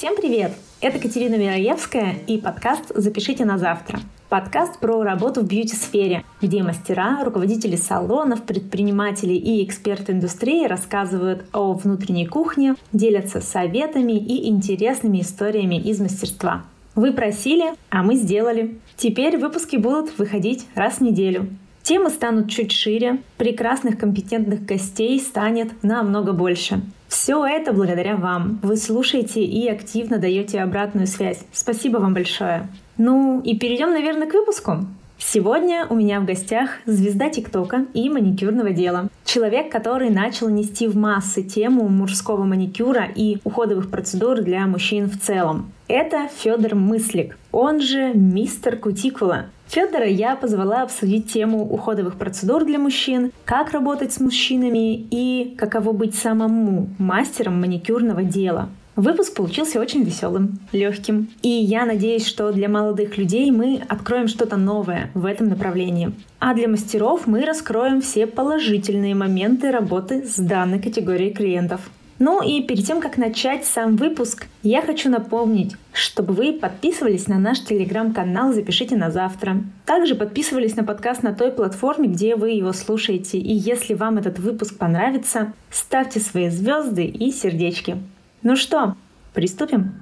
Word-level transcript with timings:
Всем 0.00 0.16
привет! 0.16 0.52
Это 0.80 0.98
Катерина 0.98 1.34
Мироевская 1.34 2.14
и 2.26 2.38
подкаст 2.38 2.84
«Запишите 2.94 3.44
на 3.44 3.58
завтра». 3.58 4.00
Подкаст 4.30 4.78
про 4.78 5.02
работу 5.02 5.42
в 5.42 5.46
бьюти-сфере, 5.46 6.24
где 6.40 6.62
мастера, 6.62 7.22
руководители 7.22 7.76
салонов, 7.76 8.44
предприниматели 8.44 9.34
и 9.34 9.62
эксперты 9.62 10.12
индустрии 10.12 10.66
рассказывают 10.66 11.44
о 11.52 11.74
внутренней 11.74 12.24
кухне, 12.24 12.76
делятся 12.94 13.42
советами 13.42 14.12
и 14.12 14.48
интересными 14.48 15.20
историями 15.20 15.78
из 15.78 16.00
мастерства. 16.00 16.64
Вы 16.94 17.12
просили, 17.12 17.74
а 17.90 18.02
мы 18.02 18.14
сделали. 18.14 18.78
Теперь 18.96 19.36
выпуски 19.36 19.76
будут 19.76 20.16
выходить 20.18 20.66
раз 20.74 20.94
в 20.94 21.00
неделю. 21.02 21.46
Темы 21.82 22.08
станут 22.08 22.48
чуть 22.48 22.72
шире, 22.72 23.18
прекрасных 23.36 23.98
компетентных 23.98 24.64
гостей 24.64 25.20
станет 25.20 25.82
намного 25.82 26.32
больше. 26.32 26.80
Все 27.10 27.44
это 27.44 27.72
благодаря 27.72 28.14
вам. 28.14 28.60
Вы 28.62 28.76
слушаете 28.76 29.42
и 29.42 29.66
активно 29.66 30.18
даете 30.18 30.60
обратную 30.60 31.08
связь. 31.08 31.40
Спасибо 31.52 31.98
вам 31.98 32.14
большое. 32.14 32.68
Ну 32.98 33.40
и 33.40 33.58
перейдем, 33.58 33.90
наверное, 33.90 34.28
к 34.28 34.32
выпуску. 34.32 34.86
Сегодня 35.18 35.86
у 35.90 35.96
меня 35.96 36.20
в 36.20 36.24
гостях 36.24 36.70
звезда 36.86 37.28
ТикТока 37.28 37.86
и 37.94 38.08
маникюрного 38.08 38.70
дела. 38.70 39.08
Человек, 39.24 39.72
который 39.72 40.08
начал 40.08 40.48
нести 40.50 40.86
в 40.86 40.96
массы 40.96 41.42
тему 41.42 41.88
мужского 41.88 42.44
маникюра 42.44 43.08
и 43.12 43.38
уходовых 43.42 43.90
процедур 43.90 44.40
для 44.42 44.64
мужчин 44.68 45.10
в 45.10 45.18
целом. 45.18 45.72
Это 45.88 46.28
Федор 46.28 46.76
Мыслик, 46.76 47.36
он 47.50 47.80
же 47.80 48.12
мистер 48.14 48.76
Кутикула. 48.76 49.46
Федора 49.70 50.08
я 50.08 50.34
позвала 50.34 50.82
обсудить 50.82 51.32
тему 51.32 51.62
уходовых 51.62 52.16
процедур 52.16 52.64
для 52.64 52.80
мужчин, 52.80 53.30
как 53.44 53.70
работать 53.70 54.12
с 54.12 54.18
мужчинами 54.18 54.96
и 54.96 55.54
каково 55.56 55.92
быть 55.92 56.16
самому 56.16 56.88
мастером 56.98 57.60
маникюрного 57.60 58.24
дела. 58.24 58.68
Выпуск 58.96 59.34
получился 59.34 59.78
очень 59.78 60.02
веселым, 60.02 60.58
легким. 60.72 61.28
И 61.42 61.48
я 61.48 61.86
надеюсь, 61.86 62.26
что 62.26 62.50
для 62.50 62.68
молодых 62.68 63.16
людей 63.16 63.52
мы 63.52 63.80
откроем 63.88 64.26
что-то 64.26 64.56
новое 64.56 65.12
в 65.14 65.24
этом 65.24 65.48
направлении. 65.48 66.12
А 66.40 66.52
для 66.52 66.66
мастеров 66.66 67.28
мы 67.28 67.44
раскроем 67.44 68.00
все 68.00 68.26
положительные 68.26 69.14
моменты 69.14 69.70
работы 69.70 70.26
с 70.26 70.34
данной 70.36 70.80
категорией 70.82 71.32
клиентов. 71.32 71.80
Ну 72.22 72.42
и 72.42 72.62
перед 72.62 72.84
тем, 72.84 73.00
как 73.00 73.16
начать 73.16 73.64
сам 73.64 73.96
выпуск, 73.96 74.46
я 74.62 74.82
хочу 74.82 75.08
напомнить, 75.08 75.74
чтобы 75.94 76.34
вы 76.34 76.52
подписывались 76.52 77.28
на 77.28 77.38
наш 77.38 77.60
телеграм-канал 77.64 78.52
«Запишите 78.52 78.94
на 78.94 79.10
завтра». 79.10 79.56
Также 79.86 80.14
подписывались 80.14 80.76
на 80.76 80.84
подкаст 80.84 81.22
на 81.22 81.32
той 81.32 81.50
платформе, 81.50 82.08
где 82.08 82.36
вы 82.36 82.50
его 82.50 82.74
слушаете. 82.74 83.38
И 83.38 83.54
если 83.54 83.94
вам 83.94 84.18
этот 84.18 84.38
выпуск 84.38 84.76
понравится, 84.76 85.54
ставьте 85.70 86.20
свои 86.20 86.50
звезды 86.50 87.06
и 87.06 87.32
сердечки. 87.32 87.96
Ну 88.42 88.54
что, 88.54 88.96
приступим? 89.32 89.94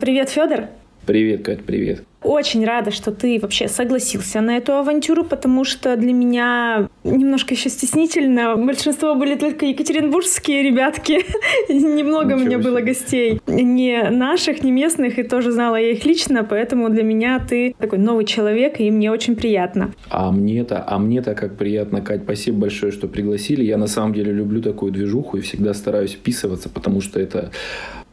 Привет, 0.00 0.30
Федор. 0.30 0.64
Привет, 1.06 1.44
Кать, 1.44 1.64
привет. 1.64 2.09
Очень 2.30 2.64
рада, 2.64 2.92
что 2.92 3.10
ты 3.10 3.40
вообще 3.42 3.66
согласился 3.66 4.40
на 4.40 4.56
эту 4.56 4.74
авантюру, 4.74 5.24
потому 5.24 5.64
что 5.64 5.96
для 5.96 6.12
меня 6.12 6.88
немножко 7.02 7.54
еще 7.54 7.68
стеснительно. 7.68 8.54
Большинство 8.54 9.16
были 9.16 9.34
только 9.34 9.66
екатеринбургские 9.66 10.62
ребятки. 10.62 11.24
Немного 11.68 12.34
у 12.34 12.36
меня 12.36 12.60
было 12.60 12.82
гостей. 12.82 13.40
Не 13.48 14.10
наших, 14.10 14.62
не 14.62 14.70
местных, 14.70 15.18
и 15.18 15.24
тоже 15.24 15.50
знала 15.50 15.74
я 15.74 15.90
их 15.90 16.04
лично, 16.04 16.44
поэтому 16.44 16.88
для 16.88 17.02
меня 17.02 17.40
ты 17.40 17.74
такой 17.76 17.98
новый 17.98 18.24
человек, 18.26 18.78
и 18.78 18.92
мне 18.92 19.10
очень 19.10 19.34
приятно. 19.34 19.92
А 20.08 20.30
мне-то, 20.30 20.84
а 20.86 21.00
мне-то 21.00 21.34
как 21.34 21.56
приятно, 21.56 22.00
Кать, 22.00 22.22
спасибо 22.22 22.58
большое, 22.58 22.92
что 22.92 23.08
пригласили. 23.08 23.64
Я 23.64 23.76
на 23.76 23.88
самом 23.88 24.14
деле 24.14 24.30
люблю 24.30 24.62
такую 24.62 24.92
движуху 24.92 25.38
и 25.38 25.40
всегда 25.40 25.74
стараюсь 25.74 26.12
вписываться, 26.12 26.68
потому 26.68 27.00
что 27.00 27.18
это 27.18 27.50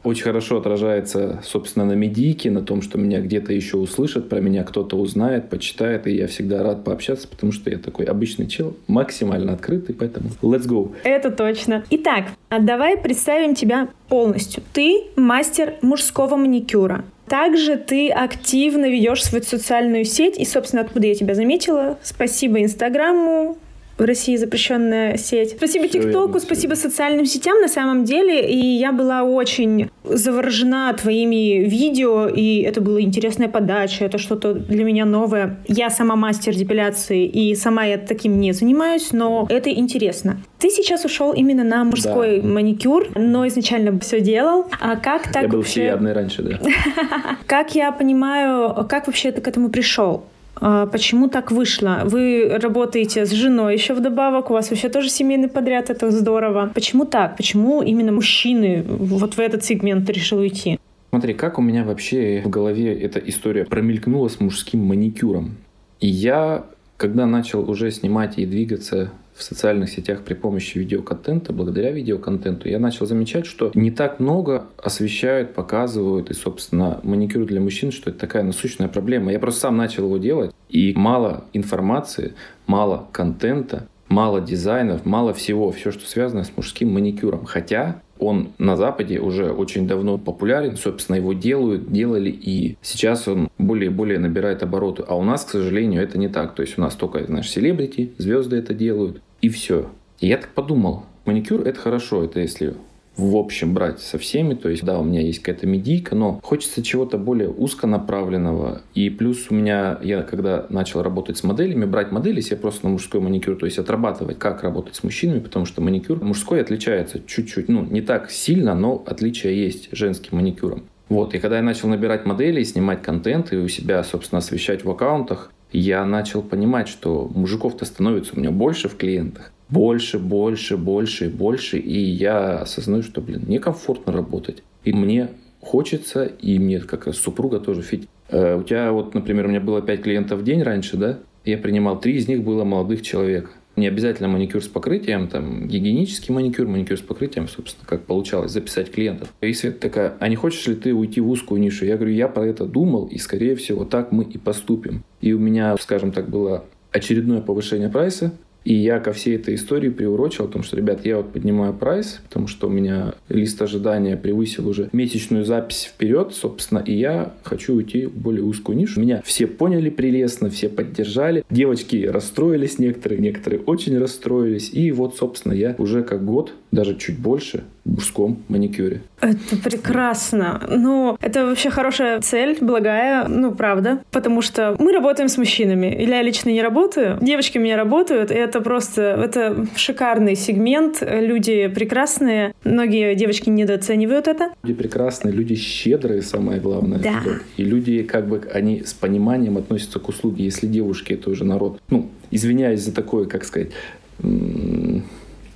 очень 0.07 0.23
хорошо 0.23 0.57
отражается, 0.57 1.41
собственно, 1.43 1.85
на 1.85 1.93
медийке, 1.93 2.49
на 2.49 2.61
том, 2.61 2.81
что 2.81 2.97
меня 2.97 3.19
где-то 3.19 3.53
еще 3.53 3.77
услышат, 3.77 4.29
про 4.29 4.39
меня 4.39 4.63
кто-то 4.63 4.95
узнает, 4.97 5.49
почитает, 5.49 6.07
и 6.07 6.15
я 6.15 6.27
всегда 6.27 6.63
рад 6.63 6.83
пообщаться, 6.83 7.27
потому 7.27 7.51
что 7.51 7.69
я 7.69 7.77
такой 7.77 8.05
обычный 8.05 8.47
чел, 8.47 8.75
максимально 8.87 9.53
открытый, 9.53 9.93
поэтому 9.93 10.29
let's 10.41 10.67
go. 10.67 10.93
Это 11.03 11.29
точно. 11.31 11.83
Итак, 11.89 12.25
а 12.49 12.59
давай 12.59 12.97
представим 12.97 13.55
тебя 13.55 13.89
полностью. 14.07 14.63
Ты 14.73 15.03
мастер 15.15 15.75
мужского 15.81 16.35
маникюра. 16.35 17.03
Также 17.27 17.75
ты 17.75 18.09
активно 18.09 18.89
ведешь 18.89 19.25
свою 19.25 19.43
социальную 19.43 20.05
сеть, 20.05 20.39
и, 20.39 20.45
собственно, 20.45 20.83
откуда 20.83 21.07
я 21.07 21.15
тебя 21.15 21.35
заметила. 21.35 21.97
Спасибо 22.01 22.61
Инстаграму, 22.61 23.57
в 23.97 24.03
России 24.03 24.35
запрещенная 24.35 25.17
сеть. 25.17 25.51
Спасибо 25.57 25.87
ТикТоку, 25.87 26.39
спасибо 26.39 26.75
социальным 26.75 27.25
сетям 27.25 27.59
на 27.61 27.67
самом 27.67 28.03
деле. 28.03 28.47
И 28.47 28.57
я 28.57 28.91
была 28.91 29.23
очень 29.23 29.89
заворожена 30.03 30.93
твоими 30.93 31.67
видео, 31.67 32.27
и 32.27 32.61
это 32.61 32.81
была 32.81 33.01
интересная 33.01 33.49
подача, 33.49 34.05
это 34.05 34.17
что-то 34.17 34.53
для 34.53 34.83
меня 34.83 35.05
новое. 35.05 35.57
Я 35.67 35.89
сама 35.89 36.15
мастер 36.15 36.53
депиляции, 36.53 37.25
и 37.25 37.55
сама 37.55 37.85
я 37.85 37.97
таким 37.97 38.39
не 38.39 38.51
занимаюсь, 38.51 39.11
но 39.11 39.47
это 39.49 39.71
интересно. 39.71 40.37
Ты 40.59 40.69
сейчас 40.69 41.05
ушел 41.05 41.33
именно 41.33 41.63
на 41.63 41.83
мужской 41.83 42.39
да. 42.39 42.47
маникюр, 42.47 43.07
но 43.15 43.47
изначально 43.47 43.99
все 43.99 44.21
делал. 44.21 44.67
А 44.79 44.95
как 44.95 45.31
так 45.31 45.43
Я 45.43 45.49
был 45.49 45.59
вообще... 45.59 45.71
всеядный 45.71 46.13
раньше, 46.13 46.41
да. 46.43 46.59
Как 47.45 47.75
я 47.75 47.91
понимаю, 47.91 48.85
как 48.89 49.07
вообще 49.07 49.31
ты 49.31 49.41
к 49.41 49.47
этому 49.47 49.69
пришел? 49.69 50.25
А 50.61 50.85
почему 50.87 51.29
так 51.29 51.51
вышло? 51.51 52.01
Вы 52.05 52.57
работаете 52.61 53.25
с 53.25 53.31
женой 53.31 53.73
еще 53.73 53.93
вдобавок, 53.93 54.49
у 54.49 54.53
вас 54.53 54.69
вообще 54.69 54.89
тоже 54.89 55.09
семейный 55.09 55.47
подряд, 55.47 55.89
это 55.89 56.11
здорово. 56.11 56.71
Почему 56.73 57.05
так? 57.05 57.37
Почему 57.37 57.81
именно 57.81 58.11
мужчины 58.11 58.83
вот 58.87 59.35
в 59.35 59.39
этот 59.39 59.63
сегмент 59.63 60.09
решил 60.09 60.39
уйти? 60.39 60.79
Смотри, 61.09 61.33
как 61.33 61.57
у 61.57 61.61
меня 61.61 61.83
вообще 61.83 62.41
в 62.43 62.49
голове 62.49 62.93
эта 62.93 63.19
история 63.19 63.65
промелькнула 63.65 64.27
с 64.27 64.39
мужским 64.39 64.81
маникюром. 64.81 65.55
И 65.99 66.07
я, 66.07 66.65
когда 66.97 67.25
начал 67.25 67.69
уже 67.69 67.91
снимать 67.91 68.37
и 68.37 68.45
двигаться 68.45 69.11
в 69.37 69.43
социальных 69.43 69.89
сетях 69.89 70.21
при 70.23 70.33
помощи 70.33 70.77
видеоконтента, 70.77 71.53
благодаря 71.53 71.91
видеоконтенту, 71.91 72.67
я 72.67 72.79
начал 72.79 73.05
замечать, 73.05 73.45
что 73.45 73.71
не 73.75 73.91
так 73.91 74.19
много 74.19 74.65
освещают, 74.77 75.53
показывают, 75.53 76.31
и, 76.31 76.33
собственно, 76.33 76.99
маникюр 77.03 77.45
для 77.45 77.61
мужчин, 77.61 77.91
что 77.91 78.09
это 78.09 78.19
такая 78.19 78.43
насущная 78.43 78.87
проблема. 78.87 79.31
Я 79.31 79.39
просто 79.39 79.61
сам 79.61 79.77
начал 79.77 80.05
его 80.05 80.17
делать, 80.17 80.51
и 80.69 80.93
мало 80.95 81.45
информации, 81.53 82.33
мало 82.65 83.07
контента, 83.11 83.87
мало 84.09 84.41
дизайнов, 84.41 85.05
мало 85.05 85.33
всего, 85.33 85.71
все, 85.71 85.91
что 85.91 86.07
связано 86.07 86.43
с 86.43 86.55
мужским 86.55 86.91
маникюром. 86.93 87.45
Хотя 87.45 88.01
он 88.19 88.49
на 88.57 88.75
Западе 88.75 89.19
уже 89.19 89.51
очень 89.51 89.87
давно 89.87 90.17
популярен, 90.17 90.75
собственно, 90.75 91.17
его 91.17 91.33
делают, 91.33 91.91
делали, 91.91 92.29
и 92.29 92.77
сейчас 92.81 93.27
он 93.27 93.49
более 93.57 93.91
и 93.91 93.93
более 93.93 94.19
набирает 94.19 94.63
обороты. 94.63 95.03
А 95.07 95.15
у 95.15 95.23
нас, 95.23 95.45
к 95.45 95.49
сожалению, 95.49 96.01
это 96.01 96.17
не 96.17 96.27
так. 96.27 96.55
То 96.55 96.61
есть 96.61 96.77
у 96.77 96.81
нас 96.81 96.95
только, 96.95 97.25
знаешь, 97.25 97.49
селебрити, 97.49 98.13
звезды 98.17 98.57
это 98.57 98.73
делают, 98.73 99.21
и 99.47 99.49
все. 99.49 99.89
И 100.19 100.27
я 100.27 100.37
так 100.37 100.49
подумал, 100.49 101.03
маникюр 101.25 101.61
это 101.61 101.79
хорошо, 101.79 102.23
это 102.23 102.39
если 102.39 102.75
в 103.15 103.35
общем 103.35 103.73
брать 103.73 103.99
со 103.99 104.19
всеми, 104.19 104.53
то 104.53 104.69
есть 104.69 104.83
да, 104.83 104.99
у 104.99 105.03
меня 105.03 105.21
есть 105.21 105.39
какая-то 105.39 105.65
медийка, 105.65 106.15
но 106.15 106.39
хочется 106.43 106.83
чего-то 106.83 107.17
более 107.17 107.49
узконаправленного. 107.49 108.83
И 108.93 109.09
плюс 109.09 109.47
у 109.49 109.55
меня, 109.55 109.97
я 110.03 110.21
когда 110.21 110.67
начал 110.69 111.01
работать 111.01 111.37
с 111.37 111.43
моделями, 111.43 111.85
брать 111.85 112.11
модели 112.11 112.41
себе 112.41 112.57
просто 112.57 112.85
на 112.85 112.91
мужской 112.91 113.19
маникюр, 113.19 113.55
то 113.55 113.65
есть 113.65 113.79
отрабатывать, 113.79 114.37
как 114.37 114.61
работать 114.63 114.95
с 114.95 115.03
мужчинами, 115.03 115.39
потому 115.39 115.65
что 115.65 115.81
маникюр 115.81 116.23
мужской 116.23 116.61
отличается 116.61 117.19
чуть-чуть, 117.25 117.69
ну, 117.69 117.83
не 117.83 118.01
так 118.01 118.29
сильно, 118.29 118.75
но 118.75 119.03
отличия 119.07 119.51
есть 119.51 119.89
женским 119.91 120.37
маникюром. 120.37 120.83
Вот, 121.09 121.33
и 121.33 121.39
когда 121.39 121.57
я 121.57 121.63
начал 121.63 121.87
набирать 121.87 122.25
модели, 122.25 122.61
снимать 122.63 123.01
контент 123.01 123.53
и 123.53 123.57
у 123.57 123.67
себя, 123.67 124.03
собственно, 124.03 124.39
освещать 124.39 124.83
в 124.83 124.91
аккаунтах, 124.91 125.51
я 125.71 126.05
начал 126.05 126.41
понимать, 126.41 126.87
что 126.87 127.29
мужиков-то 127.33 127.85
становится 127.85 128.35
у 128.35 128.39
меня 128.39 128.51
больше 128.51 128.89
в 128.89 128.97
клиентах. 128.97 129.51
Больше, 129.69 130.17
больше, 130.17 130.77
больше 130.77 131.25
и 131.25 131.29
больше. 131.29 131.77
И 131.77 131.99
я 131.99 132.59
осознаю, 132.59 133.03
что, 133.03 133.21
блин, 133.21 133.43
некомфортно 133.47 134.13
работать. 134.13 134.63
И 134.85 134.93
мне 134.93 135.29
хочется, 135.59 136.25
и 136.25 136.57
мне 136.57 136.79
как 136.79 137.07
раз 137.07 137.17
супруга 137.17 137.59
тоже. 137.59 137.83
Ведь 137.91 138.07
э, 138.29 138.55
у 138.55 138.63
тебя 138.63 138.91
вот, 138.91 139.13
например, 139.13 139.45
у 139.45 139.49
меня 139.49 139.59
было 139.59 139.81
5 139.81 140.01
клиентов 140.01 140.39
в 140.39 140.43
день 140.43 140.63
раньше, 140.63 140.95
да? 140.95 141.19
Я 141.43 141.57
принимал 141.57 141.99
3 141.99 142.13
из 142.13 142.27
них 142.27 142.43
было 142.43 142.63
молодых 142.63 143.01
человек. 143.01 143.56
Не 143.77 143.87
обязательно 143.87 144.27
маникюр 144.27 144.63
с 144.63 144.67
покрытием, 144.67 145.27
там, 145.27 145.67
гигиенический 145.67 146.33
маникюр, 146.33 146.67
маникюр 146.67 146.97
с 146.97 147.01
покрытием, 147.01 147.47
собственно, 147.47 147.85
как 147.87 148.05
получалось 148.05 148.51
записать 148.51 148.91
клиентов. 148.91 149.31
И 149.39 149.53
Света 149.53 149.79
такая, 149.79 150.17
а 150.19 150.27
не 150.27 150.35
хочешь 150.35 150.65
ли 150.65 150.73
ты 150.75 150.95
уйти 150.95 151.21
в 151.21 151.29
узкую 151.29 151.61
нишу? 151.61 151.85
Я 151.85 151.95
говорю, 151.95 152.13
я 152.13 152.27
про 152.27 152.45
это 152.45 152.65
думал, 152.65 153.05
и, 153.05 153.19
скорее 153.19 153.55
всего, 153.55 153.85
так 153.85 154.11
мы 154.11 154.23
и 154.23 154.39
поступим. 154.39 155.03
И 155.21 155.31
у 155.31 155.37
меня, 155.39 155.77
скажем 155.77 156.11
так, 156.11 156.27
было 156.27 156.65
очередное 156.91 157.39
повышение 157.39 157.89
прайса, 157.89 158.33
и 158.67 158.73
я 158.73 158.99
ко 158.99 159.13
всей 159.13 159.37
этой 159.37 159.55
истории 159.55 159.87
приурочил 159.87 160.43
о 160.43 160.47
том, 160.49 160.61
что, 160.61 160.75
ребят, 160.75 161.05
я 161.05 161.15
вот 161.15 161.31
поднимаю 161.31 161.73
прайс, 161.73 162.19
потому 162.23 162.47
что 162.47 162.67
у 162.67 162.69
меня 162.69 163.13
лист 163.29 163.61
ожидания 163.61 164.17
превысил 164.17 164.67
уже 164.67 164.89
месячную 164.91 165.45
запись 165.45 165.85
вперед, 165.85 166.33
собственно, 166.33 166.79
и 166.79 166.91
я 166.91 167.31
хочу 167.43 167.75
уйти 167.75 168.07
в 168.07 168.17
более 168.17 168.43
узкую 168.43 168.77
нишу. 168.77 168.99
Меня 168.99 169.21
все 169.23 169.47
поняли 169.47 169.89
прелестно, 169.89 170.49
все 170.49 170.67
поддержали. 170.67 171.45
Девочки 171.49 172.05
расстроились 172.07 172.77
некоторые, 172.77 173.21
некоторые 173.21 173.61
очень 173.61 173.97
расстроились. 173.97 174.69
И 174.73 174.91
вот, 174.91 175.15
собственно, 175.15 175.53
я 175.53 175.73
уже 175.77 176.03
как 176.03 176.25
год 176.25 176.51
даже 176.71 176.95
чуть 176.97 177.17
больше 177.17 177.63
в 177.85 177.95
мужском 177.95 178.43
маникюре. 178.49 179.01
Это 179.21 179.55
прекрасно. 179.63 180.61
Ну, 180.69 181.17
это 181.21 181.45
вообще 181.45 181.69
хорошая 181.69 182.19
цель, 182.21 182.57
благая, 182.59 183.27
ну, 183.27 183.53
правда. 183.53 183.99
Потому 184.11 184.41
что 184.41 184.75
мы 184.77 184.91
работаем 184.91 185.29
с 185.29 185.37
мужчинами. 185.37 185.87
Или 185.87 186.11
я 186.11 186.21
лично 186.21 186.49
не 186.49 186.61
работаю. 186.61 187.17
Девочки 187.21 187.57
у 187.57 187.61
меня 187.61 187.77
работают, 187.77 188.31
и 188.31 188.35
это 188.35 188.61
просто, 188.61 189.01
это 189.01 189.65
шикарный 189.75 190.35
сегмент. 190.35 191.01
Люди 191.01 191.67
прекрасные. 191.67 192.53
Многие 192.63 193.15
девочки 193.15 193.49
недооценивают 193.49 194.27
это. 194.27 194.51
Люди 194.63 194.77
прекрасные, 194.77 195.33
люди 195.33 195.55
щедрые, 195.55 196.21
самое 196.21 196.59
главное. 196.59 196.99
Да. 196.99 197.23
И 197.55 197.63
люди, 197.63 198.03
как 198.03 198.27
бы, 198.27 198.41
они 198.53 198.83
с 198.83 198.93
пониманием 198.93 199.57
относятся 199.57 199.99
к 199.99 200.09
услуге. 200.09 200.43
Если 200.43 200.67
девушки, 200.67 201.13
это 201.13 201.29
уже 201.29 201.45
народ, 201.45 201.79
ну, 201.89 202.09
извиняюсь 202.29 202.81
за 202.81 202.93
такое, 202.93 203.25
как 203.25 203.45
сказать, 203.45 203.69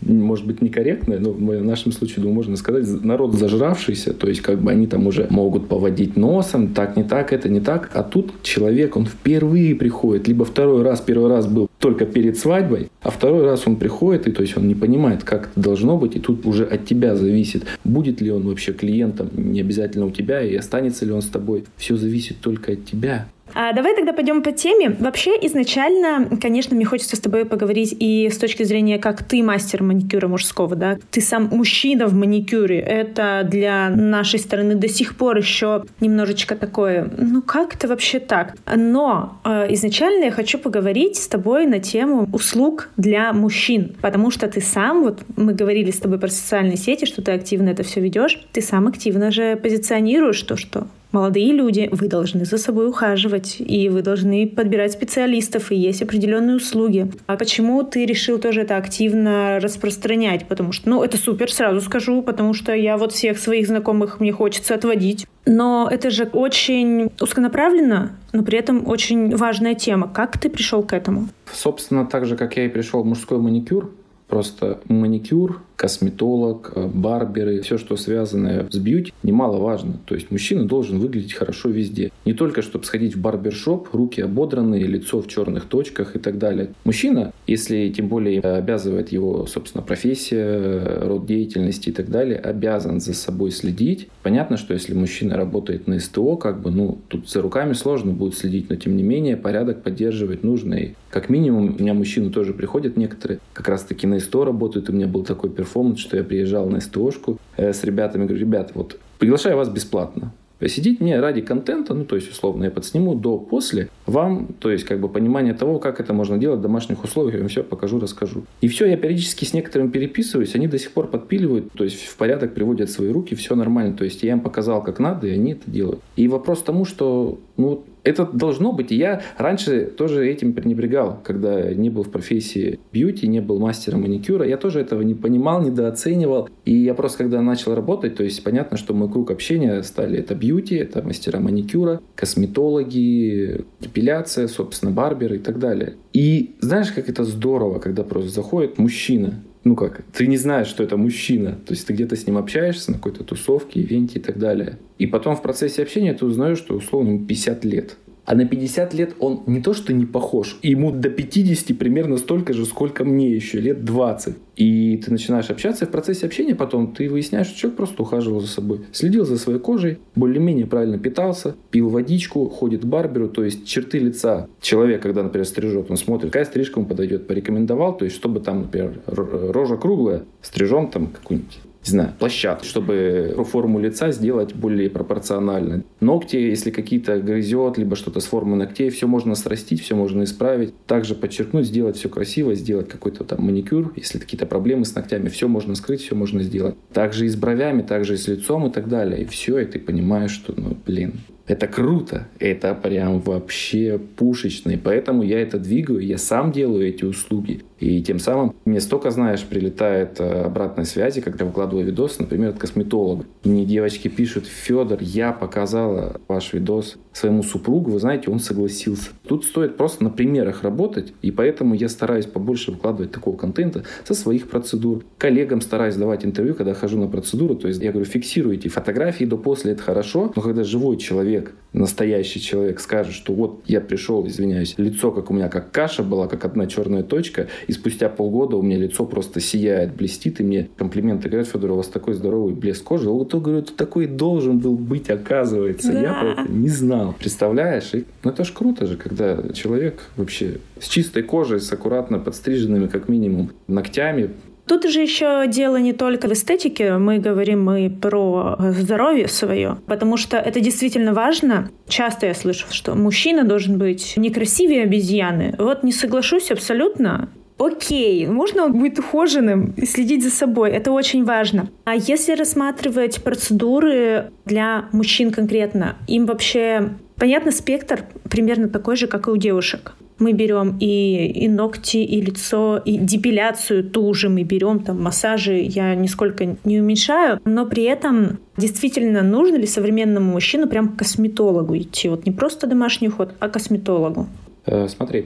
может 0.02 0.46
быть, 0.46 0.62
некорректное, 0.62 1.20
но 1.20 1.32
в 1.32 1.64
нашем 1.64 1.92
случае, 1.92 2.18
думаю, 2.18 2.36
можно 2.36 2.56
сказать, 2.58 2.88
народ 3.04 3.34
зажравшийся, 3.34 4.14
то 4.14 4.28
есть 4.28 4.42
как 4.42 4.60
бы 4.60 4.72
они 4.72 4.88
там 4.88 5.08
уже 5.08 5.28
могут 5.30 5.68
поводить 5.68 6.18
носом, 6.18 6.74
так 6.74 6.98
не 6.98 7.04
так, 7.04 7.34
это 7.34 7.50
не 7.50 7.60
так, 7.60 7.92
а 7.94 8.04
тут 8.04 8.42
человек, 8.42 8.98
он 8.98 9.06
впервые 9.06 9.76
приходит, 9.76 10.28
либо 10.28 10.46
второй 10.46 10.84
раз, 10.84 11.02
первый 11.02 11.30
раз 11.30 11.48
был 11.48 11.70
только 11.80 12.06
перед 12.06 12.38
свадьбой, 12.38 12.90
а 13.02 13.12
второй 13.12 13.44
раз 13.44 13.68
он 13.68 13.76
приходит, 13.76 14.28
и 14.28 14.32
то 14.32 14.42
есть 14.42 14.58
он 14.58 14.68
не 14.68 14.76
понимает, 14.76 15.24
как 15.24 15.50
это 15.52 15.60
должно 15.62 15.98
быть, 15.98 16.16
и 16.16 16.20
тут 16.20 16.46
уже 16.46 16.64
от 16.64 16.86
тебя 16.86 17.16
зависит, 17.16 17.64
будет 17.84 18.22
ли 18.22 18.32
он 18.32 18.48
вообще 18.48 18.74
клиентом, 18.74 19.30
не 19.36 19.62
обязательно 19.62 20.06
у 20.06 20.12
тебя, 20.12 20.42
и 20.42 20.56
останется 20.56 21.06
ли 21.06 21.12
он 21.12 21.22
с 21.22 21.28
тобой. 21.28 21.66
Все 21.78 21.98
зависит 21.98 22.38
только 22.42 22.74
от 22.74 22.86
тебя. 22.86 23.28
А 23.54 23.74
давай 23.74 23.96
тогда 23.96 24.14
пойдем 24.14 24.44
по 24.44 24.52
теме. 24.52 24.96
Вообще, 25.00 25.32
изначально, 25.42 26.30
конечно, 26.42 26.76
мне 26.76 26.86
хочется 26.86 27.16
с 27.16 27.20
тобой 27.20 27.46
поговорить 27.46 27.96
и 28.00 28.30
с 28.30 28.38
точки 28.38 28.64
зрения, 28.64 29.00
как 29.00 29.24
ты 29.24 29.44
мастер 29.44 29.84
маникюра 29.84 30.28
мужского, 30.28 30.76
да. 30.76 30.98
Ты 31.10 31.22
сам 31.22 31.50
мужчина 31.52 32.08
в 32.08 32.14
маникюре. 32.14 32.80
Это 32.80 33.48
для 33.50 33.90
нашей 33.90 34.40
стороны 34.40 34.76
до 34.76 34.88
сих 34.88 35.16
пор 35.16 35.38
еще 35.38 35.84
немножечко 36.00 36.56
такое, 36.56 37.10
ну 37.18 37.42
как 37.42 37.76
это 37.76 37.88
вообще 37.88 38.20
так? 38.20 38.56
Но 38.74 39.40
э, 39.44 39.74
изначально 39.74 40.26
я 40.26 40.32
хочу 40.32 40.58
поговорить 40.58 41.18
с 41.18 41.28
тобой 41.28 41.66
на 41.66 41.80
тему 41.80 42.28
услуг 42.34 42.90
для 42.98 43.34
мужчин, 43.34 43.96
потому 44.02 44.32
что 44.32 44.48
ты 44.48 44.62
сам, 44.62 45.04
вот 45.04 45.22
мы 45.36 45.54
говорили 45.54 45.92
с 45.92 45.98
тобой 45.98 46.20
про 46.20 46.28
социальные 46.28 46.78
сети, 46.78 47.06
что 47.06 47.22
ты 47.22 47.32
активно 47.32 47.70
это 47.70 47.84
все 47.84 48.02
ведешь, 48.02 48.40
ты 48.52 48.62
сам 48.62 48.88
активно 48.88 49.32
же 49.32 49.56
позиционируешь 49.56 50.42
то, 50.42 50.56
что 50.56 50.88
молодые 51.12 51.52
люди, 51.54 51.90
вы 51.92 52.08
должны 52.08 52.46
за 52.46 52.58
собой 52.58 52.88
ухаживать, 52.88 53.58
и 53.60 53.90
вы 53.90 54.02
должны 54.02 54.48
подбирать 54.48 54.92
специалистов, 54.92 55.72
и 55.72 55.76
есть 55.76 56.02
определенные 56.02 56.58
услуги. 56.58 57.12
А 57.28 57.38
почему 57.38 57.84
ты 57.84 58.06
решил 58.06 58.40
тоже 58.40 58.62
это 58.62 58.78
активно 58.78 59.60
распространять? 59.60 60.48
Потому 60.48 60.72
что, 60.72 60.90
ну, 60.90 61.04
это 61.04 61.18
супер, 61.18 61.52
сразу 61.52 61.82
скажу, 61.82 62.22
потому 62.22 62.54
что 62.54 62.74
я 62.74 62.98
вот 62.98 63.12
всех 63.12 63.40
своих 63.40 63.68
знакомых 63.68 64.20
мне 64.20 64.32
хочется 64.32 64.76
отводить. 64.76 65.28
Но 65.46 65.90
это 65.92 66.12
же 66.12 66.26
очень 66.26 67.10
узконаправленно, 67.20 68.18
но 68.32 68.44
при 68.44 68.60
этом 68.60 68.88
очень 68.88 69.36
важная 69.36 69.74
тема. 69.74 70.08
Как 70.08 70.38
ты 70.38 70.50
пришел 70.50 70.84
к 70.84 70.94
этому? 70.94 71.28
Собственно, 71.52 72.06
так 72.06 72.26
же, 72.26 72.38
как 72.38 72.58
я 72.58 72.66
и 72.66 72.70
пришел 72.70 73.04
в 73.04 73.06
мужской 73.06 73.40
маникюр, 73.40 73.92
просто 74.28 74.80
маникюр 74.88 75.62
косметолог, 75.82 76.74
э, 76.76 76.86
барберы, 76.86 77.62
все, 77.62 77.80
что 77.80 77.98
связано 77.98 78.68
с 78.70 78.78
бьюти, 78.78 79.12
немаловажно. 79.24 79.96
То 80.06 80.14
есть 80.14 80.30
мужчина 80.30 80.66
должен 80.66 81.00
выглядеть 81.00 81.34
хорошо 81.34 81.70
везде. 81.70 82.12
Не 82.24 82.34
только, 82.34 82.62
чтобы 82.62 82.86
сходить 82.86 83.16
в 83.16 83.20
барбершоп, 83.20 83.90
руки 83.92 84.22
ободранные, 84.22 84.86
лицо 84.86 85.24
в 85.24 85.28
черных 85.28 85.66
точках 85.66 86.16
и 86.16 86.20
так 86.20 86.38
далее. 86.38 86.70
Мужчина, 86.84 87.34
если 87.48 87.90
тем 87.90 88.10
более 88.10 88.42
обязывает 88.42 89.12
его, 89.12 89.48
собственно, 89.48 89.82
профессия, 89.82 91.00
род 91.02 91.26
деятельности 91.26 91.90
и 91.90 91.94
так 91.94 92.12
далее, 92.12 92.38
обязан 92.38 93.00
за 93.00 93.16
собой 93.16 93.50
следить. 93.50 94.08
Понятно, 94.22 94.58
что 94.58 94.76
если 94.76 94.94
мужчина 94.94 95.36
работает 95.36 95.88
на 95.88 96.00
СТО, 96.00 96.36
как 96.38 96.62
бы, 96.62 96.70
ну, 96.70 97.00
тут 97.08 97.28
за 97.28 97.42
руками 97.42 97.74
сложно 97.74 98.12
будет 98.12 98.36
следить, 98.36 98.70
но 98.70 98.76
тем 98.76 98.96
не 98.96 99.02
менее 99.02 99.36
порядок 99.36 99.82
поддерживать 99.82 100.44
нужно. 100.44 100.76
И 100.76 100.94
как 101.10 101.30
минимум, 101.30 101.76
у 101.80 101.82
меня 101.82 101.96
мужчины 101.96 102.30
тоже 102.30 102.54
приходят 102.54 102.98
некоторые, 102.98 103.40
как 103.54 103.68
раз 103.68 103.82
таки 103.82 104.06
на 104.06 104.20
СТО 104.20 104.46
работают, 104.46 104.88
у 104.88 104.94
меня 104.94 105.08
был 105.08 105.24
такой 105.24 105.50
перформанс 105.50 105.71
перформанс, 105.72 106.00
что 106.00 106.18
я 106.18 106.24
приезжал 106.24 106.70
на 106.70 106.82
СТОшку 106.82 107.38
э, 107.58 107.74
с 107.74 107.84
ребятами, 107.84 108.26
говорю, 108.26 108.40
ребята, 108.40 108.72
вот 108.76 109.00
приглашаю 109.20 109.58
вас 109.58 109.70
бесплатно. 109.70 110.34
Посидеть 110.60 111.02
мне 111.02 111.20
ради 111.20 111.42
контента, 111.42 111.96
ну, 111.96 112.06
то 112.06 112.16
есть, 112.16 112.30
условно, 112.30 112.66
я 112.66 112.72
подсниму 112.72 113.16
до-после, 113.16 113.90
вам, 114.06 114.50
то 114.60 114.70
есть, 114.70 114.84
как 114.84 115.00
бы 115.00 115.10
понимание 115.10 115.56
того, 115.56 115.80
как 115.80 116.00
это 116.00 116.14
можно 116.14 116.38
делать 116.38 116.60
в 116.60 116.62
домашних 116.62 117.04
условиях, 117.04 117.34
я 117.34 117.40
вам 117.40 117.50
все 117.50 117.64
покажу, 117.64 118.00
расскажу. 118.00 118.44
И 118.62 118.68
все, 118.68 118.86
я 118.86 118.96
периодически 118.96 119.44
с 119.44 119.54
некоторыми 119.54 119.90
переписываюсь, 119.90 120.54
они 120.54 120.68
до 120.68 120.78
сих 120.78 120.92
пор 120.92 121.08
подпиливают, 121.08 121.72
то 121.74 121.84
есть, 121.84 122.04
в 122.04 122.16
порядок 122.16 122.54
приводят 122.54 122.92
свои 122.92 123.10
руки, 123.10 123.34
все 123.34 123.56
нормально. 123.56 123.98
То 123.98 124.04
есть, 124.04 124.22
я 124.22 124.34
им 124.34 124.42
показал, 124.42 124.84
как 124.84 125.00
надо, 125.00 125.26
и 125.26 125.32
они 125.32 125.54
это 125.54 125.64
делают. 125.66 126.00
И 126.16 126.28
вопрос 126.28 126.62
тому, 126.62 126.86
что, 126.86 127.40
ну, 127.58 127.84
это 128.04 128.26
должно 128.26 128.72
быть. 128.72 128.92
И 128.92 128.96
я 128.96 129.22
раньше 129.38 129.86
тоже 129.86 130.28
этим 130.28 130.54
пренебрегал, 130.54 131.20
когда 131.24 131.74
не 131.74 131.90
был 131.90 132.04
в 132.04 132.12
профессии 132.12 132.80
beauty, 132.92 133.28
не 133.28 133.42
был 133.42 133.60
мастером 133.60 134.02
маникюра. 134.02 134.48
Я 134.48 134.58
тоже 134.58 134.80
этого 134.80 135.02
не 135.02 135.14
понимал, 135.14 135.62
недооценивал. 135.62 136.50
И 136.66 136.74
я 136.76 136.94
просто, 136.94 137.20
когда 137.20 137.42
начал 137.42 137.76
работать, 137.76 138.16
то 138.16 138.24
есть 138.24 138.44
понятно, 138.44 138.78
что 138.78 138.94
мой 138.94 139.10
круг 139.10 139.32
общения 139.32 139.84
стали 139.84 140.20
это 140.20 140.36
beauty, 140.36 140.76
это 140.76 141.02
мастера 141.04 141.40
маникюра, 141.40 142.02
косметологи, 142.16 143.66
эпиляция, 143.82 144.48
собственно, 144.48 144.92
барберы 144.92 145.38
и 145.38 145.40
так 145.40 145.60
далее. 145.60 145.96
И 146.14 146.56
знаешь, 146.60 146.92
как 146.92 147.10
это 147.10 147.24
здорово, 147.24 147.80
когда 147.80 148.04
просто 148.04 148.30
заходит 148.30 148.78
мужчина, 148.78 149.44
ну 149.64 149.76
как, 149.76 150.02
ты 150.12 150.26
не 150.26 150.38
знаешь, 150.38 150.68
что 150.68 150.84
это 150.84 150.98
мужчина. 150.98 151.52
То 151.66 151.74
есть 151.74 151.86
ты 151.86 151.94
где-то 151.94 152.16
с 152.16 152.26
ним 152.26 152.38
общаешься 152.38 152.92
на 152.92 152.98
какой-то 152.98 153.24
тусовке, 153.24 153.82
ивенте 153.82 154.20
и 154.20 154.22
так 154.22 154.40
далее. 154.40 154.80
И 154.98 155.06
потом 155.06 155.36
в 155.36 155.42
процессе 155.42 155.84
общения 155.84 156.14
ты 156.14 156.26
узнаешь, 156.26 156.58
что 156.58 156.76
условно 156.76 157.10
ему 157.10 157.26
50 157.26 157.66
лет. 157.66 157.98
А 158.26 158.36
на 158.36 158.46
50 158.46 158.94
лет 158.94 159.16
он 159.20 159.44
не 159.48 159.62
то 159.62 159.74
что 159.74 159.94
не 159.94 160.06
похож, 160.06 160.58
ему 160.62 160.92
до 160.92 161.10
50 161.10 161.78
примерно 161.78 162.18
столько 162.18 162.54
же, 162.54 162.66
сколько 162.66 163.04
мне 163.04 163.32
еще, 163.32 163.60
лет 163.60 163.84
20. 163.84 164.36
И 164.56 164.98
ты 164.98 165.12
начинаешь 165.12 165.50
общаться, 165.50 165.86
и 165.86 165.88
в 165.88 165.92
процессе 165.92 166.26
общения 166.28 166.54
потом 166.54 166.94
ты 166.94 167.10
выясняешь, 167.10 167.48
что 167.48 167.58
человек 167.58 167.78
просто 167.78 168.04
ухаживал 168.04 168.40
за 168.40 168.48
собой. 168.48 168.82
Следил 168.92 169.26
за 169.26 169.38
своей 169.38 169.60
кожей, 169.60 169.98
более-менее 170.16 170.68
правильно 170.68 171.00
питался, 171.00 171.56
пил 171.72 171.90
водичку, 171.90 172.48
ходит 172.48 172.82
к 172.82 172.86
барберу, 172.86 173.28
то 173.28 173.44
есть 173.44 173.66
черты 173.66 173.98
лица 173.98 174.48
человека, 174.62 175.04
когда, 175.04 175.24
например, 175.24 175.48
стрижет, 175.48 175.90
он 175.90 175.98
смотрит, 175.98 176.32
какая 176.32 176.46
стрижка 176.46 176.80
ему 176.80 176.88
подойдет, 176.88 177.28
порекомендовал, 177.28 177.98
то 177.98 178.06
есть 178.06 178.16
чтобы 178.16 178.40
там, 178.40 178.62
например, 178.62 179.02
рожа 179.08 179.78
круглая, 179.78 180.24
стрижем 180.42 180.90
там 180.90 181.08
какую-нибудь 181.08 181.60
не 181.84 181.90
знаю, 181.90 182.14
площадку, 182.20 182.66
чтобы 182.66 183.44
форму 183.50 183.80
лица 183.80 184.12
сделать 184.12 184.54
более 184.54 184.90
пропорционально. 184.90 185.84
Ногти, 186.00 186.36
если 186.36 186.70
какие-то 186.70 187.20
грызет, 187.20 187.78
либо 187.78 187.96
что-то 187.96 188.20
с 188.20 188.26
формы 188.26 188.56
ногтей, 188.56 188.90
все 188.90 189.08
можно 189.08 189.34
срастить, 189.36 189.82
все 189.82 189.96
можно 189.96 190.24
исправить. 190.24 190.74
Также 190.86 191.16
подчеркнуть, 191.16 191.66
сделать 191.66 191.98
все 191.98 192.10
красиво, 192.10 192.54
сделать 192.54 192.88
какой-то 192.88 193.24
там 193.24 193.44
маникюр, 193.44 193.94
если 193.96 194.20
какие-то 194.20 194.46
проблемы 194.46 194.86
с 194.86 194.94
ногтями, 194.94 195.30
все 195.30 195.48
можно 195.48 195.74
скрыть, 195.76 196.02
все 196.02 196.16
можно 196.16 196.44
сделать. 196.44 196.76
Также 196.94 197.26
и 197.26 197.30
с 197.30 197.36
бровями, 197.36 197.82
также 197.82 198.14
и 198.14 198.18
с 198.18 198.28
лицом 198.28 198.68
и 198.68 198.72
так 198.72 198.88
далее. 198.88 199.24
И 199.24 199.26
все, 199.26 199.60
и 199.60 199.66
ты 199.66 199.80
понимаешь, 199.80 200.32
что, 200.32 200.54
ну, 200.56 200.78
блин, 200.86 201.14
это 201.52 201.68
круто, 201.68 202.30
это 202.40 202.74
прям 202.74 203.20
вообще 203.20 204.00
пушечный, 204.16 204.78
поэтому 204.78 205.22
я 205.22 205.42
это 205.42 205.60
двигаю, 205.60 206.00
я 206.00 206.18
сам 206.18 206.54
делаю 206.54 206.88
эти 206.88 207.04
услуги. 207.04 207.64
И 207.82 208.02
тем 208.04 208.20
самым 208.20 208.56
мне 208.64 208.80
столько, 208.80 209.10
знаешь, 209.10 209.44
прилетает 209.44 210.20
э, 210.20 210.44
обратной 210.44 210.86
связи, 210.86 211.20
когда 211.20 211.46
выкладываю 211.46 211.86
видос, 211.86 212.20
например, 212.20 212.52
от 212.52 212.60
косметолога. 212.60 213.26
Мне 213.44 213.66
девочки 213.66 214.08
пишут, 214.08 214.46
Федор, 214.46 215.00
я 215.02 215.34
показала 215.34 216.22
ваш 216.28 216.54
видос 216.54 216.98
своему 217.12 217.42
супругу, 217.42 217.92
вы 217.92 218.00
знаете, 218.00 218.30
он 218.30 218.40
согласился. 218.40 219.10
Тут 219.28 219.46
стоит 219.46 219.78
просто 219.78 220.04
на 220.04 220.12
примерах 220.12 220.62
работать, 220.62 221.14
и 221.24 221.32
поэтому 221.32 221.74
я 221.74 221.90
стараюсь 221.90 222.28
побольше 222.28 222.72
выкладывать 222.72 223.12
такого 223.12 223.36
контента 223.36 223.84
со 224.06 224.14
своих 224.14 224.48
процедур. 224.48 225.04
Коллегам 225.18 225.60
стараюсь 225.62 225.96
давать 225.96 226.24
интервью, 226.24 226.54
когда 226.54 226.76
хожу 226.76 227.00
на 227.00 227.08
процедуру, 227.08 227.56
то 227.56 227.68
есть 227.68 227.82
я 227.82 227.92
говорю, 227.92 228.06
фиксируйте 228.06 228.70
фотографии 228.70 229.26
до-после, 229.26 229.72
это 229.72 229.82
хорошо, 229.82 230.32
но 230.36 230.42
когда 230.42 230.64
живой 230.64 230.98
человек, 230.98 231.41
настоящий 231.74 232.42
человек 232.42 232.80
скажет, 232.80 233.14
что 233.14 233.34
вот 233.34 233.62
я 233.66 233.80
пришел, 233.80 234.28
извиняюсь, 234.28 234.76
лицо 234.78 235.12
как 235.12 235.32
у 235.32 235.34
меня 235.34 235.48
как 235.48 235.72
каша 235.72 236.04
была, 236.04 236.28
как 236.28 236.44
одна 236.44 236.68
черная 236.68 237.04
точка, 237.04 237.48
и 237.68 237.72
спустя 237.72 238.10
полгода 238.10 238.58
у 238.58 238.62
меня 238.62 238.78
лицо 238.78 239.06
просто 239.06 239.40
сияет, 239.40 239.96
блестит, 239.96 240.42
и 240.42 240.44
мне 240.44 240.70
комплименты 240.78 241.30
говорят, 241.30 241.48
Федор, 241.48 241.72
у 241.72 241.76
вас 241.76 241.88
такой 241.88 242.14
здоровый 242.14 242.54
блеск 242.54 242.84
кожи. 242.84 243.10
Вот 243.10 243.30
то, 243.30 243.40
говорю, 243.40 243.62
ты 243.62 243.74
такой 243.74 244.08
должен 244.08 244.60
был 244.60 244.76
быть, 244.76 245.10
оказывается. 245.10 245.94
Да. 245.94 246.02
Я 246.02 246.14
про 246.14 246.42
это 246.42 246.52
не 246.52 246.70
знал. 246.70 247.16
Представляешь? 247.18 247.94
И, 247.94 248.06
ну 248.24 248.32
это 248.32 248.44
ж 248.44 248.52
круто 248.52 248.86
же, 248.86 248.98
когда 248.98 249.42
человек 249.54 250.02
вообще 250.18 250.60
с 250.80 250.88
чистой 250.88 251.24
кожей, 251.24 251.62
с 251.62 251.72
аккуратно 251.72 252.20
подстриженными, 252.20 252.88
как 252.88 253.08
минимум, 253.08 253.52
ногтями, 253.68 254.32
Тут 254.72 254.90
же 254.90 255.02
еще 255.02 255.48
дело 255.48 255.76
не 255.76 255.92
только 255.92 256.30
в 256.30 256.32
эстетике, 256.32 256.94
мы 256.94 257.18
говорим 257.18 257.62
мы 257.62 257.90
про 257.90 258.56
здоровье 258.58 259.28
свое, 259.28 259.78
потому 259.86 260.16
что 260.16 260.38
это 260.38 260.62
действительно 260.62 261.14
важно. 261.14 261.70
Часто 261.90 262.28
я 262.28 262.34
слышу, 262.34 262.68
что 262.70 262.96
мужчина 262.96 263.44
должен 263.44 263.78
быть 263.78 264.14
некрасивее 264.16 264.84
обезьяны. 264.84 265.56
Вот 265.58 265.84
не 265.84 265.92
соглашусь 265.92 266.52
абсолютно 266.52 267.28
окей, 267.58 268.26
можно 268.28 268.70
будет 268.70 268.98
ухоженным 268.98 269.74
и 269.76 269.86
следить 269.86 270.24
за 270.24 270.32
собой, 270.32 270.72
это 270.72 270.94
очень 270.94 271.26
важно. 271.26 271.68
А 271.84 271.96
если 271.96 272.34
рассматривать 272.34 273.22
процедуры 273.22 274.32
для 274.46 274.86
мужчин 274.94 275.32
конкретно, 275.32 275.98
им 276.08 276.26
вообще 276.26 276.92
понятно 277.18 277.52
спектр 277.52 278.06
примерно 278.30 278.70
такой 278.70 278.96
же, 278.96 279.08
как 279.08 279.28
и 279.28 279.32
у 279.32 279.36
девушек 279.36 279.96
мы 280.22 280.34
берем 280.34 280.78
и, 280.80 281.26
и 281.26 281.50
ногти, 281.50 281.98
и 281.98 282.22
лицо, 282.22 282.78
и 282.78 282.98
депиляцию 282.98 283.84
ту 283.84 284.14
же 284.14 284.30
мы 284.30 284.44
берем, 284.44 284.80
там 284.80 285.02
массажи 285.02 285.58
я 285.58 285.96
нисколько 285.96 286.56
не 286.64 286.80
уменьшаю, 286.80 287.40
но 287.44 287.66
при 287.66 287.84
этом 287.84 288.40
действительно 288.58 289.22
нужно 289.24 289.58
ли 289.58 289.66
современному 289.66 290.32
мужчину 290.32 290.68
прям 290.68 290.90
к 290.90 291.00
косметологу 291.00 291.78
идти? 291.78 292.08
Вот 292.08 292.26
не 292.26 292.32
просто 292.32 292.68
домашний 292.68 293.10
уход, 293.10 293.34
а 293.40 293.50
к 293.50 293.54
косметологу. 293.54 294.28
Э, 294.66 294.88
смотри, 294.88 295.26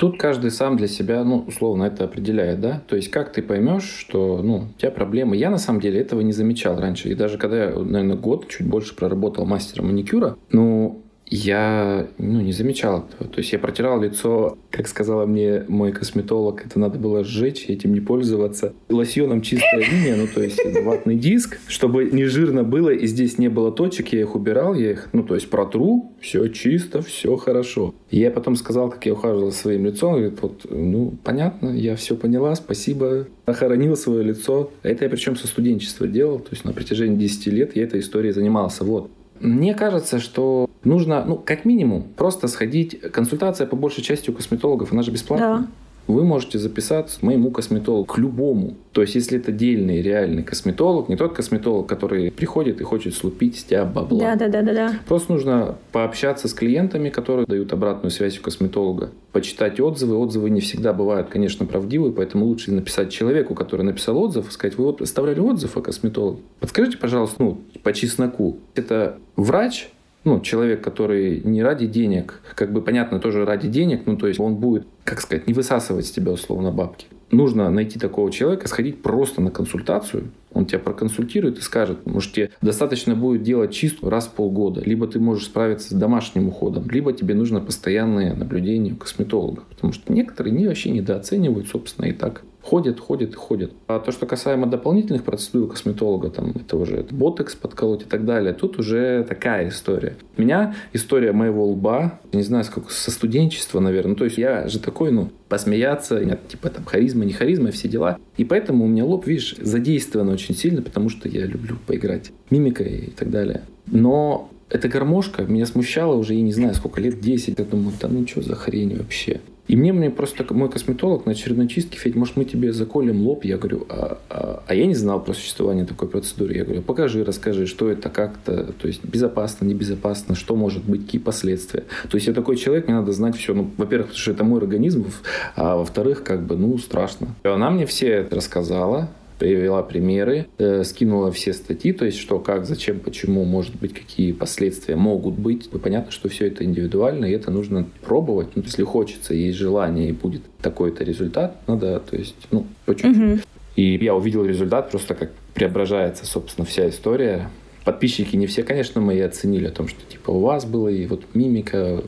Тут 0.00 0.18
каждый 0.18 0.50
сам 0.50 0.78
для 0.78 0.88
себя, 0.88 1.22
ну, 1.24 1.44
условно, 1.46 1.84
это 1.84 2.04
определяет, 2.04 2.62
да? 2.62 2.80
То 2.88 2.96
есть, 2.96 3.10
как 3.10 3.34
ты 3.34 3.42
поймешь, 3.42 3.82
что, 3.82 4.40
ну, 4.42 4.68
у 4.74 4.80
тебя 4.80 4.90
проблемы. 4.90 5.36
Я, 5.36 5.50
на 5.50 5.58
самом 5.58 5.82
деле, 5.82 6.00
этого 6.00 6.22
не 6.22 6.32
замечал 6.32 6.80
раньше. 6.80 7.10
И 7.10 7.14
даже 7.14 7.36
когда 7.36 7.64
я, 7.64 7.70
наверное, 7.78 8.16
год, 8.16 8.48
чуть 8.48 8.66
больше 8.66 8.96
проработал 8.96 9.44
мастером 9.44 9.88
маникюра, 9.88 10.38
ну, 10.52 10.99
я 11.30 12.08
ну, 12.18 12.40
не 12.40 12.52
замечал 12.52 13.06
этого. 13.08 13.30
То 13.30 13.38
есть 13.38 13.52
я 13.52 13.58
протирал 13.58 14.00
лицо, 14.02 14.58
как 14.70 14.88
сказала 14.88 15.26
мне 15.26 15.64
мой 15.68 15.92
косметолог, 15.92 16.66
это 16.66 16.78
надо 16.78 16.98
было 16.98 17.24
сжечь, 17.24 17.66
этим 17.68 17.94
не 17.94 18.00
пользоваться. 18.00 18.74
Лосьоном 18.88 19.40
чистая 19.40 19.80
линия, 19.80 20.16
ну 20.16 20.26
то 20.26 20.42
есть 20.42 20.58
ватный 20.84 21.14
диск, 21.14 21.58
чтобы 21.68 22.06
не 22.06 22.24
жирно 22.24 22.64
было 22.64 22.90
и 22.90 23.06
здесь 23.06 23.38
не 23.38 23.48
было 23.48 23.70
точек, 23.70 24.08
я 24.08 24.20
их 24.20 24.34
убирал, 24.34 24.74
я 24.74 24.90
их, 24.90 25.08
ну 25.12 25.22
то 25.22 25.36
есть 25.36 25.48
протру, 25.48 26.12
все 26.20 26.48
чисто, 26.48 27.00
все 27.00 27.36
хорошо. 27.36 27.94
Я 28.10 28.32
потом 28.32 28.56
сказал, 28.56 28.90
как 28.90 29.06
я 29.06 29.12
ухаживал 29.12 29.52
за 29.52 29.56
своим 29.56 29.86
лицом, 29.86 30.14
говорит, 30.14 30.42
вот, 30.42 30.66
ну 30.68 31.14
понятно, 31.22 31.68
я 31.68 31.94
все 31.94 32.16
поняла, 32.16 32.56
спасибо, 32.56 33.28
охоронил 33.46 33.96
свое 33.96 34.24
лицо. 34.24 34.72
Это 34.82 35.04
я 35.04 35.10
причем 35.10 35.36
со 35.36 35.46
студенчества 35.46 36.08
делал, 36.08 36.40
то 36.40 36.48
есть 36.50 36.64
на 36.64 36.72
протяжении 36.72 37.16
10 37.16 37.46
лет 37.46 37.76
я 37.76 37.84
этой 37.84 38.00
историей 38.00 38.32
занимался. 38.32 38.84
Вот. 38.84 39.10
Мне 39.40 39.74
кажется, 39.74 40.18
что 40.20 40.68
нужно, 40.84 41.24
ну, 41.24 41.36
как 41.36 41.64
минимум, 41.64 42.04
просто 42.16 42.46
сходить. 42.48 43.00
Консультация 43.12 43.66
по 43.66 43.76
большей 43.76 44.02
части 44.02 44.30
у 44.30 44.32
косметологов, 44.32 44.92
она 44.92 45.02
же 45.02 45.10
бесплатная. 45.10 45.58
Да 45.58 45.66
вы 46.12 46.24
можете 46.24 46.58
записаться 46.58 47.20
к 47.20 47.22
моему 47.22 47.50
косметологу, 47.50 48.04
к 48.04 48.18
любому. 48.18 48.74
То 48.92 49.02
есть, 49.02 49.14
если 49.14 49.38
это 49.38 49.52
дельный, 49.52 50.02
реальный 50.02 50.42
косметолог, 50.42 51.08
не 51.08 51.16
тот 51.16 51.34
косметолог, 51.34 51.86
который 51.86 52.30
приходит 52.30 52.80
и 52.80 52.84
хочет 52.84 53.14
слупить 53.14 53.58
с 53.58 53.64
тебя 53.64 53.84
бабла. 53.84 54.18
Да, 54.18 54.36
да, 54.36 54.48
да, 54.48 54.62
да, 54.62 54.72
да. 54.72 54.94
Просто 55.06 55.32
нужно 55.32 55.76
пообщаться 55.92 56.48
с 56.48 56.54
клиентами, 56.54 57.08
которые 57.08 57.46
дают 57.46 57.72
обратную 57.72 58.10
связь 58.10 58.38
у 58.38 58.42
косметолога, 58.42 59.10
почитать 59.32 59.80
отзывы. 59.80 60.16
Отзывы 60.16 60.50
не 60.50 60.60
всегда 60.60 60.92
бывают, 60.92 61.28
конечно, 61.28 61.66
правдивые, 61.66 62.12
поэтому 62.12 62.46
лучше 62.46 62.72
написать 62.72 63.10
человеку, 63.10 63.54
который 63.54 63.82
написал 63.82 64.18
отзыв, 64.18 64.50
сказать, 64.50 64.76
вы 64.76 64.84
вот 64.84 65.00
оставляли 65.00 65.40
отзыв 65.40 65.76
о 65.76 65.82
косметологе. 65.82 66.40
Подскажите, 66.58 66.98
пожалуйста, 66.98 67.42
ну, 67.42 67.58
по 67.82 67.92
чесноку, 67.92 68.58
это 68.74 69.18
врач, 69.36 69.88
ну, 70.24 70.40
человек, 70.40 70.82
который 70.82 71.40
не 71.40 71.62
ради 71.62 71.86
денег, 71.86 72.40
как 72.54 72.72
бы 72.72 72.82
понятно, 72.82 73.20
тоже 73.20 73.44
ради 73.44 73.68
денег, 73.68 74.02
ну, 74.06 74.16
то 74.16 74.26
есть 74.26 74.38
он 74.38 74.56
будет, 74.56 74.86
как 75.04 75.20
сказать, 75.20 75.46
не 75.46 75.54
высасывать 75.54 76.06
с 76.06 76.10
тебя 76.10 76.32
условно 76.32 76.70
бабки. 76.70 77.06
Нужно 77.30 77.70
найти 77.70 77.98
такого 77.98 78.30
человека, 78.32 78.66
сходить 78.66 79.02
просто 79.02 79.40
на 79.40 79.50
консультацию, 79.50 80.32
он 80.52 80.66
тебя 80.66 80.80
проконсультирует 80.80 81.58
и 81.58 81.62
скажет, 81.62 82.04
может, 82.04 82.32
тебе 82.32 82.50
достаточно 82.60 83.14
будет 83.14 83.42
делать 83.42 83.72
чистку 83.72 84.10
раз 84.10 84.26
в 84.26 84.32
полгода, 84.32 84.80
либо 84.80 85.06
ты 85.06 85.20
можешь 85.20 85.44
справиться 85.44 85.90
с 85.90 85.92
домашним 85.92 86.48
уходом, 86.48 86.90
либо 86.90 87.12
тебе 87.12 87.34
нужно 87.34 87.60
постоянное 87.60 88.34
наблюдение 88.34 88.94
у 88.94 88.96
косметолога. 88.96 89.62
Потому 89.70 89.92
что 89.92 90.12
некоторые 90.12 90.52
не 90.52 90.66
вообще 90.66 90.90
недооценивают, 90.90 91.68
собственно, 91.68 92.06
и 92.06 92.12
так 92.12 92.42
ходят, 92.62 93.00
ходят 93.00 93.34
ходят. 93.34 93.72
А 93.86 93.98
то, 93.98 94.12
что 94.12 94.26
касаемо 94.26 94.66
дополнительных 94.66 95.24
процедур 95.24 95.68
косметолога, 95.68 96.30
там 96.30 96.52
это 96.54 96.76
уже 96.76 96.96
это 96.96 97.14
ботекс 97.14 97.54
подколоть 97.54 98.02
и 98.02 98.04
так 98.04 98.24
далее, 98.24 98.52
тут 98.52 98.78
уже 98.78 99.24
такая 99.28 99.68
история. 99.68 100.16
У 100.36 100.42
меня 100.42 100.74
история 100.92 101.32
моего 101.32 101.66
лба, 101.66 102.20
не 102.32 102.42
знаю, 102.42 102.64
сколько, 102.64 102.92
со 102.92 103.10
студенчества, 103.10 103.80
наверное. 103.80 104.10
Ну, 104.10 104.16
то 104.16 104.24
есть 104.24 104.38
я 104.38 104.68
же 104.68 104.78
такой, 104.78 105.12
ну, 105.12 105.30
посмеяться, 105.48 106.24
нет, 106.24 106.40
типа 106.48 106.70
там 106.70 106.84
харизма, 106.84 107.24
не 107.24 107.32
харизма, 107.32 107.70
все 107.70 107.88
дела. 107.88 108.18
И 108.36 108.44
поэтому 108.44 108.84
у 108.84 108.88
меня 108.88 109.04
лоб, 109.04 109.26
видишь, 109.26 109.56
задействован 109.58 110.28
очень 110.28 110.54
сильно, 110.54 110.82
потому 110.82 111.08
что 111.08 111.28
я 111.28 111.46
люблю 111.46 111.76
поиграть 111.86 112.32
мимикой 112.50 113.06
и 113.06 113.10
так 113.10 113.30
далее. 113.30 113.62
Но 113.86 114.50
эта 114.68 114.88
гармошка 114.88 115.42
меня 115.42 115.66
смущала 115.66 116.14
уже, 116.14 116.34
я 116.34 116.42
не 116.42 116.52
знаю, 116.52 116.74
сколько 116.74 117.00
лет, 117.00 117.20
10. 117.20 117.58
Я 117.58 117.64
думаю, 117.64 117.92
да 118.00 118.08
ну 118.08 118.26
что 118.26 118.42
за 118.42 118.54
хрень 118.54 118.96
вообще. 118.96 119.40
И 119.70 119.76
мне, 119.76 119.92
мне 119.92 120.10
просто 120.10 120.44
мой 120.52 120.68
косметолог 120.68 121.26
на 121.26 121.32
очередной 121.32 121.68
чистке, 121.68 121.96
Федь, 121.96 122.16
может, 122.16 122.36
мы 122.36 122.44
тебе 122.44 122.72
заколем 122.72 123.22
лоб? 123.22 123.44
Я 123.44 123.56
говорю, 123.56 123.86
а, 123.88 124.18
а, 124.28 124.64
а 124.66 124.74
я 124.74 124.84
не 124.84 124.96
знал 124.96 125.22
про 125.22 125.32
существование 125.32 125.86
такой 125.86 126.08
процедуры. 126.08 126.54
Я 126.54 126.64
говорю, 126.64 126.82
покажи, 126.82 127.22
расскажи, 127.22 127.66
что 127.66 127.88
это, 127.88 128.10
как-то, 128.10 128.72
то 128.72 128.88
есть 128.88 129.04
безопасно, 129.04 129.64
небезопасно, 129.66 130.34
что 130.34 130.56
может 130.56 130.82
быть, 130.82 131.04
какие 131.06 131.20
последствия. 131.20 131.84
То 132.10 132.16
есть 132.16 132.26
я 132.26 132.32
такой 132.32 132.56
человек, 132.56 132.88
мне 132.88 132.96
надо 132.96 133.12
знать 133.12 133.36
все. 133.36 133.54
Ну, 133.54 133.70
во-первых, 133.76 134.08
потому 134.08 134.20
что 134.20 134.30
это 134.32 134.42
мой 134.42 134.58
организм, 134.58 135.06
а 135.54 135.76
во-вторых, 135.76 136.24
как 136.24 136.42
бы, 136.42 136.56
ну, 136.56 136.76
страшно. 136.76 137.28
И 137.44 137.48
она 137.48 137.70
мне 137.70 137.86
все 137.86 138.08
это 138.08 138.34
рассказала, 138.34 139.08
привела 139.40 139.82
примеры, 139.82 140.46
э, 140.58 140.84
скинула 140.84 141.32
все 141.32 141.54
статьи, 141.54 141.92
то 141.92 142.04
есть 142.04 142.18
что, 142.18 142.38
как, 142.38 142.66
зачем, 142.66 143.00
почему, 143.00 143.44
может 143.44 143.74
быть, 143.74 143.94
какие 143.94 144.32
последствия 144.32 144.96
могут 144.96 145.34
быть. 145.34 145.70
И 145.72 145.78
понятно, 145.78 146.12
что 146.12 146.28
все 146.28 146.46
это 146.46 146.62
индивидуально, 146.62 147.24
и 147.24 147.32
это 147.32 147.50
нужно 147.50 147.86
пробовать. 148.02 148.48
Ну, 148.54 148.62
если 148.62 148.84
хочется, 148.84 149.32
есть 149.34 149.56
желание, 149.56 150.10
и 150.10 150.12
будет 150.12 150.42
такой-то 150.60 151.04
результат, 151.04 151.56
надо, 151.66 152.00
то 152.00 152.16
есть, 152.16 152.36
ну, 152.50 152.66
по 152.84 152.94
чуть-чуть. 152.94 153.16
Угу. 153.16 153.40
И 153.76 153.98
я 154.04 154.14
увидел 154.14 154.44
результат, 154.44 154.90
просто 154.90 155.14
как 155.14 155.30
преображается, 155.54 156.26
собственно, 156.26 156.66
вся 156.66 156.88
история 156.90 157.48
подписчики 157.84 158.36
не 158.36 158.46
все, 158.46 158.62
конечно, 158.62 159.00
мои 159.00 159.20
оценили 159.20 159.66
о 159.66 159.70
том, 159.70 159.88
что 159.88 160.00
типа 160.08 160.30
у 160.30 160.40
вас 160.40 160.64
было 160.64 160.88
и 160.88 161.06
вот 161.06 161.22
мимика, 161.34 162.02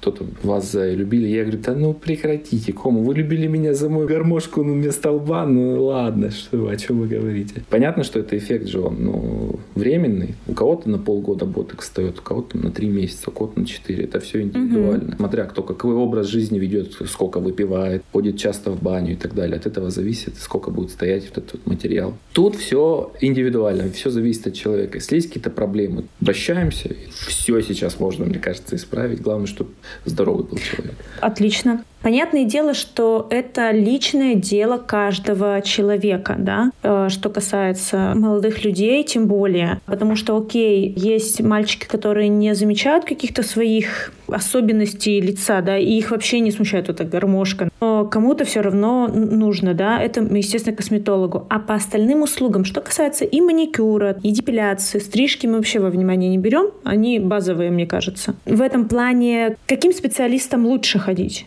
кто-то 0.00 0.24
вас 0.42 0.74
любили. 0.74 1.26
Я 1.26 1.42
говорю, 1.42 1.60
да 1.64 1.74
ну 1.74 1.94
прекратите, 1.94 2.72
кому? 2.72 3.02
Вы 3.02 3.14
любили 3.14 3.46
меня 3.46 3.74
за 3.74 3.88
мою 3.88 4.06
гармошку 4.06 4.62
ну, 4.62 4.74
вместо 4.74 5.10
лба? 5.10 5.46
Ну 5.46 5.84
ладно, 5.84 6.30
что 6.30 6.58
вы, 6.58 6.72
о 6.72 6.76
чем 6.76 7.00
вы 7.00 7.08
говорите? 7.08 7.62
Понятно, 7.70 8.04
что 8.04 8.18
это 8.20 8.36
эффект 8.36 8.68
же 8.68 8.80
он 8.80 8.96
ну, 9.04 9.60
временный. 9.74 10.34
У 10.46 10.54
кого-то 10.54 10.88
на 10.88 10.98
полгода 10.98 11.44
боток 11.44 11.82
встает, 11.82 12.18
у 12.18 12.22
кого-то 12.22 12.58
на 12.58 12.70
три 12.70 12.88
месяца, 12.88 13.30
у 13.30 13.32
кого-то 13.32 13.60
на 13.60 13.66
четыре. 13.66 14.04
Это 14.04 14.20
все 14.20 14.42
индивидуально. 14.42 15.08
Угу. 15.08 15.16
Смотря 15.16 15.44
кто 15.44 15.62
какой 15.62 15.94
образ 15.94 16.26
жизни 16.26 16.58
ведет, 16.58 16.92
сколько 17.06 17.40
выпивает, 17.40 18.02
ходит 18.12 18.38
часто 18.38 18.70
в 18.70 18.82
баню 18.82 19.12
и 19.12 19.16
так 19.16 19.34
далее. 19.34 19.56
От 19.56 19.66
этого 19.66 19.90
зависит, 19.90 20.36
сколько 20.36 20.70
будет 20.70 20.90
стоять 20.90 21.24
вот 21.28 21.38
этот 21.38 21.66
материал. 21.66 22.14
Тут 22.32 22.56
все 22.56 23.12
индивидуально, 23.20 23.90
все 23.90 24.10
зависит 24.10 24.46
от 24.46 24.54
человека. 24.54 24.98
Если 24.98 25.15
есть 25.16 25.28
какие-то 25.28 25.50
проблемы, 25.50 26.04
обращаемся. 26.20 26.94
Все 27.10 27.60
сейчас 27.62 27.98
можно, 27.98 28.24
мне 28.24 28.38
кажется, 28.38 28.76
исправить. 28.76 29.20
Главное, 29.20 29.46
чтобы 29.46 29.70
здоровый 30.04 30.44
был 30.44 30.58
человек. 30.58 30.94
Отлично. 31.20 31.84
Понятное 32.06 32.44
дело, 32.44 32.72
что 32.72 33.26
это 33.30 33.72
личное 33.72 34.36
дело 34.36 34.78
каждого 34.78 35.60
человека, 35.60 36.36
да, 36.38 36.70
э, 36.84 37.08
что 37.08 37.30
касается 37.30 38.12
молодых 38.14 38.64
людей, 38.64 39.02
тем 39.02 39.26
более. 39.26 39.80
Потому 39.86 40.14
что, 40.14 40.36
окей, 40.36 40.94
есть 40.96 41.40
мальчики, 41.40 41.84
которые 41.84 42.28
не 42.28 42.54
замечают 42.54 43.04
каких-то 43.04 43.42
своих 43.42 44.12
особенностей 44.28 45.20
лица, 45.20 45.60
да, 45.62 45.76
и 45.78 45.94
их 45.94 46.12
вообще 46.12 46.38
не 46.38 46.52
смущает 46.52 46.88
эта 46.88 47.02
гармошка. 47.02 47.70
Но 47.80 48.04
кому-то 48.04 48.44
все 48.44 48.60
равно 48.60 49.08
нужно, 49.08 49.74
да, 49.74 50.00
это, 50.00 50.20
естественно, 50.20 50.76
косметологу. 50.76 51.48
А 51.50 51.58
по 51.58 51.74
остальным 51.74 52.22
услугам, 52.22 52.64
что 52.64 52.82
касается 52.82 53.24
и 53.24 53.40
маникюра, 53.40 54.16
и 54.22 54.30
депиляции, 54.30 55.00
стрижки 55.00 55.48
мы 55.48 55.56
вообще 55.56 55.80
во 55.80 55.90
внимание 55.90 56.30
не 56.30 56.38
берем, 56.38 56.70
они 56.84 57.18
базовые, 57.18 57.72
мне 57.72 57.84
кажется. 57.84 58.36
В 58.44 58.62
этом 58.62 58.86
плане, 58.86 59.56
каким 59.66 59.92
специалистам 59.92 60.66
лучше 60.66 61.00
ходить? 61.00 61.46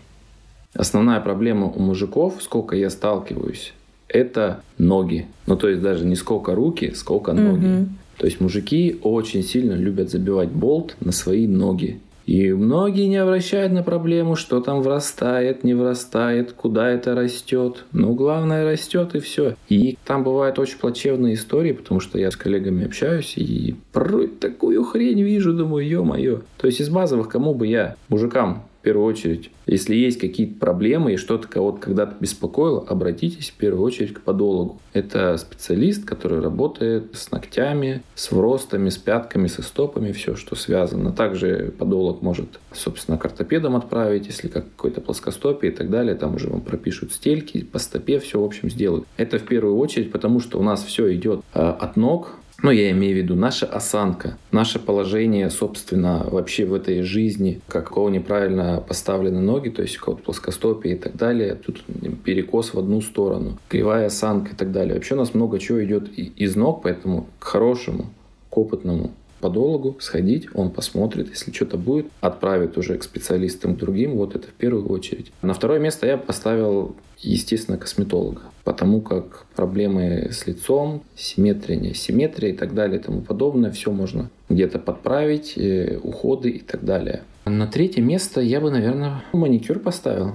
Основная 0.74 1.20
проблема 1.20 1.68
у 1.68 1.80
мужиков, 1.80 2.36
сколько 2.42 2.76
я 2.76 2.90
сталкиваюсь, 2.90 3.74
это 4.08 4.62
ноги. 4.78 5.28
Ну, 5.48 5.56
то 5.56 5.70
есть 5.70 5.82
даже 5.82 6.06
не 6.06 6.16
сколько 6.16 6.56
руки, 6.56 6.92
сколько 6.96 7.34
ноги. 7.34 7.66
Угу. 7.66 7.86
То 8.18 8.26
есть 8.26 8.42
мужики 8.42 9.00
очень 9.02 9.44
сильно 9.44 9.74
любят 9.74 10.10
забивать 10.10 10.50
болт 10.50 10.96
на 11.00 11.12
свои 11.12 11.48
ноги. 11.48 12.00
И 12.26 12.54
многие 12.54 13.08
не 13.08 13.18
обращают 13.18 13.74
на 13.74 13.82
проблему, 13.82 14.36
что 14.36 14.62
там 14.62 14.84
врастает, 14.84 15.64
не 15.64 15.74
врастает, 15.74 16.52
куда 16.52 16.88
это 16.88 17.16
растет. 17.16 17.86
Ну, 17.92 18.14
главное, 18.14 18.70
растет 18.70 19.16
и 19.16 19.20
все. 19.20 19.56
И 19.68 19.98
там 20.06 20.24
бывают 20.24 20.60
очень 20.60 20.78
плачевные 20.78 21.34
истории, 21.34 21.72
потому 21.72 22.00
что 22.00 22.20
я 22.20 22.30
с 22.30 22.36
коллегами 22.36 22.86
общаюсь 22.86 23.34
и 23.36 23.76
порой 23.92 24.28
такую 24.28 24.84
хрень 24.84 25.24
вижу, 25.24 25.54
думаю, 25.54 25.88
ё-моё. 25.88 26.42
То 26.58 26.68
есть 26.68 26.82
из 26.82 26.90
базовых, 26.90 27.30
кому 27.30 27.56
бы 27.56 27.66
я, 27.66 27.96
мужикам, 28.10 28.64
в 28.80 28.82
первую 28.82 29.06
очередь. 29.06 29.52
Если 29.66 29.96
есть 29.96 30.20
какие-то 30.20 30.58
проблемы 30.58 31.14
и 31.14 31.18
что-то 31.18 31.48
кого-то 31.48 31.80
когда-то 31.80 32.16
беспокоило, 32.20 32.86
обратитесь 32.88 33.50
в 33.50 33.56
первую 33.56 33.84
очередь 33.84 34.14
к 34.14 34.22
подологу. 34.22 34.80
Это 34.94 35.36
специалист, 35.38 36.06
который 36.06 36.40
работает 36.40 37.16
с 37.16 37.30
ногтями, 37.32 38.02
с 38.16 38.32
вростами, 38.32 38.90
с 38.90 38.98
пятками, 38.98 39.48
со 39.48 39.62
стопами, 39.62 40.12
все, 40.14 40.36
что 40.36 40.56
связано. 40.56 41.12
Также 41.12 41.74
подолог 41.78 42.22
может, 42.22 42.60
собственно, 42.72 43.18
к 43.18 43.26
ортопедам 43.26 43.76
отправить, 43.76 44.28
если 44.28 44.48
как 44.48 44.66
какой-то 44.76 45.02
плоскостопие 45.02 45.72
и 45.72 45.76
так 45.76 45.90
далее. 45.90 46.16
Там 46.16 46.36
уже 46.36 46.50
вам 46.50 46.62
пропишут 46.62 47.12
стельки, 47.12 47.64
по 47.64 47.80
стопе 47.80 48.20
все, 48.20 48.40
в 48.40 48.46
общем, 48.46 48.70
сделают. 48.70 49.06
Это 49.18 49.40
в 49.40 49.44
первую 49.44 49.78
очередь, 49.78 50.12
потому 50.12 50.40
что 50.40 50.58
у 50.58 50.64
нас 50.64 50.84
все 50.84 51.14
идет 51.14 51.42
э, 51.54 51.60
от 51.60 51.98
ног, 51.98 52.40
ну, 52.62 52.72
я 52.72 52.92
имею 52.92 53.16
в 53.16 53.18
виду 53.18 53.36
наша 53.36 53.66
осанка, 53.66 54.38
наше 54.52 54.80
положение, 54.80 55.50
собственно, 55.50 56.26
вообще 56.30 56.66
в 56.66 56.74
этой 56.74 57.02
жизни, 57.04 57.62
как 57.68 57.92
у 57.92 57.96
кого 57.96 58.10
неправильно 58.10 58.84
поставлены 58.86 59.40
ноги, 59.40 59.70
то 59.70 59.82
есть 59.82 59.98
у 59.98 60.04
кого-то 60.04 60.24
плоскостопие 60.24 60.96
и 60.96 60.98
так 60.98 61.16
далее, 61.16 61.56
тут 61.56 61.84
перекос 62.24 62.74
в 62.74 62.80
одну 62.80 63.02
сторону, 63.02 63.58
кривая 63.70 64.08
осанка 64.08 64.52
и 64.52 64.56
так 64.56 64.72
далее. 64.72 64.96
Вообще 64.96 65.16
у 65.16 65.18
нас 65.18 65.34
много 65.34 65.60
чего 65.60 65.84
идет 65.84 66.10
из 66.18 66.56
ног, 66.56 66.82
поэтому 66.84 67.28
к 67.40 67.46
хорошему, 67.46 68.08
к 68.50 68.58
опытному 68.58 69.12
подологу, 69.40 69.98
сходить, 70.00 70.48
он 70.54 70.72
посмотрит, 70.72 71.30
если 71.30 71.52
что-то 71.52 71.78
будет, 71.78 72.08
отправит 72.22 72.78
уже 72.78 72.98
к 72.98 73.04
специалистам 73.04 73.76
к 73.76 73.80
другим, 73.80 74.16
вот 74.16 74.36
это 74.36 74.48
в 74.48 74.54
первую 74.54 74.88
очередь. 74.90 75.32
На 75.42 75.54
второе 75.54 75.80
место 75.80 76.08
я 76.08 76.18
поставил, 76.18 76.96
естественно, 77.20 77.78
косметолога, 77.78 78.42
потому 78.64 79.02
как 79.02 79.46
проблемы 79.56 80.30
с 80.32 80.46
лицом, 80.48 81.04
симметрия, 81.16 81.78
неасимметрия 81.78 82.52
и 82.52 82.56
так 82.56 82.74
далее 82.74 83.00
и 83.00 83.04
тому 83.04 83.22
подобное, 83.22 83.72
все 83.72 83.92
можно 83.92 84.30
где-то 84.50 84.80
подправить, 84.80 85.58
э, 85.58 85.98
уходы 86.02 86.50
и 86.50 86.60
так 86.60 86.84
далее. 86.84 87.24
На 87.46 87.68
третье 87.68 88.02
место 88.02 88.42
я 88.42 88.62
бы, 88.62 88.70
наверное, 88.70 89.24
маникюр 89.34 89.80
поставил. 89.80 90.34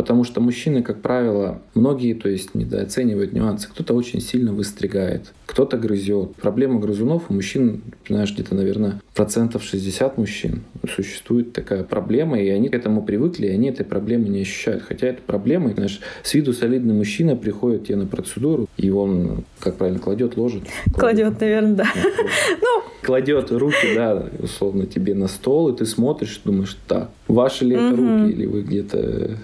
Потому 0.00 0.24
что 0.24 0.40
мужчины, 0.40 0.82
как 0.82 1.02
правило, 1.02 1.60
многие, 1.74 2.14
то 2.14 2.26
есть, 2.26 2.54
недооценивают 2.54 3.34
нюансы. 3.34 3.68
Кто-то 3.68 3.92
очень 3.92 4.22
сильно 4.22 4.50
выстригает, 4.50 5.34
кто-то 5.44 5.76
грызет. 5.76 6.36
Проблема 6.36 6.80
грызунов 6.80 7.24
у 7.28 7.34
мужчин, 7.34 7.82
знаешь, 8.08 8.32
где-то, 8.32 8.54
наверное, 8.54 9.02
процентов 9.14 9.62
60 9.62 10.16
мужчин. 10.16 10.62
Существует 10.88 11.52
такая 11.52 11.84
проблема, 11.84 12.40
и 12.40 12.48
они 12.48 12.70
к 12.70 12.74
этому 12.74 13.02
привыкли, 13.02 13.48
и 13.48 13.50
они 13.50 13.68
этой 13.68 13.84
проблемы 13.84 14.30
не 14.30 14.40
ощущают. 14.40 14.84
Хотя 14.84 15.08
это 15.08 15.20
проблема, 15.20 15.74
знаешь, 15.74 16.00
с 16.22 16.32
виду 16.32 16.54
солидный 16.54 16.94
мужчина 16.94 17.36
приходит 17.36 17.88
тебе 17.88 17.96
на 17.96 18.06
процедуру, 18.06 18.68
и 18.78 18.88
он, 18.88 19.44
как 19.58 19.76
правильно, 19.76 20.00
кладет, 20.00 20.38
ложит. 20.38 20.62
Кладет, 20.94 21.36
кладет 21.36 21.40
наверное, 21.42 21.74
да. 21.74 21.84
Ну, 22.62 22.82
кладет 23.02 23.52
руки, 23.52 23.94
да, 23.94 24.30
условно, 24.38 24.86
тебе 24.86 25.14
на 25.14 25.28
стол, 25.28 25.68
и 25.68 25.76
ты 25.76 25.84
смотришь, 25.84 26.40
думаешь, 26.42 26.74
так, 26.88 27.10
ваши 27.28 27.66
ли 27.66 27.76
это 27.76 27.96
руки, 27.96 28.32
или 28.32 28.46
вы 28.46 28.62
где-то 28.62 29.36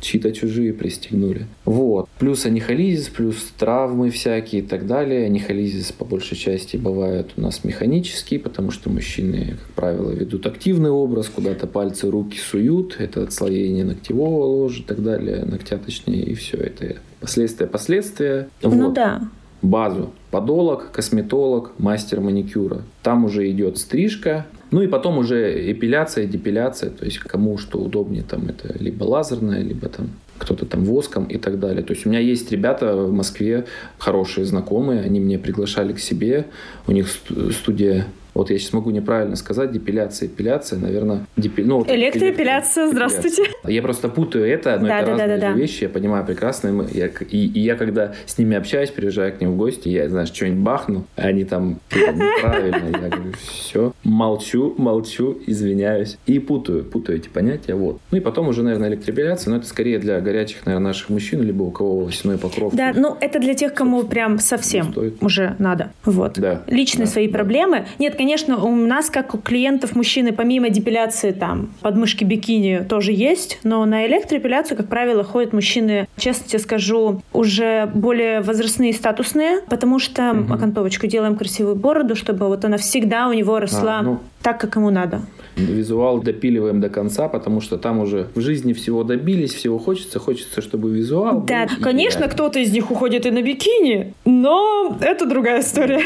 чьи-то 0.00 0.32
чужие 0.32 0.72
пристегнули. 0.72 1.46
Вот. 1.64 2.08
Плюс 2.18 2.46
анихолизис, 2.46 3.08
плюс 3.08 3.36
травмы 3.58 4.10
всякие 4.10 4.62
и 4.62 4.64
так 4.64 4.86
далее. 4.86 5.26
Анихолизис 5.26 5.92
по 5.92 6.04
большей 6.04 6.36
части 6.36 6.76
бывает 6.76 7.30
у 7.36 7.40
нас 7.40 7.64
механический, 7.64 8.38
потому 8.38 8.70
что 8.70 8.90
мужчины, 8.90 9.56
как 9.58 9.74
правило, 9.74 10.10
ведут 10.10 10.46
активный 10.46 10.90
образ, 10.90 11.28
куда-то 11.28 11.66
пальцы, 11.66 12.10
руки 12.10 12.38
суют. 12.38 12.96
Это 12.98 13.22
отслоение 13.22 13.84
ногтевого 13.84 14.44
ложа 14.44 14.80
и 14.80 14.84
так 14.84 15.02
далее, 15.02 15.44
ногтя 15.44 15.78
точнее, 15.78 16.22
и 16.22 16.34
все 16.34 16.58
это 16.58 16.96
последствия, 17.20 17.66
последствия. 17.66 18.48
Ну 18.62 18.86
вот. 18.86 18.94
да 18.94 19.22
базу. 19.62 20.10
Подолог, 20.30 20.90
косметолог, 20.92 21.72
мастер 21.78 22.20
маникюра. 22.20 22.82
Там 23.02 23.24
уже 23.24 23.48
идет 23.50 23.78
стрижка, 23.78 24.46
ну 24.72 24.82
и 24.82 24.88
потом 24.88 25.18
уже 25.18 25.70
эпиляция, 25.70 26.26
депиляция, 26.26 26.90
то 26.90 27.04
есть 27.04 27.18
кому 27.18 27.58
что 27.58 27.78
удобнее, 27.78 28.22
там 28.22 28.48
это 28.48 28.74
либо 28.82 29.04
лазерная, 29.04 29.62
либо 29.62 29.88
там 29.88 30.08
кто-то 30.38 30.66
там 30.66 30.84
воском 30.84 31.26
и 31.26 31.36
так 31.38 31.60
далее. 31.60 31.82
То 31.82 31.92
есть 31.92 32.06
у 32.06 32.08
меня 32.08 32.18
есть 32.18 32.50
ребята 32.50 32.96
в 32.96 33.12
Москве, 33.12 33.66
хорошие 33.98 34.44
знакомые, 34.46 35.02
они 35.02 35.20
меня 35.20 35.38
приглашали 35.38 35.92
к 35.92 36.00
себе, 36.00 36.46
у 36.86 36.92
них 36.92 37.06
студия 37.52 38.06
вот 38.34 38.50
я 38.50 38.58
сейчас 38.58 38.72
могу 38.72 38.90
неправильно 38.90 39.36
сказать, 39.36 39.72
депиляция, 39.72 40.26
эпиляция, 40.28 40.78
наверное, 40.78 41.26
депи... 41.36 41.62
ну, 41.62 41.84
электроэпиляция, 41.86 42.88
здравствуйте. 42.88 43.44
Я 43.64 43.82
просто 43.82 44.08
путаю 44.08 44.46
это, 44.46 44.78
но 44.78 44.88
да, 44.88 45.00
это 45.00 45.06
да, 45.06 45.12
разные 45.18 45.38
да, 45.38 45.48
да, 45.48 45.52
вещи, 45.52 45.84
я 45.84 45.88
понимаю 45.88 46.24
прекрасно. 46.24 46.86
Я, 46.92 47.08
и, 47.08 47.46
и 47.46 47.60
я 47.60 47.76
когда 47.76 48.14
с 48.26 48.38
ними 48.38 48.56
общаюсь, 48.56 48.90
приезжаю 48.90 49.36
к 49.36 49.40
ним 49.40 49.52
в 49.52 49.56
гости, 49.56 49.88
я, 49.88 50.08
знаешь, 50.08 50.32
что-нибудь 50.32 50.60
бахну, 50.60 51.04
а 51.16 51.22
они 51.22 51.44
там 51.44 51.78
неправильно, 51.90 52.96
я 52.96 53.08
говорю, 53.08 53.32
все, 53.42 53.92
молчу, 54.04 54.74
молчу, 54.78 55.38
извиняюсь 55.46 56.18
и 56.26 56.38
путаю, 56.38 56.84
путаю 56.84 57.18
эти 57.18 57.28
понятия, 57.28 57.74
вот. 57.74 57.98
Ну 58.10 58.18
и 58.18 58.20
потом 58.20 58.48
уже, 58.48 58.62
наверное, 58.62 58.88
электроэпиляция, 58.88 59.50
но 59.50 59.58
это 59.58 59.66
скорее 59.66 59.98
для 59.98 60.20
горячих, 60.20 60.64
наверное, 60.64 60.88
наших 60.88 61.10
мужчин, 61.10 61.42
либо 61.42 61.62
у 61.62 61.70
кого 61.70 61.98
волосяной 61.98 62.38
покров. 62.38 62.74
Да, 62.74 62.92
ну 62.94 63.16
это 63.20 63.38
для 63.38 63.54
тех, 63.54 63.74
кому 63.74 64.04
прям 64.04 64.38
совсем 64.38 64.94
уже 65.20 65.56
надо, 65.58 65.92
вот. 66.04 66.38
Да. 66.38 66.62
Личные 66.66 67.06
да, 67.06 67.12
свои 67.12 67.28
да. 67.28 67.38
проблемы. 67.38 67.86
Нет, 67.98 68.16
конечно, 68.22 68.64
у 68.64 68.76
нас, 68.76 69.10
как 69.10 69.34
у 69.34 69.38
клиентов 69.38 69.96
мужчины, 69.96 70.32
помимо 70.32 70.68
депиляции, 70.70 71.32
там, 71.32 71.70
подмышки 71.80 72.22
бикини 72.22 72.86
тоже 72.88 73.10
есть, 73.10 73.58
но 73.64 73.84
на 73.84 74.06
электроэпиляцию, 74.06 74.76
как 74.76 74.86
правило, 74.86 75.24
ходят 75.24 75.52
мужчины, 75.52 76.06
честно 76.16 76.46
тебе 76.46 76.60
скажу, 76.60 77.20
уже 77.32 77.90
более 77.92 78.40
возрастные 78.40 78.90
и 78.90 78.92
статусные, 78.92 79.62
потому 79.68 79.98
что 79.98 80.30
угу. 80.30 80.54
окантовочку 80.54 81.08
делаем 81.08 81.34
красивую 81.34 81.74
бороду, 81.74 82.14
чтобы 82.14 82.46
вот 82.46 82.64
она 82.64 82.76
всегда 82.76 83.26
у 83.26 83.32
него 83.32 83.58
росла 83.58 83.98
а, 83.98 84.02
ну, 84.02 84.20
так, 84.40 84.60
как 84.60 84.76
ему 84.76 84.90
надо. 84.90 85.22
Визуал 85.56 86.22
допиливаем 86.22 86.80
до 86.80 86.88
конца, 86.88 87.28
потому 87.28 87.60
что 87.60 87.76
там 87.76 87.98
уже 87.98 88.28
в 88.36 88.40
жизни 88.40 88.72
всего 88.72 89.02
добились, 89.02 89.52
всего 89.52 89.80
хочется, 89.80 90.20
хочется, 90.20 90.62
чтобы 90.62 90.90
визуал. 90.90 91.40
Да, 91.42 91.66
конечно, 91.82 92.28
кто-то 92.28 92.60
из 92.60 92.72
них 92.72 92.92
уходит 92.92 93.26
и 93.26 93.32
на 93.32 93.42
бикини, 93.42 94.14
но 94.24 94.96
это 95.00 95.26
другая 95.26 95.60
история. 95.60 96.02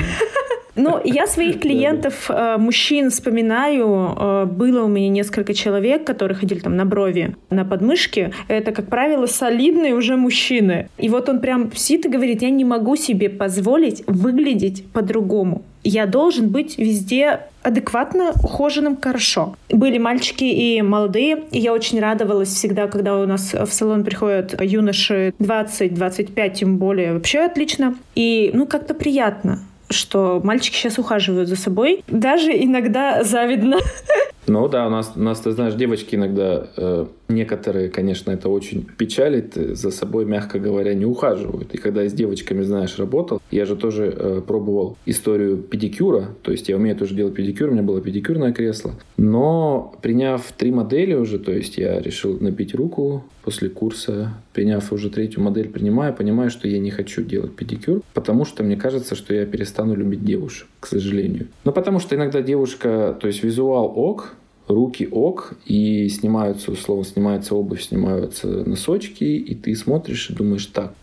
Ну, 0.77 1.01
я 1.05 1.27
своих 1.27 1.61
клиентов, 1.61 2.31
э, 2.31 2.59
мужчин 2.59 3.11
вспоминаю. 3.11 4.15
Э, 4.17 4.45
было 4.45 4.85
у 4.85 4.89
меня 4.89 5.09
несколько 5.09 5.55
человек, 5.55 6.05
которые 6.05 6.37
ходили 6.37 6.61
там 6.61 6.77
на 6.77 6.85
брови, 6.85 7.35
на 7.49 7.65
подмышки. 7.65 8.33
Это, 8.49 8.73
как 8.73 8.89
правило, 8.89 9.27
солидные 9.27 9.95
уже 9.95 10.17
мужчины. 10.17 10.89
И 10.99 11.09
вот 11.09 11.29
он 11.31 11.41
прям 11.41 11.73
сидит 11.75 12.07
и 12.07 12.09
говорит, 12.11 12.43
я 12.43 12.51
не 12.51 12.65
могу 12.65 12.97
себе 12.97 13.31
позволить 13.31 14.05
выглядеть 14.07 14.85
по-другому. 14.93 15.63
Я 15.83 16.07
должен 16.07 16.49
быть 16.49 16.79
везде 16.79 17.41
адекватно 17.63 18.33
ухоженным 18.43 18.99
хорошо. 19.01 19.55
Были 19.71 19.99
мальчики 19.99 20.45
и 20.45 20.83
молодые, 20.83 21.45
и 21.53 21.59
я 21.59 21.73
очень 21.73 22.01
радовалась 22.01 22.49
всегда, 22.49 22.87
когда 22.87 23.17
у 23.19 23.27
нас 23.27 23.55
в 23.55 23.67
салон 23.67 24.05
приходят 24.05 24.61
юноши 24.61 25.33
20-25, 25.39 26.55
тем 26.55 26.77
более 26.77 27.15
вообще 27.15 27.41
отлично. 27.41 27.95
И, 28.15 28.51
ну, 28.53 28.67
как-то 28.67 28.95
приятно 28.95 29.61
что 29.91 30.41
мальчики 30.43 30.77
сейчас 30.77 30.99
ухаживают 30.99 31.49
за 31.49 31.57
собой. 31.57 32.05
Даже 32.09 32.51
иногда 32.53 33.23
завидно. 33.25 33.79
Ну 34.47 34.69
да, 34.69 34.87
у 34.87 34.91
нас, 34.91 35.13
у 35.17 35.21
нас 35.21 35.41
ты 35.41 35.51
знаешь, 35.51 35.75
девочки 35.75 36.15
иногда, 36.15 36.69
э, 36.77 37.07
некоторые, 37.29 37.89
конечно, 37.89 38.31
это 38.31 38.49
очень 38.49 38.85
печалит, 38.85 39.57
э, 39.57 39.75
за 39.75 39.91
собой, 39.91 40.25
мягко 40.25 40.59
говоря, 40.59 40.95
не 40.95 41.05
ухаживают. 41.05 41.75
И 41.75 41.79
когда 41.79 42.03
я 42.03 42.09
с 42.09 42.13
девочками, 42.13 42.63
знаешь, 42.63 42.99
работал, 42.99 43.41
я 43.51 43.65
же 43.65 43.77
тоже 43.77 44.13
э, 44.15 44.43
пробовал 44.47 44.97
историю 45.07 45.59
педикюра, 45.59 46.29
то 46.43 46.53
есть 46.53 46.69
я 46.69 46.77
умею 46.77 46.97
тоже 46.97 47.15
делать 47.15 47.35
педикюр, 47.35 47.71
у 47.71 47.73
меня 47.73 47.83
было 47.83 48.01
педикюрное 48.01 48.53
кресло. 48.53 48.95
Но 49.17 49.95
приняв 50.03 50.53
три 50.57 50.71
модели 50.71 51.15
уже, 51.15 51.39
то 51.39 51.53
есть 51.53 51.79
я 51.79 52.01
решил 52.01 52.39
набить 52.41 52.75
руку 52.75 53.25
после 53.43 53.69
курса, 53.69 54.35
приняв 54.53 54.93
уже 54.93 55.11
третью 55.11 55.43
модель, 55.43 55.69
принимаю, 55.69 56.15
понимаю, 56.15 56.51
что 56.51 56.67
я 56.67 56.79
не 56.79 56.91
хочу 56.91 57.23
делать 57.23 57.55
педикюр, 57.55 58.03
потому 58.13 58.45
что 58.45 58.65
мне 58.65 58.77
кажется, 58.77 59.15
что 59.15 59.35
я 59.35 59.47
перестану 59.47 59.95
любить 59.95 60.25
девушек, 60.25 60.67
к 60.81 60.87
сожалению. 60.87 61.47
Но 61.65 61.73
потому 61.73 62.01
что 62.01 62.17
иногда 62.17 62.43
девушка, 62.43 63.17
то 63.21 63.29
есть 63.29 63.45
визуал 63.45 63.93
ок, 63.95 64.35
руки 64.69 65.09
ок, 65.11 65.55
и 65.67 66.09
снимаются, 66.09 66.73
условно, 66.73 67.05
снимается 67.05 67.55
обувь, 67.55 67.83
снимаются 67.83 68.47
носочки, 68.47 69.25
и 69.25 69.55
ты 69.55 69.75
смотришь 69.75 70.31
и 70.31 70.35
думаешь, 70.35 70.67
так, 70.67 70.95